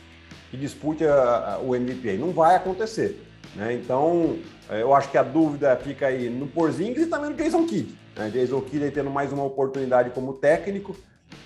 que 0.54 0.60
dispute 0.60 1.04
a, 1.04 1.54
a, 1.54 1.58
o 1.58 1.74
MVP. 1.74 2.16
Não 2.16 2.30
vai 2.30 2.54
acontecer. 2.54 3.20
Né? 3.56 3.74
Então, 3.74 4.38
é, 4.70 4.82
eu 4.82 4.94
acho 4.94 5.10
que 5.10 5.18
a 5.18 5.22
dúvida 5.22 5.76
fica 5.76 6.06
aí 6.06 6.30
no 6.30 6.46
Porzingis 6.46 7.02
e 7.02 7.06
também 7.06 7.30
no 7.30 7.36
Jason 7.36 7.66
Kidd. 7.66 7.94
Né? 8.16 8.30
Jason 8.30 8.60
Kidd 8.60 8.84
aí 8.84 8.90
tendo 8.90 9.10
mais 9.10 9.32
uma 9.32 9.44
oportunidade 9.44 10.10
como 10.10 10.34
técnico. 10.34 10.96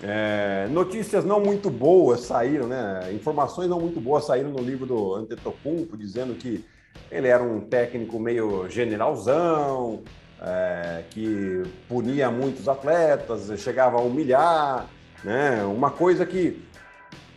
É, 0.03 0.67
notícias 0.69 1.25
não 1.25 1.39
muito 1.39 1.69
boas 1.69 2.21
saíram, 2.21 2.67
né? 2.67 3.11
Informações 3.11 3.67
não 3.67 3.79
muito 3.79 3.99
boas 3.99 4.25
saíram 4.25 4.49
no 4.49 4.61
livro 4.61 4.85
do 4.85 5.15
Antetokounmpo, 5.15 5.97
dizendo 5.97 6.35
que 6.35 6.63
ele 7.11 7.27
era 7.27 7.41
um 7.41 7.61
técnico 7.61 8.19
meio 8.19 8.69
generalzão, 8.69 10.01
é, 10.39 11.03
que 11.09 11.63
punia 11.87 12.29
muitos 12.29 12.67
atletas, 12.69 13.51
chegava 13.59 13.97
a 13.97 14.01
humilhar, 14.01 14.87
né? 15.23 15.63
Uma 15.63 15.89
coisa 15.89 16.25
que 16.25 16.61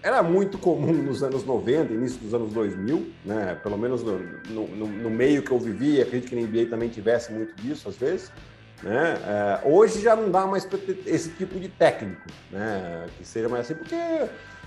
era 0.02 0.22
muito 0.22 0.58
comum 0.58 0.92
nos 0.92 1.22
anos 1.22 1.44
90, 1.44 1.92
início 1.92 2.18
dos 2.18 2.34
anos 2.34 2.52
2000, 2.52 3.12
né? 3.24 3.56
pelo 3.62 3.78
menos 3.78 4.02
no, 4.02 4.18
no, 4.18 4.86
no 4.86 5.10
meio 5.10 5.42
que 5.42 5.52
eu 5.52 5.58
vivi, 5.58 6.02
acredito 6.02 6.28
que 6.28 6.34
na 6.34 6.42
NBA 6.42 6.66
também 6.68 6.88
tivesse 6.88 7.32
muito 7.32 7.54
disso 7.62 7.88
às 7.88 7.96
vezes. 7.96 8.32
Né? 8.82 9.16
É, 9.24 9.60
hoje 9.64 10.02
já 10.02 10.16
não 10.16 10.28
dá 10.28 10.44
mais 10.44 10.68
esse 11.06 11.30
tipo 11.30 11.58
de 11.58 11.68
técnico, 11.68 12.26
né? 12.50 13.06
que 13.16 13.24
seja 13.24 13.48
mais 13.48 13.66
assim, 13.66 13.74
porque 13.74 13.96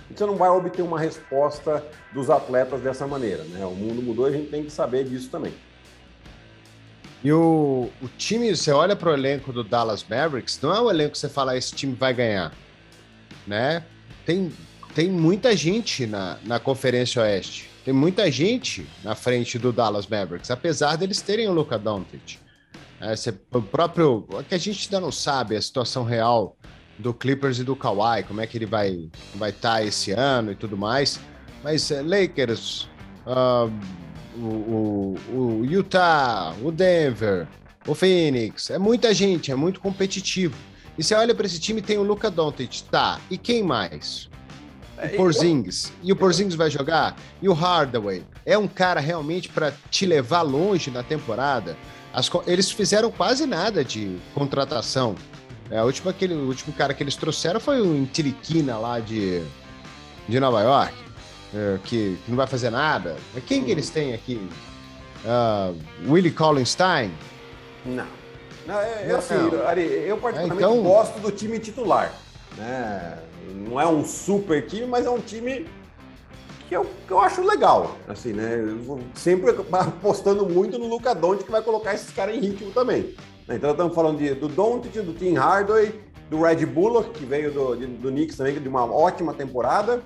você 0.09 0.25
não 0.25 0.37
vai 0.37 0.49
obter 0.49 0.81
uma 0.81 0.99
resposta 0.99 1.83
dos 2.13 2.29
atletas 2.29 2.79
dessa 2.79 3.05
maneira. 3.05 3.43
Né? 3.43 3.65
O 3.65 3.71
mundo 3.71 4.01
mudou 4.01 4.29
e 4.29 4.33
a 4.33 4.37
gente 4.37 4.49
tem 4.49 4.63
que 4.63 4.71
saber 4.71 5.03
disso 5.03 5.29
também. 5.29 5.53
E 7.21 7.33
o, 7.33 7.89
o 8.01 8.07
time, 8.17 8.55
você 8.55 8.71
olha 8.71 8.95
para 8.95 9.09
o 9.09 9.13
elenco 9.13 9.51
do 9.51 9.63
Dallas 9.63 10.05
Mavericks, 10.07 10.61
não 10.61 10.73
é 10.73 10.79
o 10.79 10.89
elenco 10.89 11.13
que 11.13 11.17
você 11.17 11.27
fala, 11.27 11.57
esse 11.57 11.73
time 11.75 11.93
vai 11.93 12.13
ganhar. 12.13 12.53
Né? 13.45 13.83
Tem 14.25 14.51
tem 14.95 15.09
muita 15.09 15.55
gente 15.57 16.07
na, 16.07 16.37
na 16.45 16.57
Conferência 16.57 17.21
Oeste. 17.21 17.69
Tem 17.83 17.93
muita 17.93 18.31
gente 18.31 18.87
na 19.03 19.13
frente 19.13 19.59
do 19.59 19.73
Dallas 19.73 20.07
Mavericks, 20.07 20.49
apesar 20.49 20.95
deles 20.95 21.21
terem 21.21 21.49
o 21.49 21.51
Luca 21.51 21.77
Doncic. 21.77 22.39
É, 23.01 23.13
o 23.51 23.61
próprio. 23.61 24.25
Que 24.47 24.55
a 24.55 24.57
gente 24.57 24.87
ainda 24.87 25.01
não 25.01 25.11
sabe 25.11 25.57
a 25.57 25.61
situação 25.61 26.05
real 26.05 26.55
do 26.97 27.13
Clippers 27.13 27.59
e 27.59 27.63
do 27.65 27.75
Kawhi, 27.75 28.23
como 28.23 28.39
é 28.39 28.47
que 28.47 28.57
ele 28.57 28.65
vai 28.65 29.09
vai 29.35 29.49
estar 29.49 29.73
tá 29.73 29.83
esse 29.83 30.11
ano 30.11 30.53
e 30.53 30.55
tudo 30.55 30.77
mais. 30.77 31.19
Mas 31.61 31.91
é, 31.91 32.01
Lakers, 32.01 32.87
uh, 33.27 33.69
o, 34.37 34.47
o, 34.47 35.59
o 35.59 35.65
Utah, 35.65 36.55
o 36.63 36.71
Denver, 36.71 37.47
o 37.85 37.93
Phoenix, 37.93 38.69
é 38.69 38.79
muita 38.79 39.13
gente, 39.13 39.51
é 39.51 39.55
muito 39.55 39.81
competitivo. 39.81 40.55
E 40.97 41.03
você 41.03 41.13
olha 41.13 41.35
para 41.35 41.45
esse 41.45 41.59
time, 41.59 41.81
tem 41.81 41.97
o 41.97 42.03
Luca 42.03 42.31
Doncic, 42.31 42.83
tá? 42.89 43.19
E 43.29 43.37
quem 43.37 43.61
mais? 43.61 44.29
O 45.03 45.17
Porzingis. 45.17 45.91
E 46.01 46.11
o 46.11 46.15
Porzingis 46.15 46.55
vai 46.55 46.69
jogar? 46.69 47.15
E 47.41 47.49
o 47.49 47.53
Hardaway? 47.53 48.23
É 48.45 48.57
um 48.57 48.67
cara 48.67 48.99
realmente 48.99 49.49
para 49.49 49.73
te 49.89 50.05
levar 50.05 50.41
longe 50.41 50.89
na 50.89 51.03
temporada? 51.03 51.75
As, 52.13 52.31
eles 52.47 52.71
fizeram 52.71 53.11
quase 53.11 53.45
nada 53.45 53.83
de 53.83 54.17
contratação. 54.33 55.15
É, 55.69 55.79
a 55.79 55.83
última, 55.83 56.11
aquele, 56.11 56.33
o 56.33 56.47
último 56.47 56.73
cara 56.73 56.93
que 56.93 57.03
eles 57.03 57.15
trouxeram 57.15 57.59
foi 57.59 57.81
o 57.81 57.95
Intiriquina 57.95 58.77
lá 58.77 58.99
de, 58.99 59.43
de 60.29 60.39
Nova 60.39 60.61
York, 60.61 60.93
é, 61.53 61.79
que, 61.83 62.17
que, 62.23 62.29
não 62.29 62.37
vai 62.37 62.47
fazer 62.47 62.69
nada. 62.69 63.17
Mas 63.33 63.43
quem 63.43 63.63
que 63.63 63.71
eles 63.71 63.89
têm 63.89 64.13
aqui? 64.13 64.39
Uh, 65.25 65.75
Willie 66.07 66.31
Collinstein? 66.31 67.11
Não. 67.85 68.05
Não, 68.65 68.79
é, 68.79 69.09
é 69.09 69.15
assim, 69.15 69.35
Ari, 69.65 69.81
eu 69.81 70.17
particularmente 70.17 70.63
é, 70.63 70.67
então... 70.67 70.83
gosto 70.83 71.19
do 71.19 71.31
time 71.31 71.59
titular. 71.59 72.13
Né? 72.57 73.17
Não 73.53 73.79
é 73.79 73.87
um 73.87 74.03
super 74.03 74.65
time, 74.65 74.87
mas 74.87 75.05
é 75.05 75.09
um 75.09 75.19
time 75.19 75.65
que 76.67 76.75
eu, 76.75 76.85
que 77.07 77.11
eu 77.11 77.19
acho 77.19 77.41
legal. 77.41 77.95
Assim, 78.07 78.33
né? 78.33 78.57
sempre 79.13 79.51
apostando 79.71 80.47
muito 80.47 80.77
no 80.77 80.87
Luca 80.87 81.13
Doncic, 81.13 81.45
que 81.45 81.51
vai 81.51 81.61
colocar 81.61 81.93
esses 81.93 82.11
caras 82.11 82.35
em 82.35 82.39
ritmo 82.39 82.71
também. 82.71 83.15
Então, 83.47 83.71
estamos 83.71 83.93
falando 83.93 84.17
de, 84.17 84.33
do 84.33 84.47
Doncic, 84.47 84.93
do 85.01 85.13
Tim 85.13 85.35
Hardaway, 85.35 85.93
do 86.29 86.41
Red 86.41 86.65
Bullock, 86.65 87.11
que 87.11 87.25
veio 87.25 87.51
do, 87.51 87.75
de, 87.75 87.85
do 87.85 88.09
Knicks 88.09 88.37
também, 88.37 88.59
de 88.59 88.67
uma 88.67 88.85
ótima 88.85 89.33
temporada. 89.33 90.01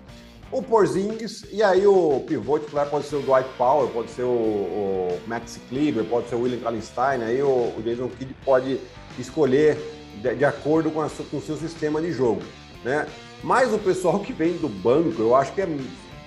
o 0.51 0.61
Porzingis, 0.61 1.45
e 1.51 1.63
aí 1.63 1.87
o 1.87 2.21
pivô 2.27 2.59
titular 2.59 2.89
pode 2.89 3.05
ser 3.05 3.15
o 3.15 3.21
Dwight 3.21 3.47
Powell, 3.57 3.87
pode 3.89 4.11
ser 4.11 4.23
o, 4.23 4.27
o 4.27 5.19
Max 5.25 5.59
Kleber, 5.69 6.03
pode 6.05 6.27
ser 6.27 6.35
o 6.35 6.41
William 6.41 6.59
Kallenstein, 6.59 7.21
aí 7.21 7.41
o, 7.41 7.73
o 7.77 7.81
Jason 7.81 8.09
Kidd 8.09 8.35
pode 8.43 8.79
escolher 9.17 9.77
de, 10.21 10.35
de 10.35 10.45
acordo 10.45 10.91
com, 10.91 11.01
a, 11.01 11.09
com 11.09 11.37
o 11.37 11.41
seu 11.41 11.55
sistema 11.55 12.01
de 12.01 12.11
jogo, 12.11 12.41
né? 12.83 13.07
Mas 13.43 13.73
o 13.73 13.79
pessoal 13.79 14.19
que 14.19 14.33
vem 14.33 14.57
do 14.57 14.67
banco, 14.67 15.21
eu 15.21 15.35
acho 15.35 15.53
que 15.53 15.61
é, 15.61 15.67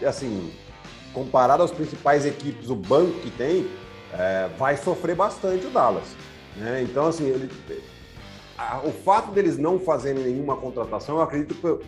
assim, 0.06 0.52
comparado 1.12 1.62
às 1.62 1.70
principais 1.70 2.24
equipes, 2.24 2.70
o 2.70 2.76
banco 2.76 3.20
que 3.20 3.30
tem, 3.30 3.68
é, 4.12 4.48
vai 4.58 4.76
sofrer 4.76 5.14
bastante 5.14 5.66
o 5.66 5.70
Dallas. 5.70 6.16
Né? 6.56 6.82
Então, 6.82 7.06
assim, 7.06 7.26
ele, 7.26 7.50
a, 8.56 8.80
o 8.84 8.92
fato 8.92 9.30
deles 9.30 9.58
não 9.58 9.78
fazerem 9.78 10.24
nenhuma 10.24 10.56
contratação, 10.56 11.16
eu 11.16 11.22
acredito 11.22 11.54
que 11.54 11.86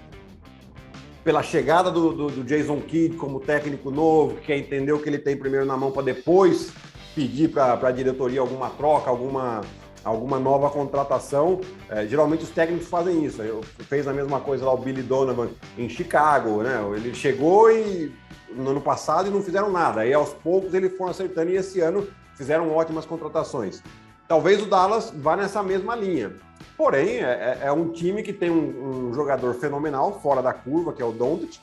pela 1.23 1.43
chegada 1.43 1.91
do, 1.91 2.13
do, 2.13 2.27
do, 2.29 2.45
Jason 2.45 2.81
Kidd 2.83 3.17
como 3.17 3.41
técnico 3.41 3.91
novo, 3.91 4.37
que 4.37 4.53
o 4.93 4.99
que 4.99 5.09
ele 5.09 5.19
tem 5.19 5.35
primeiro 5.35 5.65
na 5.65 5.75
mão 5.75 5.91
para 5.91 6.03
depois 6.03 6.71
pedir 7.15 7.49
para 7.49 7.73
a 7.73 7.91
diretoria 7.91 8.41
alguma 8.41 8.69
troca, 8.69 9.09
alguma, 9.09 9.63
alguma 10.05 10.39
nova 10.39 10.71
contratação. 10.71 11.61
É, 11.89 12.07
geralmente 12.07 12.45
os 12.45 12.51
técnicos 12.51 12.89
fazem 12.89 13.25
isso. 13.25 13.43
Eu, 13.43 13.63
fez 13.63 14.07
a 14.07 14.13
mesma 14.13 14.41
coisa 14.41 14.65
lá 14.65 14.73
o 14.73 14.79
Billy 14.79 15.03
Donovan 15.03 15.49
em 15.79 15.89
Chicago, 15.89 16.63
né? 16.63 16.79
Ele 16.95 17.15
chegou 17.15 17.71
e 17.71 18.13
no 18.51 18.71
ano 18.71 18.81
passado 18.81 19.29
e 19.29 19.31
não 19.31 19.43
fizeram 19.43 19.71
nada. 19.71 20.03
Aí 20.03 20.13
aos 20.13 20.33
poucos 20.35 20.75
eles 20.75 20.97
foram 20.97 21.11
acertando 21.11 21.51
e 21.51 21.57
esse 21.57 21.81
ano 21.81 22.07
fizeram 22.35 22.71
ótimas 22.75 23.07
contratações. 23.07 23.83
Talvez 24.29 24.63
o 24.63 24.67
Dallas 24.67 25.13
vá 25.15 25.37
nessa 25.37 25.63
mesma 25.63 25.95
linha. 25.95 26.33
Porém, 26.77 27.19
é, 27.19 27.59
é, 27.63 27.67
é 27.67 27.73
um 27.73 27.91
time 27.91 28.23
que 28.23 28.33
tem 28.33 28.51
um, 28.51 29.09
um, 29.09 29.15
jogador 29.15 29.55
fenomenal, 29.55 30.21
fora 30.21 30.43
da 30.43 30.53
curva, 30.53 30.93
que 30.93 31.03
é 31.03 31.05
o 31.05 31.13
Doncic, 31.13 31.61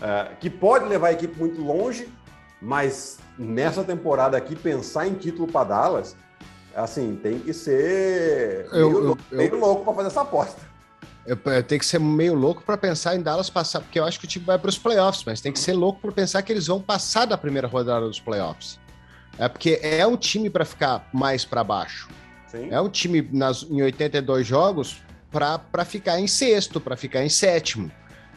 é, 0.00 0.28
que 0.38 0.50
pode 0.50 0.86
levar 0.86 1.08
a 1.08 1.12
equipe 1.12 1.38
muito 1.38 1.60
longe, 1.60 2.08
mas 2.60 3.18
nessa 3.38 3.82
temporada 3.82 4.36
aqui, 4.36 4.54
pensar 4.54 5.08
em 5.08 5.14
título 5.14 5.50
para 5.50 5.64
Dallas, 5.64 6.16
assim, 6.76 7.18
tem 7.22 7.38
que 7.38 7.52
ser 7.52 8.68
meio, 8.72 8.90
eu, 8.90 9.08
eu, 9.08 9.18
meio 9.30 9.58
louco 9.58 9.84
para 9.84 9.94
fazer 9.94 10.08
essa 10.08 10.20
aposta. 10.22 10.60
Eu, 11.26 11.38
eu 11.44 11.62
tenho 11.62 11.78
que 11.78 11.86
ser 11.86 11.98
meio 11.98 12.34
louco 12.34 12.62
para 12.62 12.76
pensar 12.76 13.16
em 13.16 13.22
Dallas 13.22 13.48
passar, 13.48 13.80
porque 13.80 13.98
eu 13.98 14.04
acho 14.04 14.18
que 14.20 14.26
o 14.26 14.28
time 14.28 14.44
vai 14.44 14.58
para 14.58 14.68
os 14.68 14.76
playoffs, 14.76 15.24
mas 15.24 15.40
tem 15.40 15.52
que 15.52 15.58
ser 15.58 15.72
louco 15.72 16.00
para 16.00 16.12
pensar 16.12 16.42
que 16.42 16.52
eles 16.52 16.66
vão 16.66 16.80
passar 16.80 17.24
da 17.24 17.38
primeira 17.38 17.66
rodada 17.66 18.06
dos 18.06 18.20
playoffs. 18.20 18.78
É 19.38 19.48
porque 19.48 19.80
é 19.82 20.06
um 20.06 20.16
time 20.16 20.50
para 20.50 20.64
ficar 20.64 21.08
mais 21.12 21.44
para 21.44 21.64
baixo. 21.64 22.08
Sim. 22.46 22.68
É 22.70 22.80
um 22.80 22.88
time 22.88 23.28
nas, 23.32 23.62
em 23.62 23.82
82 23.82 24.46
jogos 24.46 25.02
para 25.30 25.84
ficar 25.84 26.20
em 26.20 26.26
sexto, 26.26 26.80
para 26.80 26.96
ficar 26.96 27.24
em 27.24 27.28
sétimo. 27.28 27.90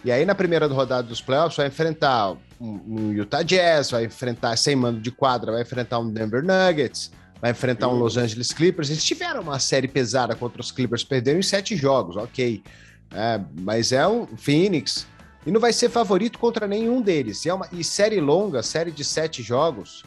E 0.03 0.11
aí, 0.11 0.25
na 0.25 0.33
primeira 0.33 0.65
rodada 0.67 1.07
dos 1.07 1.21
playoffs, 1.21 1.57
vai 1.57 1.67
enfrentar 1.67 2.31
um, 2.59 2.79
um, 2.87 3.13
Utah 3.13 3.43
Jazz, 3.43 3.91
vai 3.91 4.05
enfrentar 4.05 4.55
sem 4.57 4.75
mando 4.75 4.99
de 4.99 5.11
quadra, 5.11 5.51
vai 5.51 5.61
enfrentar 5.61 5.99
um 5.99 6.09
Denver 6.09 6.43
Nuggets, 6.43 7.11
vai 7.41 7.51
enfrentar 7.51 7.87
um 7.87 7.93
Los 7.93 8.17
Angeles 8.17 8.51
Clippers. 8.51 8.89
Eles 8.89 9.03
tiveram 9.03 9.41
uma 9.41 9.59
série 9.59 9.87
pesada 9.87 10.35
contra 10.35 10.61
os 10.61 10.71
Clippers, 10.71 11.03
perderam 11.03 11.39
em 11.39 11.43
sete 11.43 11.75
jogos, 11.75 12.15
ok. 12.15 12.63
É, 13.11 13.39
mas 13.61 13.91
é 13.91 14.07
um 14.07 14.25
Phoenix. 14.25 15.07
E 15.45 15.51
não 15.51 15.61
vai 15.61 15.71
ser 15.71 15.89
favorito 15.89 16.37
contra 16.39 16.67
nenhum 16.67 17.01
deles. 17.01 17.45
E, 17.45 17.49
é 17.49 17.53
uma, 17.53 17.67
e 17.71 17.83
série 17.83 18.19
longa, 18.19 18.61
série 18.61 18.91
de 18.91 19.03
sete 19.03 19.41
jogos, 19.41 20.03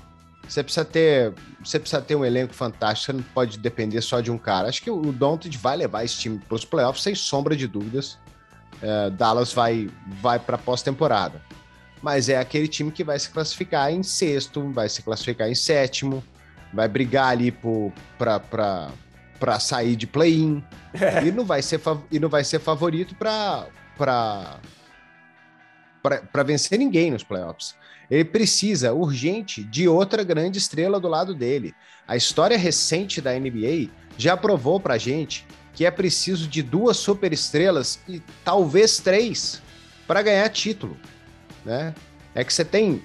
você 0.50 0.64
precisa 0.64 0.84
ter, 0.84 1.32
você 1.64 1.78
precisa 1.78 2.02
ter 2.02 2.16
um 2.16 2.24
elenco 2.24 2.52
fantástico, 2.52 3.06
você 3.06 3.12
não 3.12 3.22
pode 3.22 3.56
depender 3.58 4.00
só 4.00 4.20
de 4.20 4.30
um 4.30 4.36
cara. 4.36 4.68
Acho 4.68 4.82
que 4.82 4.90
o 4.90 5.12
Doncic 5.12 5.56
vai 5.56 5.76
levar 5.76 6.04
esse 6.04 6.16
time 6.16 6.38
para 6.38 6.56
os 6.56 6.64
playoffs 6.64 7.04
sem 7.04 7.14
sombra 7.14 7.54
de 7.54 7.68
dúvidas. 7.68 8.18
É, 8.82 9.10
Dallas 9.10 9.52
vai, 9.52 9.88
vai 10.20 10.40
para 10.40 10.58
pós-temporada. 10.58 11.40
Mas 12.02 12.28
é 12.28 12.36
aquele 12.38 12.66
time 12.66 12.90
que 12.90 13.04
vai 13.04 13.18
se 13.18 13.30
classificar 13.30 13.92
em 13.92 14.02
sexto, 14.02 14.70
vai 14.72 14.88
se 14.88 15.02
classificar 15.02 15.48
em 15.48 15.54
sétimo, 15.54 16.24
vai 16.72 16.88
brigar 16.88 17.28
ali 17.28 17.50
para 18.18 19.60
sair 19.60 19.96
de 19.96 20.06
play-in. 20.06 20.62
É. 20.92 21.24
E, 21.26 21.32
não 21.32 21.44
vai 21.44 21.62
ser, 21.62 21.80
e 22.10 22.18
não 22.18 22.28
vai 22.28 22.44
ser 22.44 22.58
favorito 22.58 23.14
para 23.14 23.66
vencer 26.44 26.78
ninguém 26.78 27.10
nos 27.10 27.22
playoffs. 27.22 27.74
Ele 28.10 28.24
precisa, 28.24 28.92
urgente, 28.92 29.62
de 29.62 29.86
outra 29.86 30.24
grande 30.24 30.58
estrela 30.58 30.98
do 30.98 31.06
lado 31.06 31.32
dele. 31.32 31.72
A 32.08 32.16
história 32.16 32.58
recente 32.58 33.20
da 33.20 33.32
NBA 33.38 33.88
já 34.18 34.36
provou 34.36 34.80
pra 34.80 34.98
gente 34.98 35.46
que 35.72 35.86
é 35.86 35.90
preciso 35.90 36.48
de 36.48 36.60
duas 36.60 36.96
superestrelas 36.96 38.00
e 38.08 38.20
talvez 38.44 38.98
três 38.98 39.62
para 40.08 40.20
ganhar 40.20 40.48
título, 40.48 40.96
né? 41.64 41.94
É 42.34 42.42
que 42.42 42.52
você 42.52 42.64
tem 42.64 43.00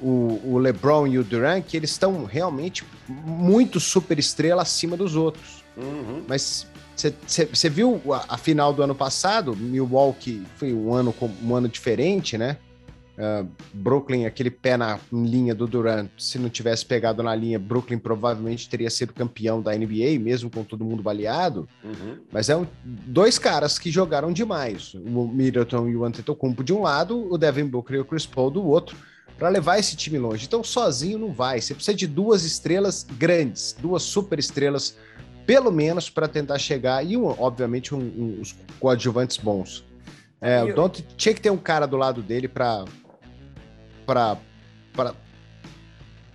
o, 0.00 0.40
o, 0.44 0.58
LeBron 0.58 1.06
e 1.06 1.18
o 1.18 1.24
Durant 1.24 1.64
que 1.64 1.76
eles 1.76 1.90
estão 1.90 2.24
realmente 2.24 2.84
muito 3.08 3.80
superestrela 3.80 4.62
acima 4.62 4.96
dos 4.96 5.16
outros. 5.16 5.64
Uhum. 5.76 6.22
Mas 6.26 6.66
você 7.52 7.68
viu 7.68 8.00
a, 8.12 8.34
a, 8.34 8.36
final 8.36 8.72
do 8.72 8.82
ano 8.82 8.94
passado? 8.94 9.54
Milwaukee 9.56 10.42
foi 10.56 10.72
um 10.74 10.92
ano 10.92 11.14
um 11.42 11.54
ano 11.54 11.68
diferente, 11.68 12.36
né? 12.36 12.56
Uh, 13.18 13.48
Brooklyn, 13.74 14.26
aquele 14.26 14.48
pé 14.48 14.76
na 14.76 14.96
linha 15.12 15.52
do 15.52 15.66
Durant, 15.66 16.08
se 16.16 16.38
não 16.38 16.48
tivesse 16.48 16.86
pegado 16.86 17.20
na 17.20 17.34
linha, 17.34 17.58
Brooklyn 17.58 17.98
provavelmente 17.98 18.68
teria 18.68 18.88
sido 18.88 19.12
campeão 19.12 19.60
da 19.60 19.76
NBA, 19.76 20.20
mesmo 20.20 20.48
com 20.48 20.62
todo 20.62 20.84
mundo 20.84 21.02
baleado. 21.02 21.68
Uhum. 21.82 22.18
Mas 22.30 22.48
é 22.48 22.56
um, 22.56 22.64
dois 22.84 23.36
caras 23.36 23.76
que 23.76 23.90
jogaram 23.90 24.32
demais. 24.32 24.94
O 24.94 25.26
Middleton 25.26 25.88
e 25.88 25.96
o 25.96 26.04
Antetokounmpo 26.04 26.62
de 26.62 26.72
um 26.72 26.82
lado, 26.82 27.28
o 27.28 27.36
Devin 27.36 27.66
Booker 27.66 27.96
e 27.96 28.00
o 28.00 28.04
Chris 28.04 28.24
Paul 28.24 28.52
do 28.52 28.64
outro, 28.64 28.96
para 29.38 29.48
levar 29.48 29.78
esse 29.78 29.96
time 29.96 30.18
longe. 30.18 30.44
Então, 30.46 30.64
sozinho 30.64 31.18
não 31.18 31.32
vai. 31.32 31.60
Você 31.60 31.72
precisa 31.72 31.96
de 31.96 32.06
duas 32.06 32.44
estrelas 32.44 33.06
grandes, 33.16 33.74
duas 33.78 34.02
super 34.02 34.38
estrelas, 34.38 34.96
pelo 35.46 35.70
menos, 35.70 36.10
para 36.10 36.26
tentar 36.26 36.58
chegar, 36.58 37.06
e, 37.06 37.16
um, 37.16 37.26
obviamente, 37.26 37.94
um, 37.94 38.00
um, 38.00 38.38
os 38.40 38.54
coadjuvantes 38.80 39.36
bons. 39.36 39.84
É, 40.40 40.62
o 40.62 40.74
Don't 40.74 41.02
tinha 41.16 41.34
que 41.34 41.40
ter 41.40 41.50
um 41.50 41.56
cara 41.56 41.86
do 41.86 41.96
lado 41.96 42.22
dele 42.22 42.46
para 42.46 42.84
para 44.06 44.38
para 44.92 45.12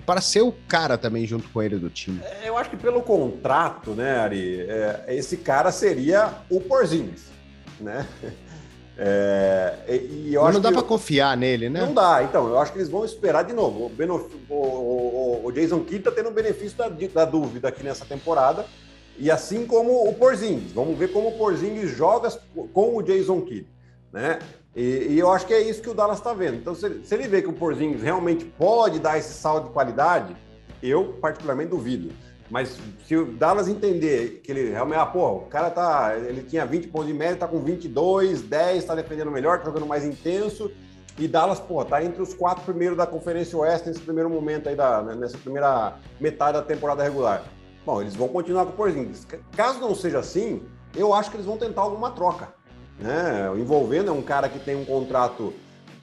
para 0.06 0.20
ser 0.20 0.41
o 0.41 0.51
cara 0.68 0.97
também 0.97 1.26
junto 1.26 1.47
com 1.49 1.62
ele 1.62 1.78
do 1.78 1.89
time. 1.89 2.20
É, 2.22 2.49
eu 2.49 2.58
acho 2.58 2.70
que 2.70 2.76
pelo 2.76 3.01
contrato, 3.01 3.91
né, 3.91 4.18
Ari, 4.18 4.60
é, 4.62 5.06
esse 5.08 5.38
cara 5.38 5.72
seria 5.72 6.34
o 6.49 6.60
Porzingis, 6.60 7.28
né? 7.80 8.06
É, 8.98 9.76
e 9.89 10.34
Mas 10.36 10.54
não 10.54 10.62
dá 10.62 10.72
para 10.72 10.84
confiar 10.84 11.36
nele, 11.36 11.70
né? 11.70 11.82
Não 11.82 11.94
dá. 11.94 12.24
Então, 12.24 12.48
eu 12.48 12.60
acho 12.60 12.72
que 12.72 12.78
eles 12.78 12.89
vão 12.89 13.04
esperar 13.04 13.44
de 13.44 13.54
novo. 13.54 13.91
O, 13.91 14.54
o, 14.54 14.56
o, 14.56 15.41
o 15.46 15.52
Jason 15.52 15.80
Kidd 15.80 16.04
tá 16.04 16.12
tendo 16.12 16.30
o 16.30 16.34
benefício 16.34 16.78
da, 16.78 16.88
da, 16.89 17.26
dúvida 17.26 17.70
aqui 17.70 17.84
nessa 17.84 18.06
temporada. 18.06 18.66
E 19.18 19.32
assim 19.32 19.66
como 19.66 20.08
o 20.08 20.14
Porzingis. 20.14 20.72
Vamos 20.72 20.98
ver 20.98 21.12
como 21.12 21.30
o 21.30 21.38
Porzingis 21.38 21.89
joga 21.96 22.30
com 22.72 22.96
o 22.96 23.02
Jason 23.02 23.41
Kidd, 23.41 23.68
né? 24.12 24.39
E, 24.76 25.08
e, 25.12 25.20
eu 25.20 25.32
acho 25.32 25.46
que 25.46 25.54
é 25.54 25.62
isso 25.62 25.82
que 25.82 25.89
o 25.89 25.94
Dallas 25.94 26.18
está 26.18 26.34
vendo. 26.34 26.56
Então, 26.56 26.74
se, 26.74 27.04
se, 27.04 27.14
ele 27.14 27.28
vê 27.28 27.41
que 27.41 27.50
o 27.50 27.54
Porzingis 27.54 28.02
realmente 28.02 28.44
pode 28.46 29.00
dar 29.00 29.20
esse 29.20 29.34
salto 29.34 29.68
de 29.68 29.74
qualidade, 29.74 30.36
eu 30.82 31.14
particularmente 31.22 31.70
duvido. 31.70 32.12
Mas 32.50 32.78
se 33.08 33.16
o 33.16 33.26
Dallas 33.26 33.68
entender 33.68 34.41
que 34.44 34.52
ele 34.52 34.70
realmente, 34.70 35.00
ah, 35.00 35.06
pô, 35.06 35.32
o 35.32 35.41
cara 35.41 35.70
tá, 35.70 36.16
ele 36.18 36.44
tinha 36.44 36.66
20 36.66 36.88
pontos 36.89 37.08
de 37.08 37.14
média, 37.14 37.38
tá 37.38 37.48
com 37.48 37.60
22, 37.60 38.41
10, 38.41 38.86
tá 38.86 38.96
defendendo 38.96 39.32
melhor, 39.32 39.60
tá 39.60 39.66
jogando 39.66 39.86
mais 39.86 40.06
intenso, 40.06 40.70
e 41.18 41.28
Dallas, 41.28 41.60
pô, 41.60 41.84
tá 41.84 42.04
entre 42.04 42.22
os 42.22 42.34
quatro 42.34 42.64
primeiros 42.64 42.98
da 42.98 43.08
Conferência 43.08 43.58
Oeste 43.58 43.88
nesse 43.88 44.02
primeiro 44.02 44.30
momento 44.30 44.70
aí, 44.70 44.76
da, 44.76 45.02
né, 45.02 45.16
nessa 45.16 45.38
primeira 45.38 45.96
metade 46.20 46.54
da 46.54 46.62
temporada 46.62 47.04
regular. 47.04 47.44
Bom, 47.86 48.02
eles 48.02 48.16
vão 48.16 48.28
continuar 48.28 48.66
com 48.66 48.72
o 48.72 48.76
Porzingis. 48.76 49.28
Caso 49.56 49.80
não 49.80 49.96
seja 49.96 50.20
assim, 50.20 50.64
eu 50.96 51.14
acho 51.14 51.30
que 51.30 51.38
eles 51.38 51.46
vão 51.46 51.58
tentar 51.58 51.82
alguma 51.82 52.12
troca 52.12 52.54
né? 53.00 53.52
Envolvendo 53.58 54.10
é 54.10 54.14
um 54.14 54.22
cara 54.22 54.50
que 54.50 54.60
tem 54.60 54.76
um 54.76 54.86
contrato 54.86 55.54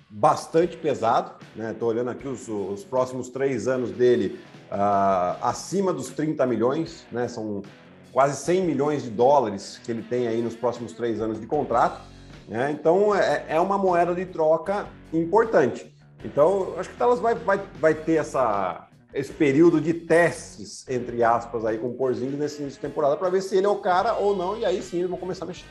bastante 0.09 0.77
pesado, 0.77 1.33
né? 1.55 1.73
Estou 1.73 1.89
olhando 1.89 2.11
aqui 2.11 2.27
os, 2.27 2.49
os, 2.49 2.85
próximos 2.85 3.29
três 3.29 3.69
anos 3.69 3.91
dele 3.91 4.41
uh, 4.71 5.37
acima 5.43 5.93
dos 5.93 6.09
30 6.11 6.47
milhões, 6.47 7.05
né? 7.11 7.29
São 7.29 7.63
quase 8.13 8.37
100 8.45 8.65
milhões 8.65 9.03
de 9.03 9.11
dólares 9.11 9.81
que 9.85 9.91
ele 9.91 10.03
tem 10.03 10.27
aí 10.27 10.43
nos 10.43 10.55
próximos 10.55 10.93
três 10.93 11.21
anos 11.21 11.41
de 11.41 11.47
contrato. 11.47 12.01
Né? 12.49 12.73
Então 12.73 13.15
é, 13.15 13.45
é 13.49 13.61
uma 13.61 13.79
moeda 13.79 14.15
de 14.15 14.27
troca 14.27 14.87
importante. 15.13 15.95
Então 16.25 16.75
acho 16.79 16.89
que 16.89 16.97
o 16.97 16.99
Dallas 16.99 17.21
vai, 17.21 17.35
vai, 17.35 17.61
vai 17.81 17.95
ter 17.95 18.15
essa, 18.15 18.89
esse 19.15 19.33
período 19.33 19.81
de 19.81 19.95
testes, 19.95 20.85
entre 20.89 21.23
aspas, 21.23 21.65
aí 21.65 21.79
com 21.79 21.89
o 21.89 21.95
Porzinho 21.95 22.37
nesse 22.37 22.61
início 22.61 22.81
de 22.81 22.87
temporada 22.87 23.17
para 23.17 23.31
ver 23.31 23.43
se 23.43 23.57
ele 23.57 23.67
é 23.67 23.69
o 23.69 23.77
cara 23.77 24.15
ou 24.15 24.37
não, 24.37 24.59
e 24.59 24.65
aí 24.65 24.83
sim 24.83 24.99
eles 24.99 25.11
vão 25.11 25.19
começar 25.19 25.45
a 25.45 25.49
mexer. 25.49 25.67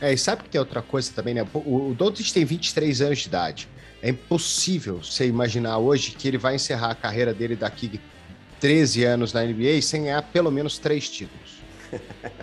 É, 0.00 0.12
e 0.12 0.18
sabe 0.18 0.44
que 0.44 0.50
tem 0.50 0.58
outra 0.60 0.80
coisa 0.80 1.12
também, 1.12 1.34
né? 1.34 1.46
O, 1.52 1.92
Doncic 1.96 2.32
tem 2.32 2.44
23 2.44 3.00
anos 3.02 3.18
de 3.18 3.28
idade. 3.28 3.68
É 4.00 4.10
impossível 4.10 5.02
você 5.02 5.26
imaginar 5.26 5.78
hoje 5.78 6.12
que 6.12 6.28
ele 6.28 6.38
vai 6.38 6.54
encerrar 6.54 6.92
a 6.92 6.94
carreira 6.94 7.34
dele 7.34 7.56
daqui 7.56 8.00
13 8.60 9.04
anos 9.04 9.32
na 9.32 9.42
NBA 9.42 9.80
sem 9.82 10.04
ganhar 10.04 10.22
pelo 10.22 10.50
menos 10.50 10.78
três 10.78 11.08
títulos. 11.08 11.58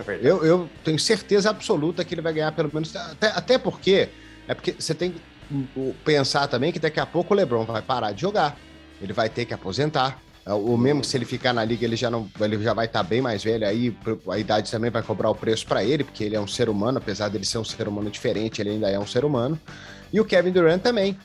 É 0.08 0.18
eu, 0.22 0.44
eu, 0.44 0.68
tenho 0.84 0.98
certeza 0.98 1.50
absoluta 1.50 2.04
que 2.04 2.12
ele 2.12 2.20
vai 2.20 2.32
ganhar 2.32 2.50
pelo 2.50 2.68
menos. 2.72 2.94
Até, 2.96 3.28
até 3.28 3.58
porque 3.58 4.08
é 4.48 4.54
porque 4.54 4.74
você 4.76 4.92
tem 4.92 5.14
pensar 6.04 6.48
também 6.48 6.72
que 6.72 6.78
daqui 6.78 6.98
a 7.00 7.06
pouco 7.06 7.32
o 7.32 7.36
LeBron 7.36 7.64
vai 7.64 7.82
parar 7.82 8.12
de 8.12 8.20
jogar. 8.20 8.56
Ele 9.00 9.12
vai 9.12 9.28
ter 9.28 9.44
que 9.44 9.54
aposentar. 9.54 10.20
É, 10.44 10.52
o 10.52 10.76
mesmo 10.76 11.04
se 11.04 11.16
ele 11.16 11.24
ficar 11.24 11.52
na 11.52 11.64
liga, 11.64 11.84
ele 11.84 11.96
já 11.96 12.10
não, 12.10 12.28
ele 12.40 12.62
já 12.62 12.72
vai 12.72 12.86
estar 12.86 13.02
tá 13.02 13.08
bem 13.08 13.20
mais 13.20 13.42
velho. 13.42 13.66
Aí 13.66 13.96
a 14.28 14.38
idade 14.38 14.70
também 14.70 14.90
vai 14.90 15.02
cobrar 15.02 15.30
o 15.30 15.34
preço 15.34 15.66
para 15.66 15.84
ele, 15.84 16.04
porque 16.04 16.24
ele 16.24 16.36
é 16.36 16.40
um 16.40 16.46
ser 16.46 16.68
humano, 16.68 16.98
apesar 16.98 17.28
dele 17.28 17.44
ser 17.44 17.58
um 17.58 17.64
ser 17.64 17.88
humano 17.88 18.10
diferente, 18.10 18.60
ele 18.60 18.70
ainda 18.70 18.88
é 18.88 18.98
um 18.98 19.06
ser 19.06 19.24
humano. 19.24 19.58
E 20.12 20.20
o 20.20 20.24
Kevin 20.24 20.52
Durant 20.52 20.82
também. 20.82 21.18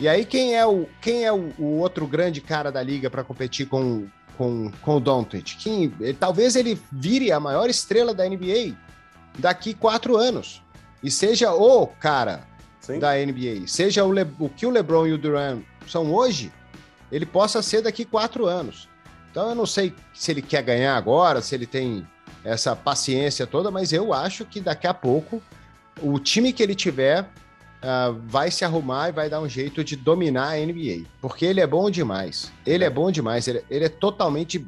E 0.00 0.08
aí 0.08 0.24
quem 0.24 0.54
é 0.54 0.64
o, 0.64 0.86
quem 1.00 1.24
é 1.24 1.32
o, 1.32 1.52
o 1.58 1.78
outro 1.78 2.06
grande 2.06 2.40
cara 2.40 2.70
da 2.70 2.82
liga 2.82 3.10
para 3.10 3.24
competir 3.24 3.66
com, 3.66 4.06
com, 4.36 4.70
com 4.80 4.96
o 4.96 5.00
Doncic? 5.00 5.56
Quem, 5.58 5.92
ele, 6.00 6.14
talvez 6.14 6.54
ele 6.54 6.80
vire 6.92 7.32
a 7.32 7.40
maior 7.40 7.68
estrela 7.68 8.14
da 8.14 8.28
NBA 8.28 8.76
daqui 9.38 9.74
quatro 9.74 10.16
anos 10.16 10.62
e 11.02 11.10
seja 11.10 11.52
o 11.52 11.86
cara 11.86 12.46
Sim. 12.80 12.98
da 13.00 13.14
NBA, 13.14 13.66
seja 13.66 14.04
o, 14.04 14.12
Le, 14.12 14.26
o 14.38 14.48
que 14.48 14.66
o 14.66 14.70
LeBron 14.70 15.06
e 15.06 15.12
o 15.12 15.18
Durant 15.18 15.62
são 15.86 16.12
hoje, 16.12 16.52
ele 17.10 17.26
possa 17.26 17.60
ser 17.60 17.82
daqui 17.82 18.04
quatro 18.04 18.46
anos. 18.46 18.88
Então 19.30 19.48
eu 19.48 19.54
não 19.54 19.66
sei 19.66 19.94
se 20.14 20.30
ele 20.30 20.42
quer 20.42 20.62
ganhar 20.62 20.96
agora, 20.96 21.42
se 21.42 21.54
ele 21.54 21.66
tem 21.66 22.06
essa 22.44 22.74
paciência 22.76 23.46
toda, 23.46 23.70
mas 23.70 23.92
eu 23.92 24.12
acho 24.12 24.44
que 24.44 24.60
daqui 24.60 24.86
a 24.86 24.94
pouco 24.94 25.42
o 26.00 26.18
time 26.18 26.52
que 26.52 26.62
ele 26.62 26.74
tiver 26.74 27.28
uh, 27.82 28.20
vai 28.26 28.50
se 28.50 28.64
arrumar 28.64 29.08
e 29.08 29.12
vai 29.12 29.28
dar 29.28 29.40
um 29.40 29.48
jeito 29.48 29.82
de 29.82 29.96
dominar 29.96 30.54
a 30.54 30.56
NBA, 30.56 31.04
porque 31.20 31.44
ele 31.44 31.60
é 31.60 31.66
bom 31.66 31.90
demais. 31.90 32.52
Ele 32.66 32.84
é 32.84 32.90
bom 32.90 33.10
demais, 33.10 33.46
ele, 33.48 33.62
ele 33.70 33.84
é 33.84 33.88
totalmente 33.88 34.64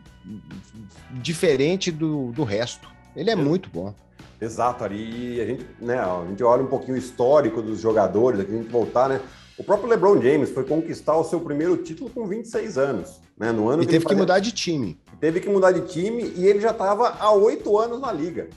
diferente 1.13 1.91
do, 1.91 2.33
do 2.33 2.45
resto. 2.45 2.89
Ele 3.15 3.31
é 3.31 3.37
muito 3.37 3.69
bom. 3.69 3.95
Exato, 4.41 4.85
Ari. 4.85 5.37
E 5.37 5.41
a 5.41 5.45
gente, 5.45 5.67
né, 5.81 5.99
a 5.99 6.25
gente 6.29 6.43
olha 6.43 6.63
um 6.63 6.69
pouquinho 6.69 6.95
o 6.95 6.99
histórico 6.99 7.61
dos 7.61 7.81
jogadores, 7.81 8.41
aqui 8.41 8.53
a 8.53 8.57
gente 8.57 8.71
voltar, 8.71 9.09
né? 9.09 9.21
O 9.59 9.63
próprio 9.63 9.91
LeBron 9.91 10.23
James 10.23 10.49
foi 10.51 10.65
conquistar 10.65 11.17
o 11.17 11.25
seu 11.25 11.39
primeiro 11.41 11.77
título 11.77 12.09
com 12.09 12.27
26 12.27 12.79
anos, 12.79 13.21
né? 13.37 13.53
No 13.53 13.69
ano 13.69 13.83
e 13.83 13.87
que 13.87 13.93
teve 13.93 14.07
que 14.07 14.15
mudar 14.15 14.39
de 14.39 14.53
time. 14.53 14.99
Teve 15.21 15.41
que 15.41 15.51
mudar 15.51 15.73
de 15.73 15.83
time 15.83 16.33
e 16.35 16.47
ele 16.47 16.61
já 16.61 16.71
estava 16.71 17.11
há 17.19 17.31
oito 17.33 17.77
anos 17.79 18.01
na 18.01 18.11
liga. 18.11 18.49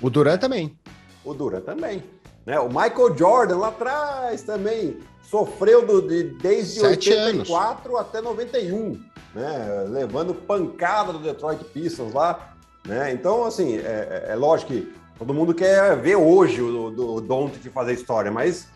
O 0.00 0.08
Durant 0.08 0.40
também. 0.40 0.78
O 1.22 1.34
Durant 1.34 1.64
também. 1.64 2.02
Né? 2.46 2.58
O 2.60 2.68
Michael 2.68 3.16
Jordan 3.16 3.58
lá 3.58 3.68
atrás 3.68 4.42
também 4.42 4.98
sofreu 5.22 5.84
do, 5.84 6.00
de, 6.00 6.22
desde 6.22 6.80
Sete 6.80 7.10
84 7.10 7.96
anos. 7.96 8.08
até 8.08 8.20
91, 8.22 9.02
né? 9.34 9.84
Levando 9.88 10.32
pancada 10.32 11.12
do 11.12 11.18
Detroit 11.18 11.62
Pistons 11.64 12.14
lá. 12.14 12.54
Né? 12.86 13.12
Então, 13.12 13.44
assim, 13.44 13.76
é, 13.76 14.24
é, 14.28 14.32
é 14.32 14.34
lógico 14.36 14.72
que 14.72 14.94
Todo 15.18 15.32
mundo 15.32 15.54
quer 15.54 15.96
ver 15.96 16.16
hoje 16.16 16.60
o, 16.60 16.88
o, 16.88 17.20
Don't 17.22 17.58
fazer 17.70 17.94
história, 17.94 18.30
mas 18.30 18.68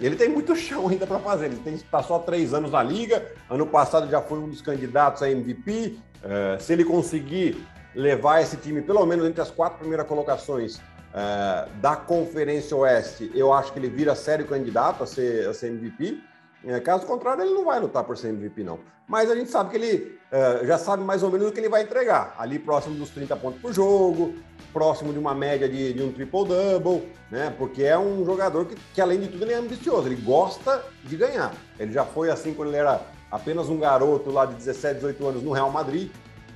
ele 0.00 0.14
tem 0.14 0.28
muito 0.28 0.54
chão 0.54 0.88
ainda 0.88 1.06
para 1.06 1.18
fazer. 1.18 1.46
Ele 1.46 1.74
está 1.74 2.02
só 2.02 2.20
três 2.20 2.54
anos 2.54 2.70
na 2.70 2.82
liga. 2.82 3.26
Ano 3.50 3.66
passado 3.66 4.08
já 4.08 4.22
foi 4.22 4.38
um 4.38 4.48
dos 4.48 4.60
candidatos 4.60 5.22
a 5.22 5.30
MVP. 5.30 5.98
Uh, 6.22 6.54
é, 6.54 6.58
se 6.60 6.72
ele 6.72 6.84
conseguir 6.84 7.66
levar 7.94 8.40
esse 8.42 8.56
time 8.56 8.80
pelo 8.80 9.04
menos 9.06 9.26
entre 9.26 9.40
as 9.40 9.50
quatro 9.50 9.78
primeiras 9.78 10.06
colocações 10.06 10.80
uh, 11.12 11.70
da 11.80 11.96
Conferência 11.96 12.76
Oeste, 12.76 13.30
eu 13.34 13.52
acho 13.52 13.72
que 13.72 13.78
ele 13.78 13.88
vira 13.88 14.14
sério 14.14 14.46
candidato 14.46 15.02
a 15.02 15.06
ser, 15.06 15.48
a 15.48 15.54
ser 15.54 15.68
MVP. 15.68 16.20
É, 16.64 16.80
caso 16.80 17.06
contrário, 17.06 17.44
ele 17.44 17.54
não 17.54 17.64
vai 17.64 17.78
lutar 17.78 18.04
por 18.04 18.16
ser 18.16 18.28
MVP, 18.28 18.64
não. 18.64 18.80
Mas 19.06 19.30
a 19.30 19.34
gente 19.34 19.50
sabe 19.50 19.70
que 19.70 19.76
ele 19.76 20.18
uh, 20.30 20.66
já 20.66 20.76
sabe 20.76 21.02
mais 21.02 21.22
ou 21.22 21.30
menos 21.30 21.48
o 21.48 21.52
que 21.52 21.60
ele 21.60 21.68
vai 21.68 21.82
entregar. 21.82 22.34
Ali 22.38 22.58
próximo 22.58 22.94
dos 22.96 23.10
30 23.10 23.36
pontos 23.36 23.60
por 23.60 23.72
jogo, 23.72 24.34
próximo 24.72 25.12
de 25.12 25.18
uma 25.18 25.34
média 25.34 25.68
de, 25.68 25.94
de 25.94 26.02
um 26.02 26.12
triple-double, 26.12 27.10
né? 27.30 27.54
Porque 27.56 27.84
é 27.84 27.98
um 27.98 28.24
jogador 28.24 28.66
que, 28.66 28.76
que, 28.92 29.00
além 29.00 29.20
de 29.20 29.28
tudo, 29.28 29.44
ele 29.44 29.52
é 29.52 29.56
ambicioso, 29.56 30.08
ele 30.08 30.20
gosta 30.20 30.84
de 31.04 31.16
ganhar. 31.16 31.54
Ele 31.78 31.92
já 31.92 32.04
foi 32.04 32.30
assim 32.30 32.52
quando 32.52 32.68
ele 32.68 32.76
era 32.78 33.00
apenas 33.30 33.68
um 33.68 33.78
garoto 33.78 34.30
lá 34.30 34.44
de 34.44 34.54
17, 34.54 34.96
18 34.96 35.26
anos 35.26 35.42
no 35.42 35.52
Real 35.52 35.70
Madrid. 35.70 36.10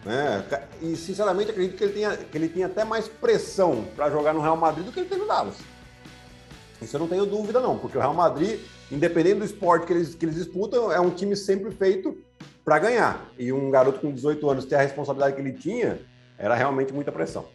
Né? 0.04 0.44
E 0.80 0.96
sinceramente 0.96 1.50
acredito 1.50 1.76
que 1.76 1.84
ele 1.84 1.92
tenha, 1.92 2.16
que 2.16 2.38
ele 2.38 2.48
tenha 2.48 2.66
até 2.66 2.84
mais 2.84 3.06
pressão 3.08 3.84
para 3.94 4.10
jogar 4.10 4.32
no 4.32 4.40
Real 4.40 4.56
Madrid 4.56 4.84
do 4.84 4.92
que 4.92 5.00
ele 5.00 5.08
tem 5.08 5.18
no 5.18 5.26
Dallas. 5.26 5.56
Isso 6.80 6.96
eu 6.96 7.00
não 7.00 7.08
tenho 7.08 7.24
dúvida, 7.24 7.60
não, 7.60 7.78
porque 7.78 7.96
o 7.96 8.00
Real 8.00 8.14
Madrid, 8.14 8.58
independente 8.90 9.38
do 9.38 9.44
esporte 9.44 9.86
que 9.86 9.92
eles, 9.92 10.14
que 10.14 10.24
eles 10.24 10.34
disputam, 10.34 10.90
é 10.90 10.98
um 10.98 11.10
time 11.10 11.36
sempre 11.36 11.70
feito 11.70 12.16
para 12.64 12.78
ganhar. 12.78 13.30
E 13.38 13.52
um 13.52 13.70
garoto 13.70 14.00
com 14.00 14.12
18 14.12 14.50
anos 14.50 14.64
ter 14.64 14.74
a 14.74 14.82
responsabilidade 14.82 15.36
que 15.36 15.40
ele 15.40 15.52
tinha, 15.52 16.00
era 16.36 16.54
realmente 16.54 16.92
muita 16.92 17.12
pressão. 17.12 17.46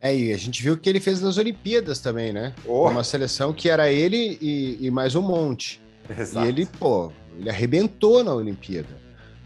É, 0.00 0.14
e 0.14 0.32
a 0.32 0.36
gente 0.36 0.62
viu 0.62 0.74
o 0.74 0.76
que 0.76 0.88
ele 0.88 1.00
fez 1.00 1.20
nas 1.20 1.36
Olimpíadas 1.36 1.98
também, 2.00 2.32
né? 2.32 2.54
Oh. 2.66 2.88
Uma 2.88 3.04
seleção 3.04 3.52
que 3.52 3.68
era 3.68 3.90
ele 3.90 4.38
e, 4.40 4.78
e 4.80 4.90
mais 4.90 5.14
um 5.14 5.22
monte. 5.22 5.80
Exato. 6.18 6.46
E 6.46 6.48
ele, 6.48 6.66
pô, 6.66 7.12
ele 7.38 7.50
arrebentou 7.50 8.24
na 8.24 8.34
Olimpíada. 8.34 8.88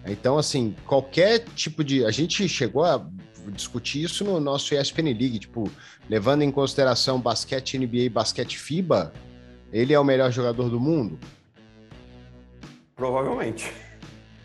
Então, 0.07 0.37
assim, 0.39 0.75
qualquer 0.87 1.41
tipo 1.55 1.83
de. 1.83 2.05
A 2.05 2.11
gente 2.11 2.49
chegou 2.49 2.85
a 2.85 3.05
discutir 3.53 4.03
isso 4.03 4.25
no 4.25 4.41
nosso 4.41 4.75
ESPN 4.75 5.07
League, 5.07 5.39
tipo, 5.39 5.71
levando 6.09 6.43
em 6.43 6.51
consideração 6.51 7.21
basquete 7.21 7.79
NBA 7.79 7.97
e 7.97 8.09
basquete 8.09 8.59
FIBA, 8.59 9.13
ele 9.73 9.93
é 9.93 9.99
o 9.99 10.05
melhor 10.05 10.31
jogador 10.31 10.69
do 10.69 10.81
mundo? 10.81 11.19
Provavelmente. 12.97 13.73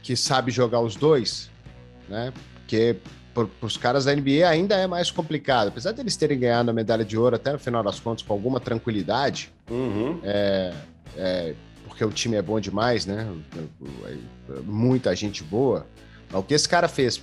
Que 0.02 0.16
sabe 0.16 0.52
jogar 0.52 0.82
os 0.82 0.96
dois, 0.96 1.50
né? 2.08 2.34
Porque 2.56 2.98
para 3.34 3.48
os 3.62 3.78
caras 3.78 4.06
da 4.06 4.16
NBA 4.16 4.48
ainda 4.48 4.76
é 4.76 4.88
mais 4.88 5.12
complicado. 5.12 5.68
Apesar 5.68 5.92
deles 5.92 6.16
terem 6.18 6.40
ganhado 6.40 6.72
a 6.72 6.74
medalha 6.74 7.06
de 7.06 7.18
ouro 7.18 7.36
até 7.36 7.52
no 7.52 7.60
final 7.60 7.84
das 7.84 8.00
contas 8.00 8.24
com 8.24 8.34
alguma 8.34 8.60
tranquilidade, 8.60 9.54
uhum. 9.70 10.20
é, 10.24 10.74
é, 11.16 11.56
porque 11.90 12.06
o 12.06 12.12
time 12.12 12.38
é 12.38 12.42
bom 12.42 12.60
demais, 12.60 13.06
né? 13.06 13.28
Muita 14.64 15.14
gente 15.16 15.44
boa. 15.44 15.86
O 16.32 16.42
que 16.42 16.54
esse 16.54 16.70
cara 16.70 16.88
fez, 16.88 17.22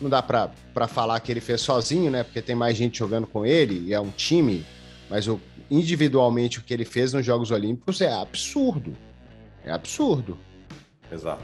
não 0.00 0.10
dá 0.10 0.20
para 0.20 0.88
falar 0.88 1.18
que 1.20 1.32
ele 1.32 1.40
fez 1.40 1.60
sozinho, 1.62 2.10
né? 2.10 2.24
Porque 2.24 2.42
tem 2.42 2.54
mais 2.54 2.76
gente 2.76 2.98
jogando 2.98 3.26
com 3.26 3.46
ele 3.46 3.86
e 3.86 3.94
é 3.94 4.00
um 4.00 4.10
time, 4.10 4.66
mas 5.08 5.28
o, 5.28 5.40
individualmente 5.70 6.58
o 6.58 6.62
que 6.62 6.74
ele 6.74 6.84
fez 6.84 7.12
nos 7.12 7.24
Jogos 7.24 7.50
Olímpicos 7.50 8.00
é 8.00 8.12
absurdo. 8.12 8.94
É 9.64 9.70
absurdo. 9.70 10.36
Exato. 11.10 11.42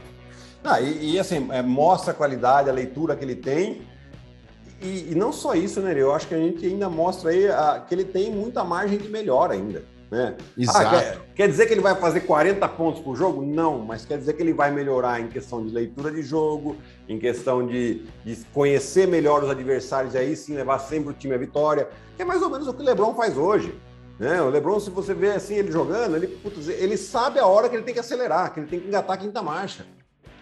Ah, 0.65 0.81
e, 0.81 1.13
e, 1.13 1.19
assim, 1.19 1.49
é, 1.53 1.63
mostra 1.63 2.11
a 2.11 2.15
qualidade, 2.15 2.69
a 2.69 2.73
leitura 2.73 3.15
que 3.15 3.25
ele 3.25 3.37
tem. 3.37 3.83
E, 4.83 5.13
e, 5.13 5.15
não 5.15 5.33
só 5.33 5.55
isso, 5.55 5.81
né? 5.81 5.95
Eu 5.97 6.13
acho 6.13 6.27
que 6.27 6.35
a 6.35 6.39
gente 6.39 6.67
ainda 6.67 6.91
mostra 6.91 7.31
aí 7.31 7.47
a, 7.49 7.85
que 7.87 7.95
ele 7.95 8.05
tem 8.05 8.33
muita 8.33 8.65
margem 8.65 8.99
de 8.99 9.09
melhor 9.09 9.51
ainda. 9.51 9.85
Né? 10.11 10.37
Exato. 10.57 10.87
Ah, 10.87 10.91
quer, 10.91 11.21
quer, 11.35 11.49
dizer 11.49 11.67
que 11.67 11.75
ele 11.75 11.81
vai 11.81 11.95
fazer 11.97 12.21
40 12.21 12.69
pontos 12.69 13.01
por 13.01 13.17
jogo? 13.17 13.45
Não, 13.45 13.81
mas 13.81 14.05
quer 14.05 14.19
dizer 14.19 14.35
que 14.35 14.43
ele 14.43 14.53
vai 14.53 14.71
melhorar 14.71 15.21
em 15.21 15.29
questão 15.29 15.65
de 15.65 15.75
leitura 15.75 16.13
de 16.13 16.23
jogo, 16.23 16.77
em 17.09 17.19
questão 17.19 17.67
de, 17.67 18.05
de 18.25 18.37
conhecer 18.55 19.09
melhor 19.09 19.43
os 19.43 19.51
adversários 19.51 20.15
e 20.15 20.19
aí 20.19 20.37
sim 20.37 20.55
levar 20.55 20.79
sempre 20.79 21.11
o 21.11 21.13
time 21.13 21.35
à 21.35 21.39
vitória. 21.39 21.89
Que 22.17 22.23
é 22.23 22.25
mais 22.25 22.41
ou 22.41 22.49
menos 22.49 22.69
o 22.69 22.75
que 22.75 22.83
o 22.83 22.85
Lebron 22.85 23.15
faz 23.15 23.37
hoje. 23.37 23.75
Né? 24.19 24.41
O 24.41 24.49
Lebron, 24.49 24.79
se 24.79 24.91
você 24.91 25.13
vê 25.13 25.33
assim 25.33 25.55
ele 25.55 25.73
jogando, 25.73 26.17
ele, 26.17 26.29
putz, 26.29 26.69
ele 26.69 26.97
sabe 26.97 27.39
a 27.39 27.47
hora 27.47 27.69
que 27.69 27.75
ele 27.75 27.85
tem 27.85 27.93
que 27.93 28.01
acelerar, 28.01 28.53
que 28.53 28.61
ele 28.61 28.69
tem 28.69 28.81
que 28.81 28.87
engatar 28.87 29.17
a 29.17 29.19
quinta 29.19 29.43
marcha. 29.43 29.85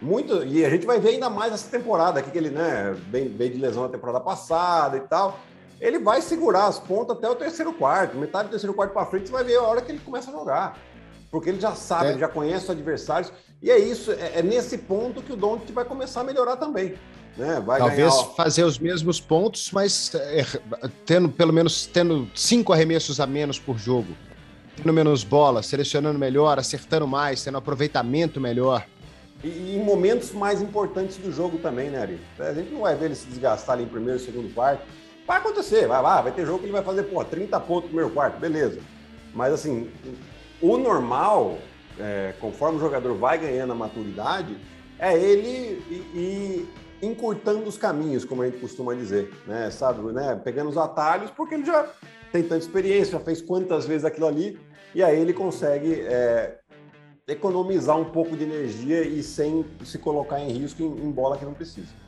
Muito, 0.01 0.45
e 0.45 0.65
a 0.65 0.69
gente 0.69 0.85
vai 0.85 1.01
ver 1.01 1.11
ainda 1.11 1.31
mais 1.31 1.53
essa 1.53 1.71
temporada 1.71 2.21
aqui, 2.21 2.31
que 2.31 2.37
ele 2.37 2.51
né, 2.51 2.95
veio, 3.09 3.35
veio 3.35 3.53
de 3.53 3.59
lesão 3.59 3.85
na 3.85 3.89
temporada 3.89 4.21
passada 4.21 4.99
e 4.99 5.01
tal. 5.01 5.41
Ele 5.81 5.99
vai 5.99 6.23
segurar 6.23 6.67
as 6.67 6.79
pontas 6.79 7.17
até 7.17 7.29
o 7.29 7.35
terceiro 7.35 7.73
quarto, 7.73 8.17
metade 8.17 8.49
do 8.49 8.51
terceiro 8.51 8.75
quarto 8.75 8.93
para 8.93 9.07
frente, 9.07 9.27
você 9.27 9.33
vai 9.33 9.45
ver 9.45 9.57
a 9.57 9.63
hora 9.63 9.83
que 9.83 9.93
ele 9.93 10.01
começa 10.01 10.31
a 10.31 10.33
jogar. 10.33 10.79
Porque 11.31 11.49
ele 11.49 11.61
já 11.61 11.75
sabe, 11.75 12.07
é. 12.07 12.11
ele 12.11 12.21
já 12.21 12.29
conhece 12.29 12.65
os 12.65 12.71
adversários. 12.71 13.33
E 13.61 13.71
é 13.71 13.79
isso, 13.79 14.13
é, 14.13 14.39
é 14.39 14.43
nesse 14.43 14.79
ponto 14.79 15.21
que 15.21 15.33
o 15.33 15.37
Doncic 15.37 15.73
vai 15.73 15.85
começar 15.85 16.21
a 16.21 16.25
melhorar 16.25 16.57
também. 16.57 16.95
Né? 17.37 17.61
Vai 17.65 17.81
Talvez 17.81 18.15
ganhar... 18.15 18.27
fazer 18.37 18.63
os 18.63 18.79
mesmos 18.79 19.21
pontos, 19.21 19.71
mas 19.73 20.15
é, 20.15 20.45
tendo 21.05 21.29
pelo 21.29 21.53
menos 21.53 21.87
tendo 21.87 22.31
cinco 22.35 22.73
arremessos 22.73 23.19
a 23.19 23.27
menos 23.27 23.59
por 23.59 23.77
jogo, 23.77 24.15
tendo 24.77 24.93
menos 24.93 25.25
bola, 25.25 25.63
selecionando 25.63 26.19
melhor, 26.19 26.59
acertando 26.59 27.07
mais, 27.07 27.43
tendo 27.43 27.59
aproveitamento 27.59 28.41
melhor. 28.41 28.87
E, 29.43 29.75
em 29.75 29.83
momentos 29.83 30.33
mais 30.33 30.63
importantes 30.63 31.17
do 31.17 31.33
jogo 31.33 31.59
também, 31.59 31.91
né, 31.91 31.99
Ari? 31.99 32.21
A 32.39 32.53
gente 32.53 32.73
não 32.73 32.83
vai 32.83 32.95
ver 32.95 33.07
ele 33.07 33.15
se 33.15 33.27
desgastar 33.27 33.75
ali 33.75 33.85
em 33.85 33.89
primeiro, 33.89 34.21
segundo 34.21 34.53
quarto. 34.55 34.85
Vai 35.27 35.39
acontecer, 35.39 35.87
vai 35.87 36.03
lá, 36.03 36.21
vai 36.21 36.33
ter 36.33 36.45
jogo 36.45 36.59
que 36.59 36.67
ele 36.67 36.73
vai 36.73 36.83
fazer, 36.83 37.05
pô, 37.05 37.25
30 37.25 37.59
pontos 37.61 37.85
no 37.85 37.89
primeiro 37.89 38.11
quarto, 38.11 38.39
beleza. 38.39 38.81
Mas 39.35 39.55
assim, 39.55 39.91
o 40.61 40.77
normal, 40.77 41.59
é, 41.99 42.35
conforme 42.41 42.77
o 42.77 42.81
jogador 42.81 43.15
vai 43.15 43.39
ganhando 43.39 43.73
a 43.73 43.77
maturidade, 43.77 44.57
é 44.99 45.19
ele 45.19 45.83
ir, 46.15 46.69
encurtando 47.03 47.67
os 47.67 47.79
caminhos, 47.79 48.25
como 48.25 48.43
a 48.43 48.47
gente 48.47 48.61
costuma 48.61 48.95
dizer, 48.95 49.33
né? 49.47 49.71
Sabe, 49.71 50.01
né? 50.13 50.41
Pegando 50.45 50.69
os 50.69 50.77
atalhos, 50.77 51.31
porque 51.31 51.55
ele 51.55 51.65
já 51.65 51.89
tem 52.31 52.43
tanta 52.43 52.59
experiência, 52.59 53.19
já 53.19 53.21
fez 53.21 53.41
quantas 53.41 53.87
vezes 53.87 54.05
aquilo 54.05 54.27
ali, 54.27 54.59
e 54.95 55.03
aí 55.03 55.19
ele 55.19 55.33
consegue 55.33 56.03
é, 56.03 56.59
economizar 57.27 57.99
um 57.99 58.05
pouco 58.05 58.37
de 58.37 58.45
energia 58.45 59.03
e 59.03 59.23
sem 59.23 59.65
se 59.85 59.99
colocar 59.99 60.39
em 60.41 60.51
risco 60.51 60.83
em, 60.83 60.87
em 60.87 61.11
bola 61.11 61.39
que 61.39 61.45
não 61.45 61.55
precisa. 61.55 62.04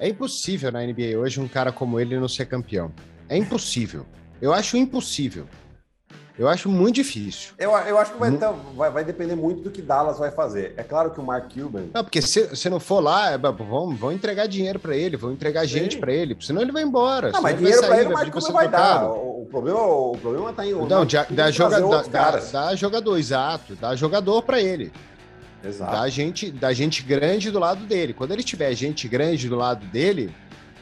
É 0.00 0.08
impossível 0.08 0.70
na 0.70 0.80
NBA 0.80 1.18
hoje 1.18 1.40
um 1.40 1.48
cara 1.48 1.72
como 1.72 1.98
ele 1.98 2.18
não 2.18 2.28
ser 2.28 2.46
campeão. 2.46 2.92
É 3.28 3.36
impossível. 3.36 4.06
Eu 4.40 4.52
acho 4.52 4.76
impossível. 4.76 5.46
Eu 6.38 6.46
acho 6.48 6.68
muito 6.68 6.94
difícil. 6.94 7.52
Eu, 7.58 7.72
eu 7.72 7.98
acho 7.98 8.12
que 8.12 8.18
vai, 8.18 8.30
então, 8.30 8.56
vai, 8.76 8.88
vai, 8.92 9.04
depender 9.04 9.34
muito 9.34 9.60
do 9.60 9.70
que 9.72 9.82
Dallas 9.82 10.20
vai 10.20 10.30
fazer. 10.30 10.72
É 10.76 10.84
claro 10.84 11.10
que 11.10 11.18
o 11.18 11.22
Mark 11.22 11.52
Cuban. 11.52 11.86
Não, 11.92 12.04
porque 12.04 12.22
se, 12.22 12.54
se 12.54 12.70
não 12.70 12.78
for 12.78 13.00
lá, 13.00 13.32
é, 13.32 13.36
vão, 13.36 13.96
vão 13.96 14.12
entregar 14.12 14.46
dinheiro 14.46 14.78
para 14.78 14.96
ele, 14.96 15.16
vão 15.16 15.32
entregar 15.32 15.62
Sim. 15.62 15.66
gente 15.66 15.98
para 15.98 16.12
ele, 16.12 16.36
senão 16.40 16.62
ele 16.62 16.70
vai 16.70 16.84
embora. 16.84 17.32
Não, 17.32 17.42
mas 17.42 17.58
dinheiro 17.58 17.80
para 17.80 18.00
ele 18.00 18.10
o 18.10 18.12
Mark 18.12 18.32
Cuban 18.32 18.52
vai 18.52 18.68
dar. 18.68 19.08
O, 19.08 19.42
o, 19.42 19.46
problema, 19.46 19.80
o 19.80 20.16
problema 20.16 20.52
tá 20.52 20.64
em. 20.64 20.74
Não, 20.74 21.04
dá, 21.04 21.26
dá, 21.28 21.50
joga, 21.50 21.80
dá, 21.80 22.02
dá, 22.02 22.36
dá, 22.52 22.74
jogador, 22.76 23.18
exato. 23.18 23.74
Dá 23.74 23.96
jogador 23.96 24.42
para 24.42 24.60
ele. 24.60 24.92
Exato. 25.62 25.92
Dá 25.92 26.08
gente, 26.08 26.50
dá 26.50 26.72
gente 26.72 27.02
grande 27.02 27.50
do 27.50 27.58
lado 27.58 27.84
dele. 27.84 28.12
Quando 28.12 28.32
ele 28.32 28.42
tiver 28.42 28.72
gente 28.74 29.08
grande 29.08 29.48
do 29.48 29.56
lado 29.56 29.84
dele, 29.86 30.34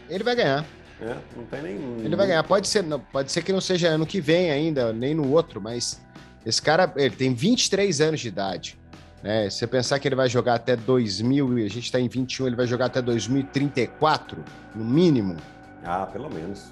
ele 0.09 0.22
vai 0.22 0.37
ganhar. 0.37 0.64
É, 1.01 1.16
não 1.37 1.45
tem 1.45 1.62
nem. 1.62 2.05
Ele 2.05 2.16
vai 2.16 2.27
ganhar. 2.27 2.43
Pode 2.43 2.68
ser, 2.68 2.83
não, 2.83 3.01
pode 3.01 3.31
ser 3.33 3.43
que 3.43 3.53
não 3.53 3.61
seja 3.61 3.89
ano 3.89 4.07
que 4.07 4.20
vem 4.20 4.51
ainda, 4.51 4.93
nem 4.93 5.14
no 5.14 5.31
outro, 5.31 5.61
mas 5.61 6.01
esse 6.45 6.61
cara 6.61 6.93
ele 6.97 7.14
tem 7.14 7.35
23 7.35 8.01
anos 8.01 8.20
de 8.20 8.29
idade. 8.29 8.79
Né? 9.22 9.49
Se 9.51 9.59
você 9.59 9.66
pensar 9.66 9.99
que 9.99 10.07
ele 10.07 10.14
vai 10.14 10.29
jogar 10.29 10.55
até 10.55 10.77
2000 10.77 11.59
e 11.59 11.64
a 11.64 11.68
gente 11.68 11.85
está 11.85 11.99
em 11.99 12.09
21, 12.09 12.47
ele 12.47 12.57
vai 12.57 12.66
jogar 12.66 12.87
até 12.87 13.03
2034, 13.03 14.45
no 14.74 14.85
mínimo. 14.85 15.37
Ah, 15.85 16.07
pelo 16.07 16.31
menos. 16.31 16.64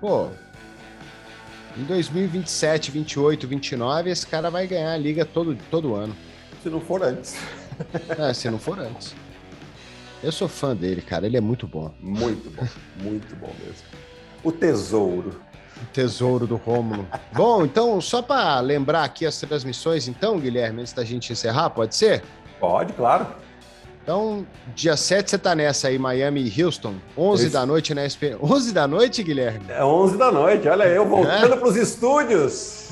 Pô, 0.00 0.28
em 1.76 1.84
2027, 1.84 2.90
28, 2.90 3.46
29, 3.46 4.10
esse 4.10 4.26
cara 4.26 4.50
vai 4.50 4.66
ganhar 4.66 4.92
a 4.92 4.96
liga 4.96 5.24
todo, 5.24 5.56
todo 5.70 5.94
ano. 5.94 6.14
Se 6.62 6.68
não 6.68 6.80
for 6.80 7.02
antes. 7.02 7.36
É, 8.18 8.32
se 8.34 8.50
não 8.50 8.58
for 8.58 8.78
antes. 8.78 9.14
Eu 10.22 10.30
sou 10.30 10.48
fã 10.48 10.76
dele, 10.76 11.00
cara. 11.00 11.26
Ele 11.26 11.36
é 11.36 11.40
muito 11.40 11.66
bom. 11.66 11.92
Muito 12.00 12.50
bom. 12.50 12.66
Muito 13.02 13.36
bom 13.36 13.52
mesmo. 13.64 13.86
O 14.44 14.52
tesouro. 14.52 15.40
O 15.82 15.86
tesouro 15.92 16.46
do 16.46 16.56
Rômulo. 16.56 17.06
bom, 17.32 17.64
então, 17.64 18.00
só 18.00 18.20
para 18.20 18.60
lembrar 18.60 19.04
aqui 19.04 19.24
as 19.24 19.38
transmissões, 19.40 20.08
então, 20.08 20.38
Guilherme, 20.38 20.82
antes 20.82 20.92
da 20.92 21.04
gente 21.04 21.32
encerrar, 21.32 21.70
pode 21.70 21.96
ser? 21.96 22.22
Pode, 22.58 22.92
claro. 22.92 23.26
Então, 24.02 24.46
dia 24.74 24.96
7 24.96 25.30
você 25.30 25.38
tá 25.38 25.54
nessa 25.54 25.88
aí, 25.88 25.98
Miami 25.98 26.42
e 26.42 26.62
Houston, 26.62 26.94
11 27.16 27.44
Isso. 27.44 27.52
da 27.52 27.64
noite 27.64 27.94
na 27.94 28.08
SP. 28.08 28.36
11 28.42 28.72
da 28.72 28.86
noite, 28.86 29.22
Guilherme? 29.22 29.64
É 29.68 29.84
11 29.84 30.18
da 30.18 30.32
noite, 30.32 30.68
olha 30.68 30.84
eu 30.84 31.06
voltando 31.08 31.54
é? 31.54 31.56
para 31.56 31.68
os 31.68 31.76
estúdios. 31.76 32.88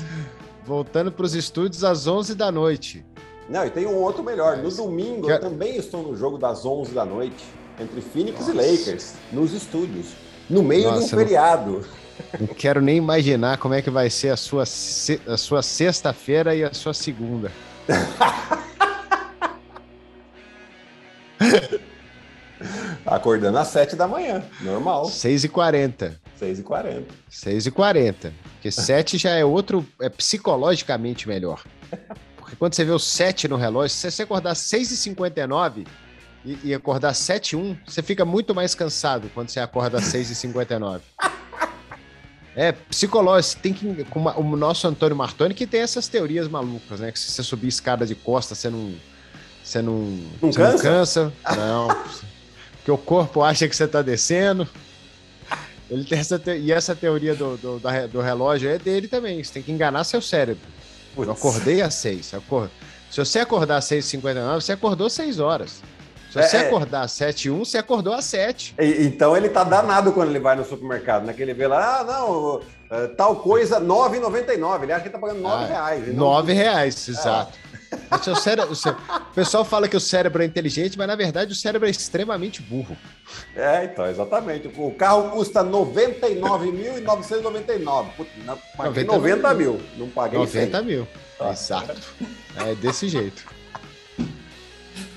Voltando 0.63 1.11
para 1.11 1.25
os 1.25 1.35
estúdios 1.35 1.83
às 1.83 2.07
11 2.07 2.35
da 2.35 2.51
noite. 2.51 3.05
Não, 3.49 3.65
e 3.65 3.69
tem 3.71 3.87
um 3.87 3.95
outro 3.95 4.23
melhor. 4.23 4.57
No 4.57 4.69
domingo, 4.69 5.25
que... 5.25 5.31
eu 5.33 5.39
também 5.39 5.75
estou 5.75 6.03
no 6.03 6.15
jogo 6.15 6.37
das 6.37 6.63
11 6.63 6.93
da 6.93 7.03
noite, 7.03 7.43
entre 7.79 7.99
Phoenix 7.99 8.39
Nossa. 8.41 8.51
e 8.51 8.55
Lakers, 8.55 9.13
nos 9.31 9.53
estúdios, 9.53 10.09
no 10.47 10.61
meio 10.61 10.83
Nossa, 10.91 10.99
de 10.99 11.05
um 11.05 11.07
feriado. 11.17 11.83
Não, 12.39 12.47
não 12.47 12.53
quero 12.53 12.79
nem 12.79 12.97
imaginar 12.97 13.57
como 13.57 13.73
é 13.73 13.81
que 13.81 13.89
vai 13.89 14.07
ser 14.09 14.29
a 14.29 14.37
sua, 14.37 14.61
a 14.63 15.37
sua 15.37 15.63
sexta-feira 15.63 16.55
e 16.55 16.63
a 16.63 16.71
sua 16.73 16.93
segunda. 16.93 17.51
Acordando 23.03 23.57
às 23.57 23.69
7 23.69 23.95
da 23.95 24.07
manhã, 24.07 24.43
normal. 24.61 25.05
6h40. 25.05 26.11
6h40. 26.39 27.05
6h40. 27.31 28.31
Porque 28.53 28.69
7 28.69 29.17
já 29.17 29.31
é 29.31 29.43
outro, 29.43 29.83
é 29.99 30.07
psicologicamente 30.09 31.27
melhor. 31.27 31.63
Porque 32.49 32.55
quando 32.55 32.73
você 32.73 32.83
vê 32.83 32.91
o 32.91 32.97
7 32.97 33.47
no 33.47 33.57
relógio, 33.57 33.95
se 33.95 34.09
você 34.09 34.23
acordar 34.23 34.55
6h59 34.55 35.85
e, 36.43 36.57
e 36.63 36.73
acordar 36.73 37.13
7h1, 37.13 37.77
você 37.85 38.01
fica 38.01 38.25
muito 38.25 38.55
mais 38.55 38.73
cansado 38.73 39.29
quando 39.35 39.49
você 39.49 39.59
acorda 39.59 39.99
6h59. 39.99 41.01
É, 42.55 42.71
psicológico, 42.71 43.61
tem 43.61 43.71
que. 43.71 44.03
Como 44.05 44.31
o 44.31 44.55
nosso 44.55 44.87
Antônio 44.87 45.15
Martoni, 45.15 45.53
que 45.53 45.67
tem 45.67 45.81
essas 45.81 46.07
teorias 46.07 46.47
malucas, 46.47 46.99
né? 46.99 47.11
Que 47.11 47.19
se 47.19 47.31
você 47.31 47.43
subir 47.43 47.67
escada 47.67 48.03
de 48.03 48.15
costa, 48.15 48.55
você 48.55 48.69
não. 48.69 48.95
Você 49.63 49.81
não. 49.83 49.93
Não 50.41 50.51
você 50.51 50.59
cansa? 50.59 51.25
Não 51.25 51.31
cansa. 51.31 51.33
Não. 51.55 51.87
porque 52.77 52.91
o 52.91 52.97
corpo 52.97 53.43
acha 53.43 53.67
que 53.67 53.75
você 53.75 53.87
tá 53.87 54.01
descendo. 54.01 54.67
Ele 55.87 56.03
tem 56.03 56.17
essa 56.17 56.39
te... 56.39 56.57
E 56.57 56.71
essa 56.71 56.95
teoria 56.95 57.35
do, 57.35 57.57
do, 57.57 57.79
do 58.11 58.21
relógio 58.21 58.69
é 58.69 58.79
dele 58.79 59.07
também. 59.07 59.43
Você 59.43 59.53
tem 59.53 59.63
que 59.63 59.71
enganar 59.71 60.03
seu 60.03 60.21
cérebro. 60.21 60.78
Putz. 61.25 61.27
Eu 61.27 61.33
acordei 61.33 61.81
às 61.81 61.93
seis. 61.95 62.33
Acord... 62.33 62.69
Se 63.09 63.17
você 63.19 63.39
acordar 63.39 63.77
às 63.77 63.85
6h59, 63.85 64.61
você 64.61 64.73
acordou 64.73 65.07
às 65.07 65.13
6 65.13 65.39
horas. 65.39 65.81
Se 66.29 66.39
você 66.41 66.57
é, 66.57 66.61
é. 66.61 66.67
acordar 66.67 67.01
às 67.01 67.11
7 67.11 67.49
1 67.49 67.65
você 67.65 67.79
acordou 67.79 68.13
às 68.13 68.25
7. 68.25 68.75
Então 68.77 69.35
ele 69.35 69.49
tá 69.49 69.63
danado 69.63 70.11
quando 70.11 70.29
ele 70.29 70.39
vai 70.39 70.55
no 70.55 70.63
supermercado, 70.63 71.25
né? 71.25 71.33
Que 71.33 71.41
ele 71.41 71.55
vê 71.55 71.65
lá, 71.65 72.01
ah, 72.01 72.03
não, 72.03 72.61
é, 72.91 73.07
tal 73.07 73.37
coisa, 73.37 73.79
R$ 73.79 73.85
9,99. 73.85 74.83
Ele 74.83 74.93
acha 74.93 75.03
que 75.03 75.09
tá 75.09 75.17
pagando 75.17 75.41
R$ 75.41 75.47
ah, 75.47 75.65
reais. 75.65 76.15
9 76.15 76.53
reais, 76.53 77.09
exato. 77.09 77.57
É. 78.11 78.15
O, 78.15 78.23
seu 78.23 78.35
cérebro, 78.35 78.71
o, 78.71 78.75
seu... 78.75 78.91
o 78.91 79.33
pessoal 79.33 79.63
fala 79.63 79.87
que 79.87 79.95
o 79.95 79.99
cérebro 79.99 80.41
é 80.41 80.45
inteligente, 80.45 80.97
mas 80.97 81.07
na 81.07 81.15
verdade 81.15 81.53
o 81.53 81.55
cérebro 81.55 81.87
é 81.87 81.91
extremamente 81.91 82.61
burro. 82.61 82.97
É, 83.55 83.85
então, 83.85 84.05
exatamente. 84.07 84.67
O 84.75 84.91
carro 84.91 85.29
custa 85.31 85.61
R$ 85.61 85.69
99.999. 85.69 88.07
Paguei 88.75 89.03
90 89.03 89.53
mil. 89.53 89.79
Não 89.97 90.09
paguei 90.09 90.39
90 90.39 90.77
100. 90.77 90.85
mil. 90.85 91.07
Tá. 91.37 91.51
Exato. 91.51 92.01
É 92.57 92.73
desse 92.75 93.07
jeito. 93.07 93.45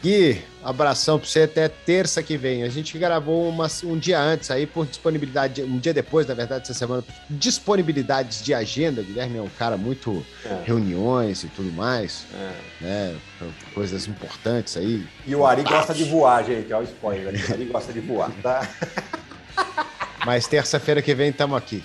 Gui, 0.03 0.45
abração 0.63 1.19
para 1.19 1.29
você 1.29 1.43
até 1.43 1.69
terça 1.69 2.23
que 2.23 2.37
vem. 2.37 2.63
A 2.63 2.69
gente 2.69 2.97
gravou 2.99 3.49
uma, 3.49 3.67
um 3.85 3.99
dia 3.99 4.21
antes 4.21 4.51
aí, 4.51 4.67
por 4.67 4.87
disponibilidade, 4.87 5.63
um 5.63 5.79
dia 5.79 5.93
depois, 5.93 6.27
na 6.27 6.35
verdade, 6.35 6.63
essa 6.63 6.75
semana, 6.75 7.05
disponibilidades 7.29 8.43
de 8.43 8.55
agenda. 8.55 9.01
O 9.01 9.05
Guilherme 9.05 9.39
é 9.39 9.43
um 9.43 9.49
cara 9.49 9.77
muito 9.77 10.25
é. 10.45 10.63
reuniões 10.65 11.45
e 11.45 11.49
tudo 11.49 11.73
mais, 11.73 12.27
é. 12.35 12.85
né? 12.85 13.17
Coisas 13.75 14.07
importantes 14.07 14.77
aí. 14.77 15.07
E 15.27 15.35
o 15.35 15.45
Ari 15.45 15.63
gosta 15.63 15.93
de 15.93 16.05
voar, 16.05 16.45
gente. 16.45 16.73
Olha 16.73 16.85
o 16.87 16.89
spoiler. 16.89 17.51
O 17.51 17.53
Ari 17.53 17.65
gosta 17.65 17.93
de 17.93 18.01
voar, 18.01 18.31
tá? 18.43 18.69
Mas 20.25 20.47
terça-feira 20.47 21.03
que 21.03 21.15
vem 21.15 21.31
estamos 21.31 21.57
aqui. 21.57 21.83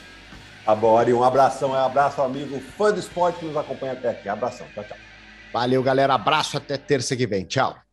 Tá 0.63 0.75
bom, 0.75 0.97
Ari. 0.97 1.13
Um 1.13 1.23
abração, 1.23 1.71
um 1.71 1.75
abraço, 1.75 2.21
amigo 2.21 2.59
fã 2.77 2.91
do 2.91 2.99
esporte 2.99 3.39
que 3.39 3.45
nos 3.45 3.57
acompanha 3.57 3.93
até 3.93 4.09
aqui. 4.09 4.29
Abração. 4.29 4.67
Tchau, 4.75 4.83
tchau. 4.83 4.97
Valeu, 5.51 5.81
galera. 5.81 6.13
Abraço 6.13 6.57
até 6.57 6.77
terça 6.77 7.15
que 7.15 7.25
vem. 7.25 7.45
Tchau. 7.45 7.86